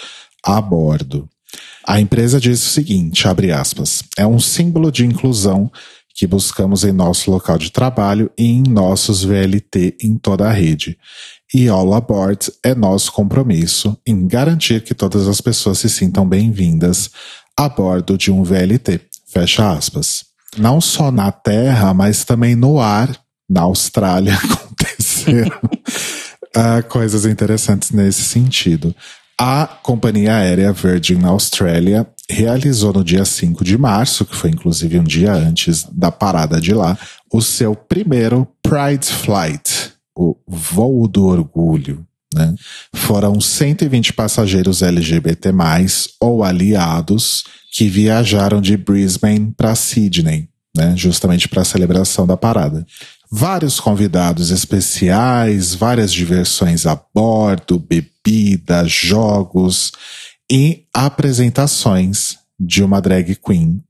a 0.45 0.61
bordo. 0.61 1.28
A 1.87 2.01
empresa 2.01 2.41
diz 2.41 2.64
o 2.64 2.70
seguinte, 2.70 3.26
abre 3.26 3.51
aspas, 3.51 4.03
é 4.16 4.26
um 4.26 4.39
símbolo 4.39 4.91
de 4.91 5.05
inclusão 5.05 5.70
que 6.14 6.26
buscamos 6.26 6.85
em 6.85 6.93
nosso 6.93 7.30
local 7.30 7.59
de 7.59 7.72
trabalho 7.72 8.30
e 8.39 8.45
em 8.45 8.62
nossos 8.62 9.24
VLT 9.24 9.97
em 10.01 10.16
toda 10.16 10.49
a 10.49 10.53
rede. 10.53 10.99
E 11.53 11.68
All 11.68 11.95
Aboard 11.95 12.53
é 12.62 12.74
nosso 12.74 13.12
compromisso 13.12 13.97
em 14.07 14.26
garantir 14.26 14.83
que 14.83 14.95
todas 14.95 15.26
as 15.26 15.41
pessoas 15.41 15.78
se 15.78 15.89
sintam 15.89 16.28
bem-vindas 16.28 17.11
a 17.57 17.68
bordo 17.68 18.16
de 18.16 18.30
um 18.30 18.43
VLT. 18.43 19.01
Fecha 19.26 19.72
aspas. 19.72 20.24
Não 20.57 20.80
só 20.80 21.11
na 21.11 21.33
terra, 21.33 21.95
mas 21.95 22.24
também 22.24 22.55
no 22.55 22.78
ar, 22.78 23.18
na 23.49 23.62
Austrália, 23.62 24.35
aconteceram 24.45 25.61
ah, 26.55 26.83
coisas 26.83 27.24
interessantes 27.24 27.91
nesse 27.91 28.22
sentido. 28.22 28.95
A 29.45 29.66
companhia 29.66 30.36
aérea 30.36 30.72
Virgin 30.72 31.24
Australia 31.24 32.07
realizou 32.30 32.93
no 32.93 33.03
dia 33.03 33.24
5 33.24 33.64
de 33.64 33.76
março, 33.76 34.24
que 34.24 34.36
foi 34.36 34.51
inclusive 34.51 35.01
um 35.01 35.03
dia 35.03 35.32
antes 35.32 35.82
da 35.82 36.12
parada 36.12 36.61
de 36.61 36.72
lá, 36.72 36.97
o 37.28 37.43
seu 37.43 37.74
primeiro 37.74 38.47
Pride 38.62 39.05
Flight, 39.05 39.95
o 40.16 40.36
voo 40.47 41.09
do 41.09 41.26
orgulho. 41.26 42.07
Né? 42.32 42.55
Foram 42.95 43.40
120 43.40 44.12
passageiros 44.12 44.80
LGBT+, 44.80 45.53
ou 46.20 46.45
aliados, 46.45 47.43
que 47.72 47.88
viajaram 47.88 48.61
de 48.61 48.76
Brisbane 48.76 49.53
para 49.57 49.74
Sydney, 49.74 50.49
né? 50.76 50.95
justamente 50.97 51.49
para 51.49 51.62
a 51.62 51.64
celebração 51.64 52.28
da 52.28 52.36
parada 52.36 52.86
vários 53.35 53.80
convidados 53.80 54.51
especiais, 54.51 55.74
várias 55.74 56.12
diversões 56.12 56.85
a 56.85 56.95
bordo, 57.14 57.78
bebida, 57.78 58.87
jogos 58.87 59.91
e 60.51 60.85
apresentações 60.93 62.37
de 62.61 62.85
uma 62.85 63.01
drag 63.01 63.35
queen 63.37 63.83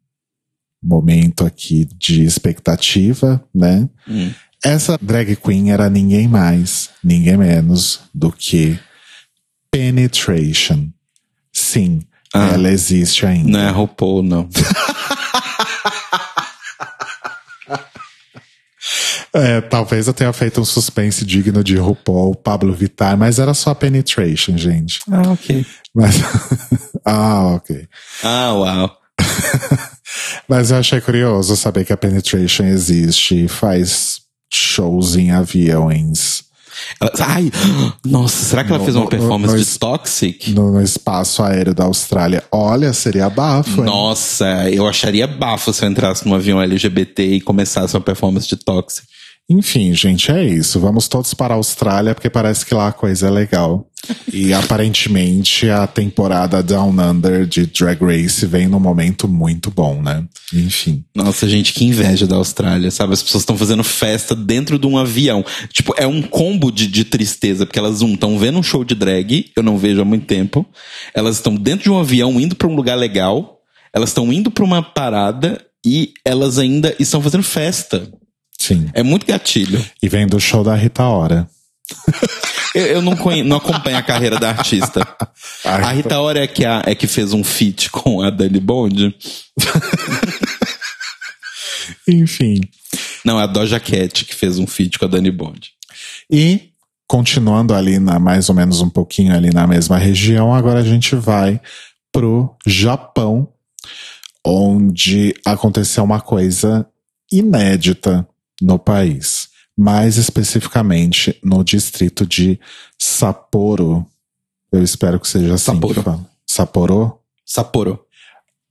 momento 0.80 1.45
aqui 1.45 1.88
de 1.99 2.24
expectativa, 2.24 3.43
né? 3.55 3.88
Hum. 4.09 4.32
Essa 4.64 4.97
drag 5.03 5.34
queen 5.36 5.72
era 5.72 5.90
ninguém 5.90 6.28
mais, 6.28 6.90
ninguém 7.03 7.36
menos 7.36 8.01
do 8.14 8.30
que 8.30 8.78
Penetration. 9.70 10.88
Sim, 11.53 12.03
Ah. 12.34 12.51
ela 12.55 12.70
existe 12.70 13.26
ainda. 13.26 13.51
Não 13.51 13.61
é 13.61 13.70
RuPaul, 13.70 14.22
não. 14.22 14.49
É, 19.34 19.60
talvez 19.62 20.06
eu 20.06 20.12
tenha 20.12 20.32
feito 20.32 20.60
um 20.60 20.64
suspense 20.64 21.24
digno 21.24 21.64
de 21.64 21.76
RuPaul, 21.76 22.34
Pablo 22.34 22.72
Vittar, 22.74 23.16
mas 23.16 23.38
era 23.38 23.54
só 23.54 23.74
Penetration, 23.74 24.58
gente. 24.58 25.00
Ah, 25.10 25.30
ok. 25.32 25.64
Mas... 25.94 26.16
ah, 27.04 27.54
ok. 27.56 27.86
Ah, 28.22 28.52
uau. 28.54 28.98
Mas 30.48 30.70
eu 30.70 30.76
achei 30.78 31.00
curioso 31.00 31.56
saber 31.56 31.84
que 31.84 31.92
a 31.92 31.96
Penetration 31.96 32.64
existe 32.64 33.44
e 33.44 33.48
faz 33.48 34.20
shows 34.52 35.16
em 35.16 35.30
aviões 35.30 36.44
Ela- 37.00 37.12
ai, 37.20 37.50
nossa, 38.04 38.44
será 38.44 38.64
que 38.64 38.70
ela 38.70 38.78
No- 38.78 38.84
fez 38.84 38.96
uma 38.96 39.04
no- 39.04 39.10
performance 39.10 39.54
no- 39.54 39.60
de 39.64 39.78
Toxic? 39.78 40.50
no, 40.52 40.72
no 40.72 40.82
espaço 40.82 41.42
aéreo 41.42 41.74
da 41.74 41.84
Austrália. 41.84 42.42
Olha, 42.50 42.92
seria 42.92 43.30
bafo, 43.30 43.80
hein? 43.80 43.84
Nossa, 43.86 44.70
eu 44.70 44.86
acharia 44.86 45.26
bafo 45.26 45.72
se 45.72 45.84
eu 45.84 45.88
entrasse 45.90 46.26
num 46.26 46.34
avião 46.34 46.60
LGBT 46.60 47.22
e 47.36 47.40
começasse 47.40 47.94
uma 47.94 48.02
performance 48.02 48.46
de 48.48 48.56
Toxic. 48.56 49.06
Enfim, 49.51 49.93
gente, 49.93 50.30
é 50.30 50.45
isso. 50.45 50.80
Vamos 50.80 51.09
todos 51.09 51.34
para 51.34 51.55
a 51.55 51.57
Austrália, 51.57 52.14
porque 52.14 52.30
parece 52.30 52.64
que 52.64 52.74
lá 52.74 52.88
a 52.88 52.93
coisa 52.93 53.26
é 53.26 53.30
legal. 53.30 53.86
E 54.32 54.53
aparentemente 54.55 55.68
a 55.68 55.86
temporada 55.86 56.62
Down 56.62 56.90
Under 56.99 57.47
de 57.47 57.66
Drag 57.66 58.03
Race 58.03 58.47
vem 58.47 58.66
num 58.66 58.80
momento 58.80 59.28
muito 59.28 59.70
bom, 59.70 60.01
né? 60.01 60.24
Enfim. 60.55 61.05
Nossa, 61.14 61.49
gente, 61.49 61.72
que 61.72 61.84
inveja 61.84 62.26
da 62.26 62.36
Austrália, 62.36 62.90
sabe? 62.90 63.12
As 63.12 63.22
pessoas 63.22 63.43
estão 63.43 63.57
fazendo 63.57 63.84
festa 63.84 64.34
dentro 64.34 64.78
de 64.78 64.86
um 64.86 64.97
avião. 64.97 65.45
Tipo, 65.72 65.95
é 65.99 66.07
um 66.07 66.22
combo 66.22 66.70
de, 66.70 66.86
de 66.86 67.05
tristeza, 67.05 67.66
porque 67.66 67.78
elas, 67.78 68.01
um, 68.01 68.14
estão 68.14 68.38
vendo 68.38 68.59
um 68.59 68.62
show 68.62 68.84
de 68.84 68.95
drag, 68.95 69.51
eu 69.57 69.62
não 69.62 69.76
vejo 69.76 70.01
há 70.01 70.05
muito 70.05 70.26
tempo. 70.26 70.64
Elas 71.12 71.36
estão 71.36 71.55
dentro 71.55 71.84
de 71.84 71.90
um 71.90 71.99
avião, 71.99 72.40
indo 72.40 72.57
pra 72.57 72.68
um 72.68 72.74
lugar 72.74 72.97
legal. 72.97 73.59
Elas 73.93 74.11
estão 74.11 74.32
indo 74.32 74.51
pra 74.51 74.64
uma 74.64 74.82
parada 74.82 75.61
e 75.84 76.14
elas 76.24 76.59
ainda 76.59 76.95
estão 76.99 77.20
fazendo 77.20 77.43
festa. 77.43 78.09
Sim. 78.62 78.88
É 78.94 79.02
muito 79.02 79.26
gatilho. 79.26 79.84
E 80.00 80.08
vem 80.08 80.24
do 80.26 80.38
show 80.38 80.62
da 80.62 80.74
Rita 80.76 81.02
Ora. 81.04 81.48
Eu, 82.74 82.86
eu 82.86 83.02
não, 83.02 83.14
conhe- 83.14 83.42
não 83.42 83.58
acompanho 83.58 83.98
a 83.98 84.02
carreira 84.02 84.38
da 84.40 84.48
artista. 84.48 85.06
A 85.62 85.92
Rita 85.92 86.18
Ora 86.18 86.42
é 86.42 86.46
que, 86.46 86.64
a- 86.64 86.82
é 86.86 86.94
que 86.94 87.06
fez 87.06 87.34
um 87.34 87.44
feat 87.44 87.90
com 87.90 88.22
a 88.22 88.30
Dani 88.30 88.58
Bond. 88.60 89.14
Enfim. 92.08 92.60
Não, 93.24 93.38
é 93.38 93.42
a 93.42 93.46
Doja 93.46 93.78
Cat 93.78 94.24
que 94.24 94.34
fez 94.34 94.58
um 94.58 94.66
feat 94.66 94.98
com 94.98 95.04
a 95.04 95.08
Dani 95.08 95.30
Bond. 95.30 95.70
E 96.30 96.70
continuando 97.06 97.74
ali 97.74 97.98
na 97.98 98.18
mais 98.18 98.48
ou 98.48 98.54
menos 98.54 98.80
um 98.80 98.88
pouquinho 98.88 99.34
ali 99.34 99.50
na 99.50 99.66
mesma 99.66 99.98
região, 99.98 100.54
agora 100.54 100.80
a 100.80 100.84
gente 100.84 101.14
vai 101.14 101.60
pro 102.10 102.56
Japão, 102.66 103.48
onde 104.44 105.34
aconteceu 105.44 106.02
uma 106.04 106.20
coisa 106.22 106.86
inédita 107.30 108.26
no 108.62 108.78
país, 108.78 109.48
mais 109.76 110.16
especificamente 110.16 111.38
no 111.42 111.64
distrito 111.64 112.26
de 112.26 112.58
Sapporo. 112.98 114.06
Eu 114.70 114.82
espero 114.82 115.18
que 115.20 115.28
seja 115.28 115.54
assim 115.54 115.72
Sapporo. 115.72 115.94
que 115.94 116.02
fala. 116.02 116.26
Sapporo? 116.46 117.18
Sapporo. 117.44 118.00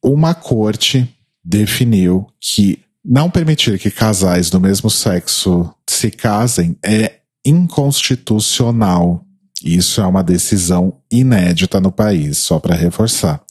uma 0.04 0.34
corte 0.34 1.08
definiu 1.44 2.28
que 2.40 2.80
não 3.04 3.30
permitir 3.30 3.80
que 3.80 3.92
casais 3.92 4.50
do 4.50 4.60
mesmo 4.60 4.90
sexo 4.90 5.74
se 5.88 6.12
casem 6.12 6.78
é 6.84 7.20
inconstitucional. 7.46 9.26
Isso 9.64 10.02
é 10.02 10.06
uma 10.06 10.24
decisão 10.24 11.02
inédita 11.12 11.80
no 11.80 11.92
país, 11.92 12.38
só 12.38 12.60
para 12.60 12.76
reforçar. 12.76 13.44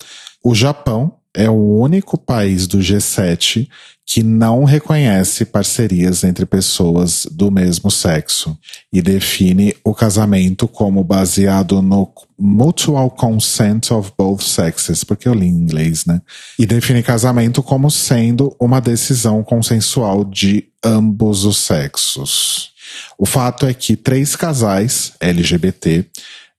O 0.42 0.54
Japão 0.54 1.19
é 1.34 1.48
o 1.48 1.78
único 1.78 2.18
país 2.18 2.66
do 2.66 2.78
G7 2.78 3.68
que 4.12 4.24
não 4.24 4.64
reconhece 4.64 5.44
parcerias 5.44 6.24
entre 6.24 6.44
pessoas 6.44 7.28
do 7.30 7.48
mesmo 7.48 7.92
sexo 7.92 8.58
e 8.92 9.00
define 9.00 9.72
o 9.84 9.94
casamento 9.94 10.66
como 10.66 11.04
baseado 11.04 11.80
no 11.80 12.12
mutual 12.36 13.08
consent 13.08 13.92
of 13.92 14.10
both 14.18 14.42
sexes, 14.42 15.04
porque 15.04 15.28
eu 15.28 15.34
li 15.34 15.46
em 15.46 15.50
inglês, 15.50 16.06
né? 16.06 16.20
E 16.58 16.66
define 16.66 17.04
casamento 17.04 17.62
como 17.62 17.88
sendo 17.88 18.56
uma 18.58 18.80
decisão 18.80 19.44
consensual 19.44 20.24
de 20.24 20.64
ambos 20.84 21.44
os 21.44 21.58
sexos. 21.58 22.72
O 23.16 23.24
fato 23.24 23.64
é 23.64 23.72
que 23.72 23.94
três 23.94 24.34
casais 24.34 25.12
LGBT 25.20 26.04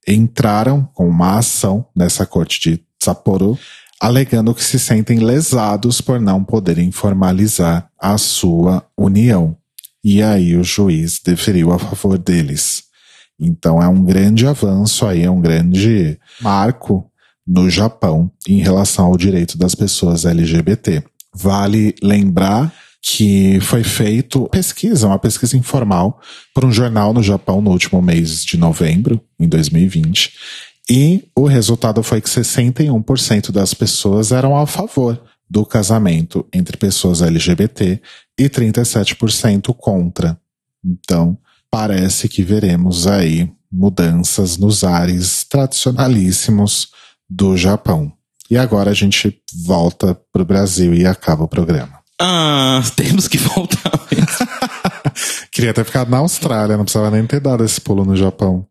entraram 0.08 0.88
com 0.94 1.10
uma 1.10 1.38
ação 1.40 1.86
nessa 1.94 2.26
corte 2.26 2.62
de 2.62 2.82
Sapporo 3.04 3.60
alegando 4.02 4.56
que 4.56 4.64
se 4.64 4.80
sentem 4.80 5.20
lesados 5.20 6.02
por 6.02 6.20
não 6.20 6.44
poderem 6.44 6.92
formalizar 6.92 7.88
a 8.00 8.18
sua 8.18 8.84
união. 8.98 9.56
E 10.04 10.24
aí 10.24 10.58
o 10.58 10.64
juiz 10.64 11.22
deferiu 11.24 11.72
a 11.72 11.78
favor 11.78 12.18
deles. 12.18 12.86
Então 13.40 13.82
é 13.82 13.88
um 13.88 14.04
grande 14.04 14.48
avanço 14.48 15.06
aí, 15.06 15.22
é 15.22 15.30
um 15.30 15.40
grande 15.40 16.20
marco 16.42 17.06
no 17.46 17.70
Japão 17.70 18.32
em 18.48 18.58
relação 18.58 19.06
ao 19.06 19.18
direito 19.18 19.56
das 19.56 19.76
pessoas 19.76 20.26
LGBT. 20.26 21.04
Vale 21.32 21.94
lembrar 22.02 22.74
que 23.04 23.60
foi 23.62 23.84
feito 23.84 24.48
pesquisa, 24.50 25.08
uma 25.08 25.20
pesquisa 25.20 25.58
informal, 25.58 26.20
por 26.54 26.66
um 26.66 26.72
jornal 26.72 27.14
no 27.14 27.22
Japão 27.22 27.62
no 27.62 27.72
último 27.72 28.02
mês 28.02 28.44
de 28.44 28.58
novembro, 28.58 29.20
em 29.40 29.48
2020, 29.48 30.34
e 30.94 31.24
o 31.34 31.48
resultado 31.48 32.04
foi 32.04 32.20
que 32.20 32.28
61% 32.28 33.50
das 33.50 33.74
pessoas 33.74 34.34
eram 34.34 34.58
a 34.58 34.68
favor 34.68 35.18
do 35.50 35.66
casamento 35.66 36.46
entre 36.54 36.76
pessoas 36.76 37.22
LGBT 37.22 38.02
e 38.38 38.50
37% 38.50 39.74
contra. 39.74 40.38
Então, 40.84 41.38
parece 41.72 42.28
que 42.28 42.44
veremos 42.44 43.08
aí 43.08 43.50
mudanças 43.72 44.58
nos 44.58 44.84
ares 44.84 45.46
tradicionalíssimos 45.46 46.90
do 47.30 47.56
Japão. 47.56 48.12
E 48.50 48.58
agora 48.58 48.92
a 48.92 48.94
gente 48.94 49.42
volta 49.66 50.14
pro 50.30 50.44
Brasil 50.44 50.94
e 50.94 51.06
acaba 51.06 51.46
o 51.46 51.48
programa. 51.48 52.02
Ah, 52.20 52.84
temos 52.98 53.30
que 53.30 53.38
voltar 53.38 53.98
mesmo. 54.12 54.46
Queria 55.54 55.74
ter 55.74 55.86
ficado 55.86 56.12
na 56.12 56.18
Austrália, 56.18 56.76
não 56.76 56.84
precisava 56.84 57.10
nem 57.12 57.26
ter 57.26 57.40
dado 57.40 57.64
esse 57.64 57.80
pulo 57.80 58.04
no 58.04 58.18
Japão. 58.18 58.68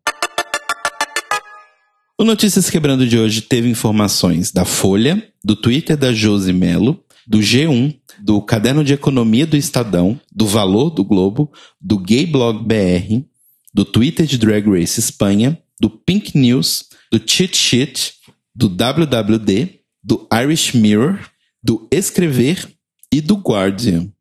O 2.21 2.23
Notícias 2.23 2.69
Quebrando 2.69 3.07
de 3.07 3.17
hoje 3.17 3.41
teve 3.41 3.67
informações 3.67 4.51
da 4.51 4.63
Folha, 4.63 5.27
do 5.43 5.55
Twitter 5.55 5.97
da 5.97 6.13
Josi 6.13 6.53
Melo, 6.53 7.03
do 7.25 7.39
G1, 7.39 7.99
do 8.19 8.39
Caderno 8.43 8.83
de 8.83 8.93
Economia 8.93 9.47
do 9.47 9.57
Estadão, 9.57 10.21
do 10.31 10.45
Valor 10.45 10.91
do 10.91 11.03
Globo, 11.03 11.51
do 11.81 11.97
Gay 11.97 12.27
Blog 12.27 12.63
BR, 12.63 13.25
do 13.73 13.83
Twitter 13.83 14.27
de 14.27 14.37
Drag 14.37 14.69
Race 14.69 14.99
Espanha, 14.99 15.59
do 15.79 15.89
Pink 15.89 16.37
News, 16.37 16.89
do 17.11 17.19
Cheat 17.25 17.57
Sheet, 17.57 18.13
do 18.53 18.69
WWD, 18.69 19.79
do 20.03 20.27
Irish 20.31 20.73
Mirror, 20.75 21.17
do 21.63 21.87
Escrever 21.89 22.71
e 23.11 23.19
do 23.19 23.33
Guardian. 23.33 24.11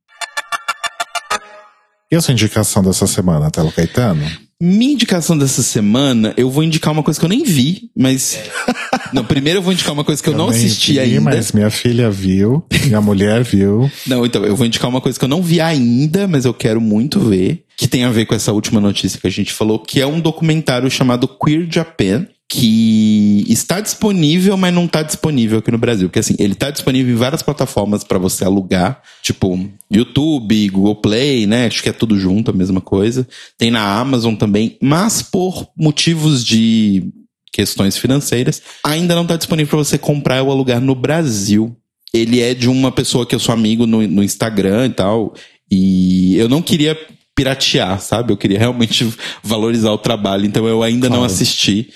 E 2.11 2.17
a 2.17 2.21
sua 2.23 2.33
indicação 2.33 2.83
dessa 2.83 3.07
semana, 3.07 3.51
Telo 3.51 3.71
Caetano? 3.71 4.25
Minha 4.63 4.93
indicação 4.93 5.39
dessa 5.39 5.63
semana, 5.63 6.35
eu 6.37 6.51
vou 6.51 6.63
indicar 6.63 6.93
uma 6.93 7.03
coisa 7.03 7.19
que 7.19 7.25
eu 7.25 7.31
nem 7.31 7.43
vi, 7.43 7.91
mas. 7.97 8.39
Não, 9.11 9.25
primeiro 9.25 9.59
eu 9.59 9.63
vou 9.63 9.73
indicar 9.73 9.95
uma 9.95 10.05
coisa 10.05 10.23
que 10.23 10.29
eu, 10.29 10.35
não 10.35 10.51
nem 10.51 10.59
assisti 10.59 10.93
vi, 10.93 11.01
ainda. 11.01 11.23
Mas 11.23 11.51
minha 11.51 11.71
filha 11.71 12.11
viu, 12.11 12.63
minha 12.85 13.01
mulher 13.01 13.43
viu. 13.43 13.91
Não, 14.07 14.25
então, 14.27 14.45
eu 14.45 14.55
vou 14.55 14.67
indicar 14.67 14.89
uma 14.89 15.01
coisa 15.01 15.19
que 15.19 15.25
eu 15.25 15.29
não 15.29 15.43
vi 15.43 15.61
ainda, 15.61 16.29
mas 16.29 16.45
eu 16.45 16.53
quero 16.53 16.81
muito 16.81 17.19
ver, 17.19 17.65
que 17.77 17.89
tem 17.89 18.05
a 18.05 18.11
ver 18.11 18.27
com 18.27 18.35
essa 18.35 18.53
última 18.53 18.81
notícia 18.81 19.19
que 19.19 19.27
a 19.27 19.31
gente 19.31 19.53
falou, 19.53 19.79
que 19.79 20.01
é 20.01 20.07
um 20.07 20.21
documentário 20.21 20.91
chamado 20.91 21.27
Queer 21.27 21.67
Japan, 21.69 22.27
que 22.53 23.47
está 23.49 23.81
disponível, 23.81 24.57
mas 24.57 24.75
não 24.75 24.87
está 24.87 25.05
disponível 25.05 25.61
aqui 25.61 25.71
no 25.71 25.79
Brasil. 25.79 26.09
Porque 26.09 26.19
assim, 26.19 26.35
ele 26.37 26.55
está 26.55 26.69
disponível 26.69 27.15
em 27.15 27.17
várias 27.17 27.43
plataformas 27.43 28.03
para 28.03 28.19
você 28.19 28.45
alugar, 28.45 29.01
tipo 29.23 29.71
YouTube, 29.89 30.69
Google 30.69 30.97
Play, 30.97 31.47
né? 31.47 31.67
Acho 31.67 31.81
que 31.81 31.89
é 31.89 31.93
tudo 31.93 32.19
junto, 32.19 32.51
a 32.51 32.55
mesma 32.55 32.81
coisa. 32.81 33.27
Tem 33.57 33.71
na 33.71 33.97
Amazon 33.97 34.35
também, 34.35 34.77
mas 34.83 35.23
por 35.23 35.69
motivos 35.77 36.45
de 36.45 37.05
questões 37.53 37.97
financeiras, 37.97 38.61
ainda 38.85 39.15
não 39.15 39.23
está 39.23 39.37
disponível 39.37 39.71
para 39.71 39.85
você 39.85 39.97
comprar 39.97 40.43
ou 40.43 40.51
alugar 40.51 40.81
no 40.81 40.97
Brasil. 40.97 41.77
Ele 42.13 42.41
é 42.41 42.53
de 42.53 42.69
uma 42.69 42.91
pessoa 42.91 43.25
que 43.25 43.35
eu 43.35 43.39
sou 43.39 43.53
amigo 43.53 43.87
no, 43.87 44.05
no 44.09 44.25
Instagram 44.25 44.87
e 44.87 44.91
tal, 44.91 45.35
e 45.71 46.37
eu 46.37 46.49
não 46.49 46.61
queria 46.61 46.99
piratear, 47.41 47.99
sabe? 48.01 48.33
Eu 48.33 48.37
queria 48.37 48.59
realmente 48.59 49.11
valorizar 49.43 49.91
o 49.93 49.99
trabalho, 49.99 50.45
então 50.45 50.67
eu 50.69 50.83
ainda 50.83 51.09
não 51.09 51.19
Claro. 51.19 51.33
assisti. 51.33 51.89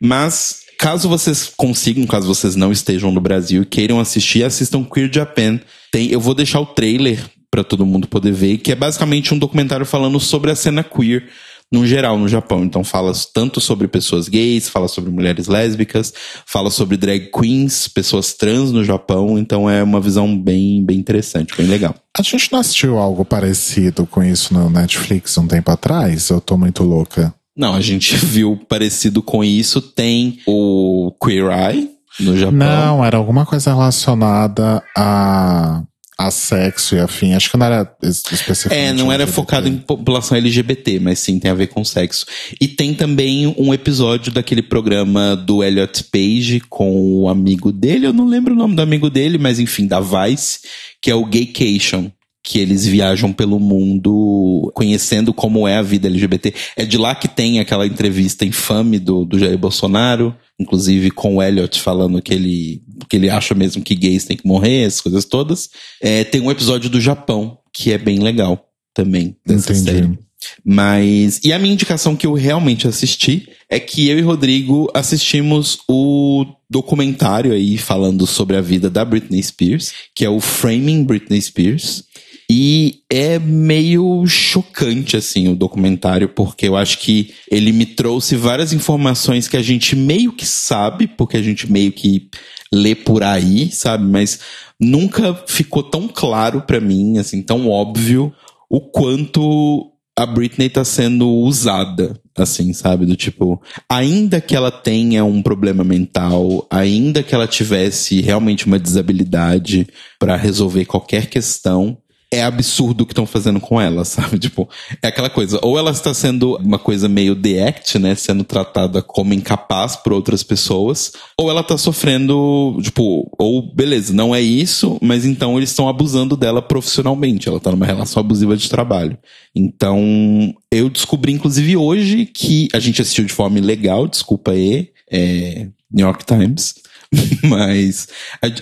Mas 0.00 0.60
caso 0.78 1.08
vocês 1.08 1.52
consigam, 1.56 2.06
caso 2.06 2.26
vocês 2.26 2.56
não 2.56 2.72
estejam 2.72 3.10
no 3.12 3.20
Brasil 3.20 3.62
e 3.62 3.66
queiram 3.66 4.00
assistir, 4.00 4.44
assistam 4.44 4.82
Queer 4.84 5.10
Japan. 5.12 5.60
Tem, 5.92 6.10
eu 6.10 6.20
vou 6.20 6.34
deixar 6.34 6.60
o 6.60 6.66
trailer 6.66 7.18
para 7.50 7.64
todo 7.64 7.84
mundo 7.86 8.06
poder 8.06 8.32
ver, 8.32 8.58
que 8.58 8.72
é 8.72 8.74
basicamente 8.74 9.32
um 9.34 9.38
documentário 9.38 9.84
falando 9.86 10.18
sobre 10.20 10.50
a 10.50 10.54
cena 10.54 10.82
queer 10.82 11.24
no 11.72 11.86
geral 11.86 12.18
no 12.18 12.28
Japão. 12.28 12.64
Então 12.64 12.82
fala 12.82 13.12
tanto 13.32 13.60
sobre 13.60 13.86
pessoas 13.86 14.28
gays, 14.28 14.68
fala 14.68 14.88
sobre 14.88 15.10
mulheres 15.10 15.46
lésbicas, 15.46 16.12
fala 16.46 16.70
sobre 16.70 16.96
drag 16.96 17.30
queens, 17.30 17.88
pessoas 17.88 18.34
trans 18.34 18.72
no 18.72 18.84
Japão. 18.84 19.38
Então 19.38 19.68
é 19.68 19.82
uma 19.82 20.00
visão 20.00 20.36
bem, 20.36 20.84
bem 20.84 20.98
interessante, 20.98 21.56
bem 21.56 21.66
legal. 21.66 21.94
A 22.16 22.22
gente 22.22 22.50
não 22.50 22.58
assistiu 22.58 22.98
algo 22.98 23.24
parecido 23.24 24.06
com 24.06 24.22
isso 24.22 24.52
no 24.54 24.68
Netflix 24.70 25.36
um 25.38 25.46
tempo 25.46 25.70
atrás? 25.70 26.30
Eu 26.30 26.40
tô 26.40 26.56
muito 26.56 26.82
louca. 26.82 27.34
Não, 27.56 27.74
a 27.74 27.80
gente 27.80 28.14
viu 28.24 28.58
parecido 28.68 29.22
com 29.22 29.44
isso. 29.44 29.80
Tem 29.80 30.38
o 30.46 31.12
Queer 31.22 31.50
Eye 31.50 31.90
no 32.20 32.36
Japão. 32.36 32.56
Não, 32.56 33.04
era 33.04 33.16
alguma 33.16 33.44
coisa 33.44 33.72
relacionada 33.72 34.82
a 34.96 35.82
a 36.18 36.32
sexo 36.32 36.96
e 36.96 36.98
afim. 36.98 37.32
Acho 37.32 37.48
que 37.48 37.56
não 37.56 37.64
era 37.64 37.96
especificamente. 38.02 38.88
É, 38.88 38.92
não 38.92 39.12
era 39.12 39.22
LGBT. 39.22 39.32
focado 39.32 39.68
em 39.68 39.78
população 39.78 40.36
LGBT, 40.36 40.98
mas 40.98 41.20
sim 41.20 41.38
tem 41.38 41.48
a 41.48 41.54
ver 41.54 41.68
com 41.68 41.84
sexo. 41.84 42.26
E 42.60 42.66
tem 42.66 42.92
também 42.92 43.54
um 43.56 43.72
episódio 43.72 44.32
daquele 44.32 44.62
programa 44.62 45.36
do 45.36 45.62
Elliot 45.62 46.04
Page 46.04 46.60
com 46.68 47.22
o 47.22 47.28
amigo 47.28 47.70
dele, 47.70 48.06
eu 48.06 48.12
não 48.12 48.26
lembro 48.26 48.52
o 48.52 48.56
nome 48.56 48.74
do 48.74 48.82
amigo 48.82 49.08
dele, 49.08 49.38
mas 49.38 49.60
enfim, 49.60 49.86
da 49.86 50.00
Vice, 50.00 50.60
que 51.00 51.10
é 51.10 51.14
o 51.14 51.24
Gaycation 51.24 52.10
que 52.48 52.58
eles 52.58 52.86
viajam 52.86 53.30
pelo 53.30 53.60
mundo 53.60 54.72
conhecendo 54.74 55.34
como 55.34 55.68
é 55.68 55.76
a 55.76 55.82
vida 55.82 56.08
LGBT. 56.08 56.54
É 56.76 56.86
de 56.86 56.96
lá 56.96 57.14
que 57.14 57.28
tem 57.28 57.60
aquela 57.60 57.86
entrevista 57.86 58.42
infame 58.42 58.98
do, 58.98 59.26
do 59.26 59.38
Jair 59.38 59.58
Bolsonaro, 59.58 60.34
inclusive 60.58 61.10
com 61.10 61.36
o 61.36 61.42
Elliot 61.42 61.78
falando 61.78 62.22
que 62.22 62.32
ele, 62.32 62.82
que 63.06 63.16
ele 63.16 63.28
acha 63.28 63.54
mesmo 63.54 63.82
que 63.82 63.94
gays 63.94 64.24
têm 64.24 64.38
que 64.38 64.46
morrer, 64.46 64.86
essas 64.86 65.02
coisas 65.02 65.26
todas. 65.26 65.68
É, 66.00 66.24
tem 66.24 66.40
um 66.40 66.50
episódio 66.50 66.88
do 66.88 66.98
Japão, 66.98 67.58
que 67.70 67.92
é 67.92 67.98
bem 67.98 68.20
legal 68.20 68.66
também, 68.94 69.36
dessa 69.44 69.72
Entendi. 69.72 69.90
série. 69.90 70.18
Mas. 70.64 71.40
E 71.44 71.52
a 71.52 71.58
minha 71.58 71.74
indicação 71.74 72.16
que 72.16 72.26
eu 72.26 72.32
realmente 72.32 72.88
assisti 72.88 73.46
é 73.68 73.78
que 73.78 74.08
eu 74.08 74.18
e 74.18 74.22
Rodrigo 74.22 74.90
assistimos 74.94 75.80
o 75.86 76.46
documentário 76.70 77.52
aí 77.52 77.76
falando 77.76 78.26
sobre 78.26 78.56
a 78.56 78.60
vida 78.60 78.88
da 78.88 79.04
Britney 79.04 79.42
Spears, 79.42 79.92
que 80.14 80.24
é 80.24 80.30
o 80.30 80.40
Framing 80.40 81.04
Britney 81.04 81.40
Spears. 81.40 82.04
E 82.50 83.00
é 83.10 83.38
meio 83.38 84.26
chocante, 84.26 85.16
assim, 85.18 85.48
o 85.48 85.54
documentário, 85.54 86.30
porque 86.30 86.66
eu 86.66 86.76
acho 86.76 86.98
que 86.98 87.34
ele 87.50 87.72
me 87.72 87.84
trouxe 87.84 88.36
várias 88.36 88.72
informações 88.72 89.46
que 89.46 89.56
a 89.56 89.62
gente 89.62 89.94
meio 89.94 90.32
que 90.32 90.46
sabe, 90.46 91.06
porque 91.06 91.36
a 91.36 91.42
gente 91.42 91.70
meio 91.70 91.92
que 91.92 92.30
lê 92.72 92.94
por 92.94 93.22
aí, 93.22 93.70
sabe? 93.70 94.04
Mas 94.04 94.40
nunca 94.80 95.34
ficou 95.46 95.82
tão 95.82 96.08
claro 96.08 96.62
para 96.62 96.80
mim, 96.80 97.18
assim, 97.18 97.42
tão 97.42 97.68
óbvio, 97.68 98.32
o 98.70 98.80
quanto 98.80 99.92
a 100.18 100.26
Britney 100.26 100.70
tá 100.70 100.84
sendo 100.84 101.28
usada, 101.28 102.18
assim, 102.36 102.72
sabe? 102.72 103.04
Do 103.04 103.14
tipo, 103.14 103.62
ainda 103.88 104.40
que 104.40 104.56
ela 104.56 104.70
tenha 104.70 105.22
um 105.24 105.42
problema 105.42 105.84
mental, 105.84 106.66
ainda 106.70 107.22
que 107.22 107.34
ela 107.34 107.46
tivesse 107.46 108.20
realmente 108.22 108.66
uma 108.66 108.78
desabilidade 108.78 109.86
para 110.18 110.34
resolver 110.34 110.86
qualquer 110.86 111.26
questão, 111.26 111.98
é 112.30 112.42
absurdo 112.42 113.02
o 113.02 113.06
que 113.06 113.12
estão 113.12 113.24
fazendo 113.24 113.58
com 113.58 113.80
ela, 113.80 114.04
sabe? 114.04 114.38
Tipo, 114.48 114.68
é 115.02 115.08
aquela 115.08 115.30
coisa. 115.30 115.58
Ou 115.62 115.78
ela 115.78 115.90
está 115.90 116.12
sendo 116.12 116.56
uma 116.56 116.78
coisa 116.78 117.08
meio 117.08 117.34
the 117.34 117.66
act, 117.66 117.98
né? 117.98 118.14
Sendo 118.14 118.44
tratada 118.44 119.00
como 119.00 119.32
incapaz 119.32 119.96
por 119.96 120.12
outras 120.12 120.42
pessoas. 120.42 121.12
Ou 121.38 121.50
ela 121.50 121.62
está 121.62 121.78
sofrendo, 121.78 122.78
tipo, 122.82 123.30
ou 123.38 123.74
beleza, 123.74 124.12
não 124.12 124.34
é 124.34 124.40
isso, 124.40 124.98
mas 125.00 125.24
então 125.24 125.56
eles 125.56 125.70
estão 125.70 125.88
abusando 125.88 126.36
dela 126.36 126.60
profissionalmente. 126.60 127.48
Ela 127.48 127.58
está 127.58 127.70
numa 127.70 127.86
relação 127.86 128.20
abusiva 128.20 128.56
de 128.56 128.68
trabalho. 128.68 129.16
Então, 129.54 130.54
eu 130.70 130.90
descobri, 130.90 131.32
inclusive, 131.32 131.76
hoje 131.76 132.26
que 132.26 132.68
a 132.74 132.78
gente 132.78 133.00
assistiu 133.00 133.24
de 133.24 133.32
forma 133.32 133.58
ilegal, 133.58 134.06
desculpa 134.06 134.50
aí, 134.52 134.90
é, 135.10 135.68
New 135.90 136.06
York 136.06 136.26
Times. 136.26 136.74
Mas 137.42 138.08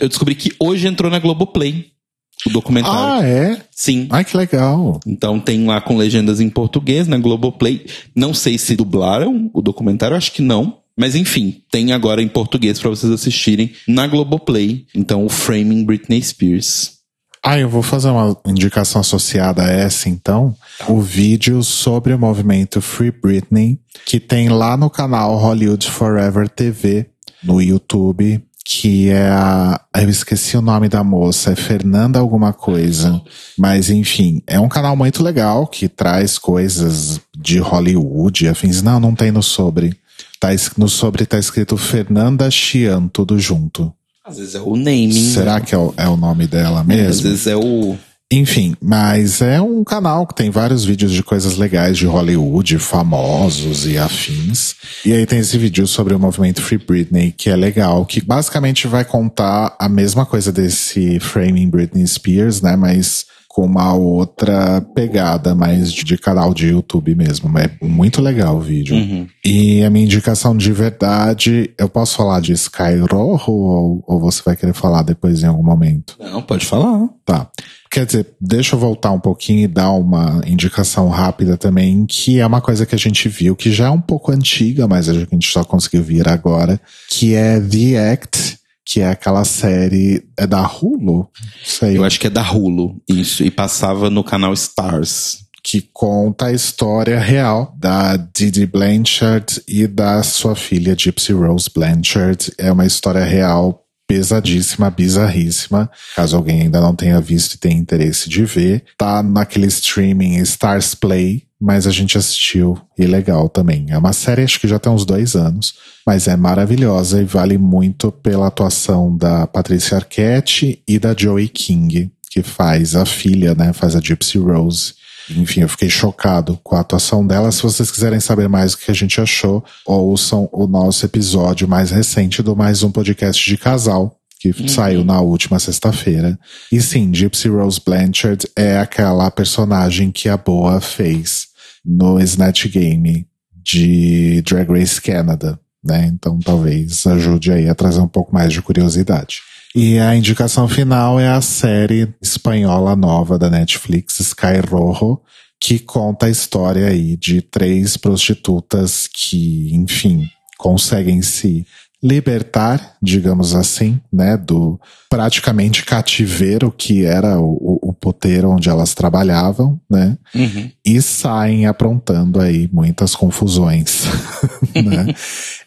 eu 0.00 0.08
descobri 0.08 0.36
que 0.36 0.52
hoje 0.60 0.86
entrou 0.86 1.10
na 1.10 1.18
Globoplay 1.18 1.95
o 2.44 2.50
documentário. 2.50 3.24
Ah, 3.24 3.26
é? 3.26 3.62
Sim. 3.70 4.08
Ai, 4.10 4.24
que 4.24 4.36
legal. 4.36 5.00
Então 5.06 5.40
tem 5.40 5.64
lá 5.64 5.80
com 5.80 5.96
legendas 5.96 6.40
em 6.40 6.50
português, 6.50 7.08
na 7.08 7.18
Globoplay. 7.18 7.86
Não 8.14 8.34
sei 8.34 8.58
se 8.58 8.76
dublaram 8.76 9.50
o 9.54 9.62
documentário, 9.62 10.16
acho 10.16 10.32
que 10.32 10.42
não. 10.42 10.78
Mas 10.96 11.14
enfim, 11.14 11.62
tem 11.70 11.92
agora 11.92 12.22
em 12.22 12.28
português 12.28 12.78
para 12.78 12.90
vocês 12.90 13.12
assistirem 13.12 13.72
na 13.86 14.06
Globoplay. 14.06 14.86
Então, 14.94 15.24
o 15.24 15.28
Framing 15.28 15.84
Britney 15.84 16.22
Spears. 16.22 16.96
Ah, 17.42 17.58
eu 17.58 17.68
vou 17.68 17.82
fazer 17.82 18.08
uma 18.08 18.36
indicação 18.46 19.00
associada 19.00 19.62
a 19.62 19.70
essa, 19.70 20.08
então. 20.08 20.56
O 20.88 21.00
vídeo 21.00 21.62
sobre 21.62 22.12
o 22.12 22.18
movimento 22.18 22.80
Free 22.80 23.12
Britney, 23.12 23.78
que 24.04 24.18
tem 24.18 24.48
lá 24.48 24.76
no 24.76 24.90
canal 24.90 25.36
Hollywood 25.36 25.88
Forever 25.88 26.48
TV, 26.48 27.06
no 27.44 27.62
YouTube 27.62 28.42
que 28.68 29.10
é 29.10 29.28
a. 29.28 29.80
Eu 29.94 30.10
esqueci 30.10 30.56
o 30.56 30.60
nome 30.60 30.88
da 30.88 31.04
moça, 31.04 31.52
é 31.52 31.56
Fernanda 31.56 32.18
alguma 32.18 32.52
coisa. 32.52 33.22
Mas 33.56 33.88
enfim, 33.88 34.42
é 34.44 34.58
um 34.58 34.68
canal 34.68 34.96
muito 34.96 35.22
legal 35.22 35.68
que 35.68 35.88
traz 35.88 36.36
coisas 36.36 37.20
de 37.38 37.60
Hollywood, 37.60 38.48
afins. 38.48 38.82
Não, 38.82 38.98
não 38.98 39.14
tem 39.14 39.30
no 39.30 39.40
sobre. 39.40 39.96
Tá, 40.40 40.48
no 40.76 40.88
sobre 40.88 41.24
tá 41.24 41.38
escrito 41.38 41.76
Fernanda 41.76 42.50
Chian, 42.50 43.06
tudo 43.06 43.38
junto. 43.38 43.94
Às 44.24 44.38
vezes 44.38 44.56
é 44.56 44.60
o 44.60 44.74
naming. 44.74 45.12
Será 45.12 45.54
né? 45.54 45.60
que 45.60 45.72
é 45.72 45.78
o, 45.78 45.94
é 45.96 46.08
o 46.08 46.16
nome 46.16 46.48
dela 46.48 46.82
mesmo? 46.82 47.10
Às 47.10 47.20
vezes 47.20 47.46
é 47.46 47.56
o 47.56 47.96
enfim, 48.32 48.74
mas 48.82 49.40
é 49.40 49.60
um 49.60 49.84
canal 49.84 50.26
que 50.26 50.34
tem 50.34 50.50
vários 50.50 50.84
vídeos 50.84 51.12
de 51.12 51.22
coisas 51.22 51.56
legais 51.56 51.96
de 51.96 52.06
Hollywood, 52.06 52.76
famosos 52.78 53.86
e 53.86 53.96
afins. 53.96 54.74
E 55.04 55.12
aí 55.12 55.24
tem 55.24 55.38
esse 55.38 55.56
vídeo 55.56 55.86
sobre 55.86 56.12
o 56.12 56.18
movimento 56.18 56.60
Free 56.60 56.78
Britney, 56.78 57.30
que 57.30 57.48
é 57.48 57.54
legal, 57.54 58.04
que 58.04 58.20
basicamente 58.20 58.88
vai 58.88 59.04
contar 59.04 59.76
a 59.78 59.88
mesma 59.88 60.26
coisa 60.26 60.50
desse 60.50 61.20
Framing 61.20 61.70
Britney 61.70 62.06
Spears, 62.06 62.60
né? 62.60 62.74
Mas 62.74 63.26
com 63.56 63.64
uma 63.64 63.94
outra 63.94 64.82
pegada 64.94 65.54
mais 65.54 65.90
de 65.90 66.18
canal 66.18 66.52
de 66.52 66.66
YouTube 66.66 67.14
mesmo. 67.14 67.50
É 67.58 67.70
muito 67.82 68.20
legal 68.20 68.56
o 68.56 68.60
vídeo. 68.60 68.94
Uhum. 68.94 69.26
E 69.42 69.82
a 69.82 69.88
minha 69.88 70.04
indicação 70.04 70.54
de 70.54 70.70
verdade, 70.74 71.70
eu 71.78 71.88
posso 71.88 72.18
falar 72.18 72.40
de 72.40 72.52
Sky 72.52 72.98
Rojo 73.10 73.50
ou, 73.50 74.04
ou 74.06 74.20
você 74.20 74.42
vai 74.44 74.56
querer 74.56 74.74
falar 74.74 75.02
depois 75.02 75.42
em 75.42 75.46
algum 75.46 75.62
momento? 75.62 76.18
Não, 76.20 76.42
pode 76.42 76.66
falar. 76.66 77.08
Tá. 77.24 77.48
Quer 77.90 78.04
dizer, 78.04 78.26
deixa 78.38 78.76
eu 78.76 78.78
voltar 78.78 79.10
um 79.12 79.20
pouquinho 79.20 79.60
e 79.60 79.66
dar 79.66 79.92
uma 79.92 80.42
indicação 80.46 81.08
rápida 81.08 81.56
também, 81.56 82.04
que 82.04 82.38
é 82.38 82.46
uma 82.46 82.60
coisa 82.60 82.84
que 82.84 82.94
a 82.94 82.98
gente 82.98 83.26
viu, 83.26 83.56
que 83.56 83.72
já 83.72 83.86
é 83.86 83.90
um 83.90 84.02
pouco 84.02 84.32
antiga, 84.32 84.86
mas 84.86 85.08
a 85.08 85.14
gente 85.14 85.50
só 85.50 85.64
conseguiu 85.64 86.02
vir 86.02 86.28
agora, 86.28 86.78
que 87.08 87.34
é 87.34 87.58
The 87.58 88.12
Act, 88.12 88.58
que 88.86 89.00
é 89.00 89.08
aquela 89.10 89.44
série. 89.44 90.24
É 90.38 90.46
da 90.46 90.64
Hulu? 90.64 91.28
Sei. 91.64 91.98
Eu 91.98 92.04
acho 92.04 92.20
que 92.20 92.28
é 92.28 92.30
da 92.30 92.48
Hulu, 92.48 93.02
isso. 93.08 93.42
E 93.42 93.50
passava 93.50 94.08
no 94.08 94.22
canal 94.22 94.52
Stars. 94.52 95.44
Que 95.62 95.82
conta 95.92 96.46
a 96.46 96.52
história 96.52 97.18
real 97.18 97.74
da 97.76 98.16
Didi 98.16 98.64
Blanchard 98.64 99.60
e 99.66 99.88
da 99.88 100.22
sua 100.22 100.54
filha 100.54 100.94
Gypsy 100.96 101.32
Rose 101.32 101.68
Blanchard. 101.74 102.52
É 102.56 102.70
uma 102.70 102.86
história 102.86 103.24
real 103.24 103.82
pesadíssima, 104.06 104.88
bizarríssima. 104.90 105.90
Caso 106.14 106.36
alguém 106.36 106.62
ainda 106.62 106.80
não 106.80 106.94
tenha 106.94 107.20
visto 107.20 107.54
e 107.54 107.58
tenha 107.58 107.76
interesse 107.76 108.28
de 108.28 108.44
ver, 108.44 108.84
tá 108.96 109.22
naquele 109.24 109.66
streaming 109.66 110.36
Stars 110.36 110.94
Play, 110.94 111.45
mas 111.60 111.86
a 111.86 111.90
gente 111.90 112.18
assistiu 112.18 112.78
e 112.98 113.06
legal 113.06 113.48
também. 113.48 113.86
É 113.88 113.98
uma 113.98 114.12
série, 114.12 114.42
acho 114.42 114.60
que 114.60 114.68
já 114.68 114.78
tem 114.78 114.92
uns 114.92 115.06
dois 115.06 115.34
anos, 115.34 115.74
mas 116.06 116.28
é 116.28 116.36
maravilhosa 116.36 117.20
e 117.20 117.24
vale 117.24 117.56
muito 117.56 118.12
pela 118.12 118.48
atuação 118.48 119.16
da 119.16 119.46
Patrícia 119.46 119.96
Arquette 119.96 120.82
e 120.86 120.98
da 120.98 121.14
Joey 121.16 121.48
King, 121.48 122.10
que 122.30 122.42
faz 122.42 122.94
a 122.94 123.06
filha, 123.06 123.54
né? 123.54 123.72
Faz 123.72 123.96
a 123.96 124.00
Gypsy 124.00 124.38
Rose. 124.38 124.94
Enfim, 125.30 125.62
eu 125.62 125.68
fiquei 125.68 125.88
chocado 125.88 126.58
com 126.62 126.76
a 126.76 126.80
atuação 126.80 127.26
dela. 127.26 127.50
Se 127.50 127.62
vocês 127.62 127.90
quiserem 127.90 128.20
saber 128.20 128.48
mais 128.48 128.74
o 128.74 128.78
que 128.78 128.90
a 128.90 128.94
gente 128.94 129.20
achou, 129.20 129.64
ouçam 129.84 130.48
o 130.52 130.66
nosso 130.66 131.04
episódio 131.04 131.66
mais 131.66 131.90
recente 131.90 132.42
do 132.42 132.54
Mais 132.54 132.82
Um 132.82 132.92
Podcast 132.92 133.44
de 133.44 133.56
Casal, 133.56 134.16
que 134.54 134.62
uhum. 134.62 134.68
saiu 134.68 135.04
na 135.04 135.20
última 135.20 135.58
sexta-feira. 135.58 136.38
E 136.70 136.80
sim, 136.80 137.12
Gypsy 137.12 137.48
Rose 137.48 137.80
Blanchard 137.84 138.46
é 138.56 138.78
aquela 138.78 139.30
personagem 139.30 140.10
que 140.10 140.28
a 140.28 140.36
Boa 140.36 140.80
fez 140.80 141.46
no 141.84 142.18
Snatch 142.20 142.66
Game 142.66 143.26
de 143.62 144.42
Drag 144.42 144.68
Race 144.70 145.00
Canada, 145.00 145.58
né? 145.84 146.10
Então 146.12 146.38
talvez 146.38 147.06
ajude 147.06 147.52
aí 147.52 147.68
a 147.68 147.74
trazer 147.74 148.00
um 148.00 148.08
pouco 148.08 148.34
mais 148.34 148.52
de 148.52 148.62
curiosidade. 148.62 149.40
E 149.74 149.98
a 149.98 150.14
indicação 150.16 150.66
final 150.66 151.20
é 151.20 151.28
a 151.28 151.40
série 151.40 152.14
espanhola 152.22 152.96
nova 152.96 153.38
da 153.38 153.50
Netflix, 153.50 154.20
Sky 154.20 154.60
Rojo, 154.66 155.20
que 155.60 155.78
conta 155.78 156.26
a 156.26 156.30
história 156.30 156.86
aí 156.86 157.16
de 157.16 157.42
três 157.42 157.96
prostitutas 157.96 159.08
que, 159.12 159.74
enfim, 159.74 160.26
conseguem 160.56 161.20
se 161.22 161.66
libertar, 162.02 162.96
digamos 163.02 163.54
assim, 163.54 164.00
né, 164.12 164.36
do 164.36 164.78
praticamente 165.08 165.84
cativeiro 165.84 166.70
que 166.70 167.04
era 167.04 167.38
o, 167.40 167.78
o 167.82 167.92
poteiro 167.92 168.50
onde 168.50 168.68
elas 168.68 168.94
trabalhavam, 168.94 169.80
né, 169.90 170.16
Uhum. 170.34 170.70
E 170.86 171.02
saem 171.02 171.66
aprontando 171.66 172.40
aí 172.40 172.70
muitas 172.72 173.16
confusões, 173.16 174.04
né. 174.72 175.12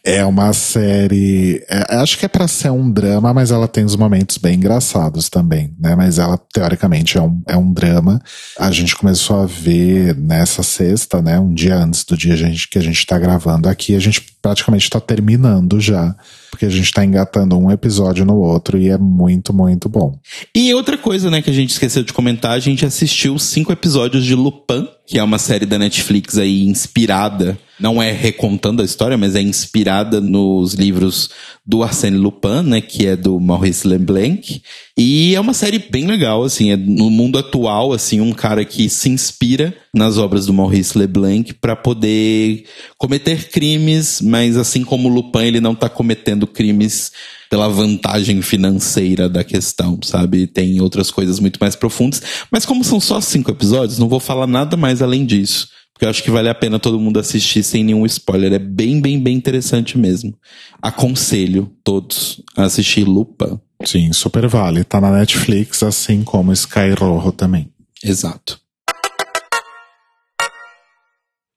É 0.02 0.26
uma 0.26 0.54
série, 0.54 1.62
é, 1.70 1.98
acho 1.98 2.18
que 2.18 2.26
é 2.26 2.30
para 2.30 2.48
ser 2.48 2.72
um 2.72 2.90
drama, 2.90 3.34
mas 3.34 3.52
ela 3.52 3.68
tem 3.68 3.84
uns 3.84 3.98
momentos 3.98 4.38
bem 4.38 4.56
engraçados 4.56 5.28
também, 5.30 5.76
né? 5.78 5.94
Mas 5.94 6.18
ela 6.18 6.40
teoricamente 6.54 7.18
é 7.18 7.22
um, 7.22 7.42
é 7.46 7.58
um 7.58 7.74
drama. 7.74 8.22
A 8.58 8.72
gente 8.72 8.96
começou 8.96 9.42
a 9.42 9.46
ver 9.46 10.16
nessa 10.16 10.64
sexta, 10.64 11.22
né? 11.22 11.38
Um 11.38 11.54
dia 11.54 11.76
antes 11.76 12.06
do 12.06 12.16
dia 12.16 12.34
a 12.34 12.38
gente, 12.38 12.70
que 12.70 12.78
a 12.78 12.82
gente 12.82 13.06
tá 13.06 13.20
gravando 13.20 13.68
aqui, 13.68 13.94
a 13.96 14.00
gente 14.00 14.22
praticamente 14.42 14.90
tá 14.90 15.02
terminando 15.02 15.82
já, 15.82 16.16
porque 16.50 16.66
a 16.66 16.70
gente 16.70 16.92
tá 16.92 17.06
engatando 17.06 17.58
um 17.58 17.72
episódio 17.72 18.26
no 18.26 18.36
outro 18.38 18.78
e 18.78 18.90
é 18.90 18.98
muito, 18.98 19.54
muito 19.54 19.88
bom. 19.88 20.18
E 20.56 20.74
outra 20.74 20.98
coisa, 20.98 21.30
né, 21.30 21.42
que 21.42 21.50
a 21.50 21.54
gente 21.54 21.72
esqueceu 21.72 22.04
de 22.04 22.14
comentar, 22.14 22.52
a 22.52 22.60
gente 22.60 22.86
assistiu 22.86 23.38
cinco 23.38 23.72
episódios 23.72 24.26
de 24.26 24.36
Lupin, 24.36 24.88
que 25.06 25.18
é 25.18 25.24
uma 25.24 25.38
série 25.38 25.66
da 25.66 25.78
Netflix 25.78 26.38
aí 26.38 26.66
inspirada, 26.68 27.58
não 27.80 28.02
é 28.02 28.12
recontando 28.12 28.82
a 28.82 28.86
história, 28.86 29.18
mas 29.18 29.36
é 29.36 29.42
inspirada 29.42 30.20
nos 30.20 30.74
livros 30.74 31.30
do 31.66 31.84
Arsène 31.84 32.18
Lupin, 32.18 32.64
né, 32.64 32.82
que 32.82 33.08
é 33.08 33.16
do 33.16 33.40
Maurice 33.40 33.88
Leblanc. 33.88 34.62
E 34.98 35.36
é 35.36 35.40
uma 35.40 35.54
série 35.54 35.80
bem 35.80 36.06
legal, 36.06 36.44
assim, 36.44 36.72
é 36.72 36.78
no 36.78 37.10
mundo 37.10 37.38
atual, 37.38 37.94
assim, 37.94 38.20
um 38.20 38.34
cara 38.34 38.66
que 38.66 38.90
se 38.90 39.10
inspira 39.10 39.74
nas 39.94 40.18
obras 40.18 40.46
do 40.46 40.54
Maurice 40.54 40.98
Leblanc 40.98 41.54
para 41.54 41.76
poder 41.76 42.66
cometer 42.98 43.50
crimes, 43.50 44.22
mas 44.22 44.58
assim 44.58 44.84
como 44.84 45.08
Lupin, 45.08 45.46
ele 45.46 45.62
não 45.62 45.74
tá 45.74 45.88
cometendo 45.88 46.46
crimes 46.46 47.12
pela 47.50 47.68
vantagem 47.68 48.42
financeira 48.42 49.28
da 49.28 49.44
questão, 49.44 50.00
sabe? 50.04 50.46
Tem 50.46 50.80
outras 50.82 51.10
coisas 51.10 51.40
muito 51.40 51.58
mais 51.58 51.76
profundas. 51.76 52.22
Mas 52.52 52.66
como 52.66 52.84
são 52.84 53.00
só 53.00 53.20
cinco 53.20 53.50
episódios, 53.50 53.98
não 53.98 54.08
vou 54.08 54.20
falar 54.20 54.46
nada 54.46 54.78
mais 54.78 55.02
além 55.02 55.26
disso. 55.26 55.68
Porque 56.00 56.06
eu 56.06 56.12
acho 56.12 56.24
que 56.24 56.32
vale 56.32 56.48
a 56.48 56.56
pena 56.56 56.80
todo 56.80 56.98
mundo 56.98 57.20
assistir 57.20 57.62
sem 57.62 57.84
nenhum 57.84 58.06
spoiler. 58.06 58.54
É 58.54 58.58
bem, 58.58 59.02
bem, 59.02 59.22
bem 59.22 59.36
interessante 59.36 59.98
mesmo. 59.98 60.34
Aconselho 60.82 61.70
todos 61.84 62.42
a 62.56 62.64
assistir 62.64 63.04
Lupa. 63.04 63.62
Sim, 63.84 64.14
super 64.14 64.48
vale. 64.48 64.86
Tá 64.86 65.02
na 65.02 65.12
Netflix, 65.12 65.84
assim 65.84 66.24
como 66.24 66.54
Sky 66.54 66.92
Rojo 66.98 67.34
também. 67.34 67.70
Exato. 68.02 68.62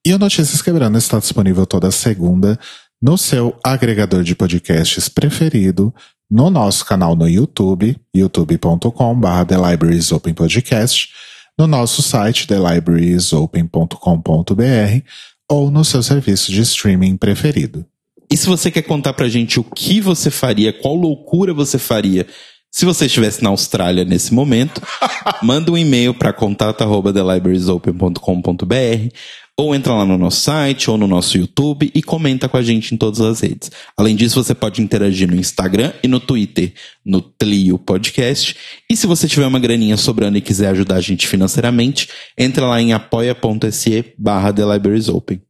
E 0.04 0.12
o 0.12 0.18
Notícias 0.18 0.60
Quebrando 0.60 0.98
está 0.98 1.20
disponível 1.20 1.64
toda 1.64 1.92
segunda 1.92 2.58
no 3.00 3.16
seu 3.16 3.56
agregador 3.62 4.24
de 4.24 4.34
podcasts 4.34 5.08
preferido, 5.08 5.94
no 6.28 6.50
nosso 6.50 6.84
canal 6.84 7.14
no 7.14 7.28
YouTube, 7.28 7.96
youtube.com.br 8.12 9.44
No 11.58 11.66
nosso 11.66 12.02
site 12.02 12.46
thelibrariesopen.com.br 12.46 15.06
ou 15.50 15.70
no 15.70 15.84
seu 15.84 16.02
serviço 16.02 16.50
de 16.50 16.62
streaming 16.62 17.16
preferido. 17.16 17.84
E 18.30 18.36
se 18.36 18.46
você 18.46 18.70
quer 18.70 18.82
contar 18.82 19.12
pra 19.12 19.28
gente 19.28 19.60
o 19.60 19.64
que 19.64 20.00
você 20.00 20.30
faria, 20.30 20.72
qual 20.72 20.94
loucura 20.94 21.52
você 21.52 21.78
faria 21.78 22.26
se 22.72 22.84
você 22.86 23.04
estivesse 23.04 23.42
na 23.42 23.50
Austrália 23.50 24.02
nesse 24.02 24.32
momento, 24.32 24.80
manda 25.44 25.70
um 25.70 25.76
e-mail 25.76 26.14
para 26.14 26.32
contato@thelibrariesopen.com.br 26.32 29.14
ou 29.58 29.74
entra 29.74 29.92
lá 29.92 30.06
no 30.06 30.16
nosso 30.16 30.40
site 30.40 30.90
ou 30.90 30.96
no 30.96 31.06
nosso 31.06 31.36
YouTube 31.36 31.90
e 31.94 32.02
comenta 32.02 32.48
com 32.48 32.56
a 32.56 32.62
gente 32.62 32.94
em 32.94 32.96
todas 32.96 33.20
as 33.20 33.40
redes. 33.40 33.70
Além 33.94 34.16
disso, 34.16 34.42
você 34.42 34.54
pode 34.54 34.80
interagir 34.80 35.30
no 35.30 35.36
Instagram 35.36 35.92
e 36.02 36.08
no 36.08 36.18
Twitter, 36.18 36.72
no 37.04 37.20
Tlio 37.20 37.78
Podcast. 37.78 38.56
E 38.88 38.96
se 38.96 39.06
você 39.06 39.28
tiver 39.28 39.46
uma 39.46 39.60
graninha 39.60 39.98
sobrando 39.98 40.38
e 40.38 40.40
quiser 40.40 40.68
ajudar 40.68 40.96
a 40.96 41.02
gente 41.02 41.28
financeiramente, 41.28 42.08
entra 42.38 42.66
lá 42.66 42.80
em 42.80 42.94
apoia.se 42.94 44.14
barra 44.18 44.50
The 44.52 44.64
Libraries 44.64 45.10
Open. 45.10 45.42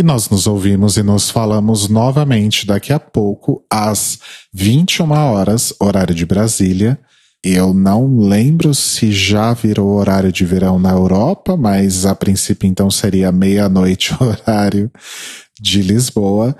E 0.00 0.02
nós 0.02 0.30
nos 0.30 0.46
ouvimos 0.46 0.96
e 0.96 1.02
nos 1.02 1.28
falamos 1.28 1.86
novamente 1.86 2.66
daqui 2.66 2.90
a 2.90 2.98
pouco, 2.98 3.62
às 3.70 4.18
21 4.50 5.10
horas, 5.10 5.74
horário 5.78 6.14
de 6.14 6.24
Brasília. 6.24 6.98
Eu 7.44 7.74
não 7.74 8.18
lembro 8.18 8.74
se 8.74 9.12
já 9.12 9.52
virou 9.52 9.90
horário 9.90 10.32
de 10.32 10.42
verão 10.42 10.78
na 10.78 10.90
Europa, 10.90 11.54
mas 11.54 12.06
a 12.06 12.14
princípio 12.14 12.66
então 12.66 12.90
seria 12.90 13.30
meia-noite 13.30 14.14
horário 14.18 14.90
de 15.60 15.82
Lisboa, 15.82 16.56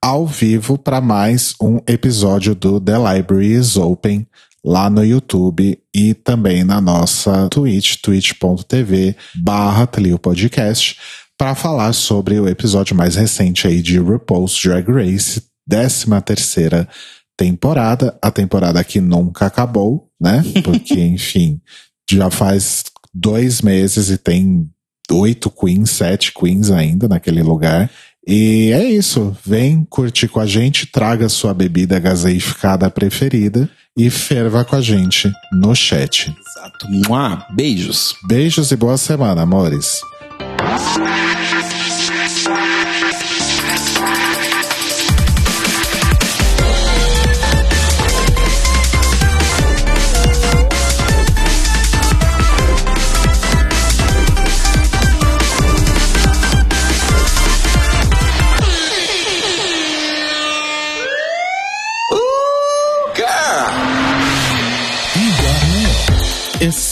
ao 0.00 0.24
vivo 0.24 0.78
para 0.78 1.00
mais 1.00 1.52
um 1.60 1.80
episódio 1.88 2.54
do 2.54 2.80
The 2.80 2.96
Library 2.96 3.54
is 3.54 3.76
Open 3.76 4.24
lá 4.64 4.88
no 4.88 5.04
YouTube 5.04 5.78
e 5.92 6.14
também 6.14 6.62
na 6.62 6.80
nossa 6.80 7.48
Twitch, 7.50 7.96
twitch.tv 8.00 9.16
barra 9.34 9.88
Podcast 10.22 10.96
para 11.38 11.54
falar 11.54 11.92
sobre 11.92 12.38
o 12.38 12.48
episódio 12.48 12.96
mais 12.96 13.16
recente 13.16 13.66
aí 13.66 13.82
de 13.82 13.98
RuPaul's 13.98 14.58
Drag 14.62 14.90
Race, 14.90 15.42
13 15.68 16.06
terceira 16.24 16.88
temporada, 17.36 18.16
a 18.22 18.30
temporada 18.30 18.82
que 18.84 19.00
nunca 19.00 19.46
acabou, 19.46 20.08
né? 20.20 20.42
Porque, 20.62 20.94
enfim, 21.00 21.60
já 22.10 22.30
faz 22.30 22.84
dois 23.12 23.60
meses 23.62 24.10
e 24.10 24.18
tem 24.18 24.68
oito 25.10 25.50
queens, 25.50 25.90
sete 25.90 26.32
queens 26.32 26.70
ainda 26.70 27.08
naquele 27.08 27.42
lugar. 27.42 27.90
E 28.26 28.70
é 28.72 28.84
isso. 28.84 29.36
Vem 29.44 29.84
curtir 29.84 30.28
com 30.28 30.40
a 30.40 30.46
gente, 30.46 30.86
traga 30.86 31.28
sua 31.28 31.52
bebida 31.52 31.98
gaseificada 31.98 32.90
preferida 32.90 33.68
e 33.96 34.08
ferva 34.10 34.64
com 34.64 34.76
a 34.76 34.80
gente 34.80 35.30
no 35.52 35.74
chat. 35.74 36.34
Exato. 36.56 36.88
Mua, 36.88 37.46
beijos. 37.54 38.14
Beijos 38.26 38.70
e 38.70 38.76
boa 38.76 38.96
semana, 38.96 39.42
amores. 39.42 40.00
Yeah. 40.66 41.43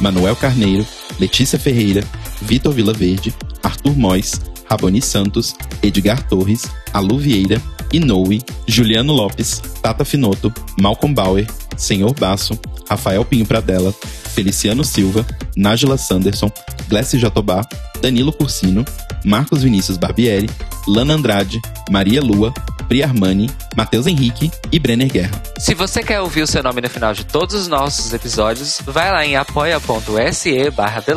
Manuel 0.00 0.36
Carneiro, 0.36 0.86
Letícia 1.18 1.58
Ferreira, 1.58 2.04
Vitor 2.42 2.72
Vilaverde, 2.72 3.34
Arthur 3.62 3.96
Mois, 3.96 4.40
Raboni 4.68 5.00
Santos, 5.00 5.54
Edgar 5.82 6.26
Torres, 6.28 6.66
Alu 6.92 7.18
Vieira, 7.18 7.60
Inoue, 7.92 8.42
Juliano 8.66 9.12
Lopes, 9.12 9.62
Tata 9.82 10.04
Finoto, 10.04 10.52
Malcolm 10.78 11.14
Bauer, 11.14 11.46
Senhor 11.76 12.14
Basso, 12.14 12.58
Rafael 12.88 13.24
Pinho 13.24 13.46
Pradella, 13.46 13.92
Feliciano 14.34 14.84
Silva, 14.84 15.26
Nájila 15.56 15.96
Sanderson, 15.96 16.50
Glessi 16.88 17.18
Jatobá, 17.18 17.66
Danilo 18.00 18.32
Cursino, 18.32 18.84
Marcos 19.24 19.62
Vinícius 19.62 19.96
Barbieri, 19.96 20.48
Lana 20.86 21.14
Andrade, 21.14 21.60
Maria 21.90 22.20
Lua, 22.20 22.52
Pri 22.88 23.02
Armani, 23.02 23.50
Matheus 23.76 24.06
Henrique 24.06 24.50
e 24.70 24.78
Brenner 24.78 25.10
Guerra. 25.10 25.42
Se 25.58 25.74
você 25.74 26.02
quer 26.02 26.20
ouvir 26.20 26.42
o 26.42 26.46
seu 26.46 26.62
nome 26.62 26.80
no 26.80 26.88
final 26.88 27.12
de 27.12 27.24
todos 27.24 27.54
os 27.54 27.66
nossos 27.66 28.12
episódios, 28.12 28.80
vai 28.86 29.10
lá 29.10 29.26
em 29.26 29.34
apoia.se 29.36 30.70
barra 30.70 31.02
The 31.02 31.14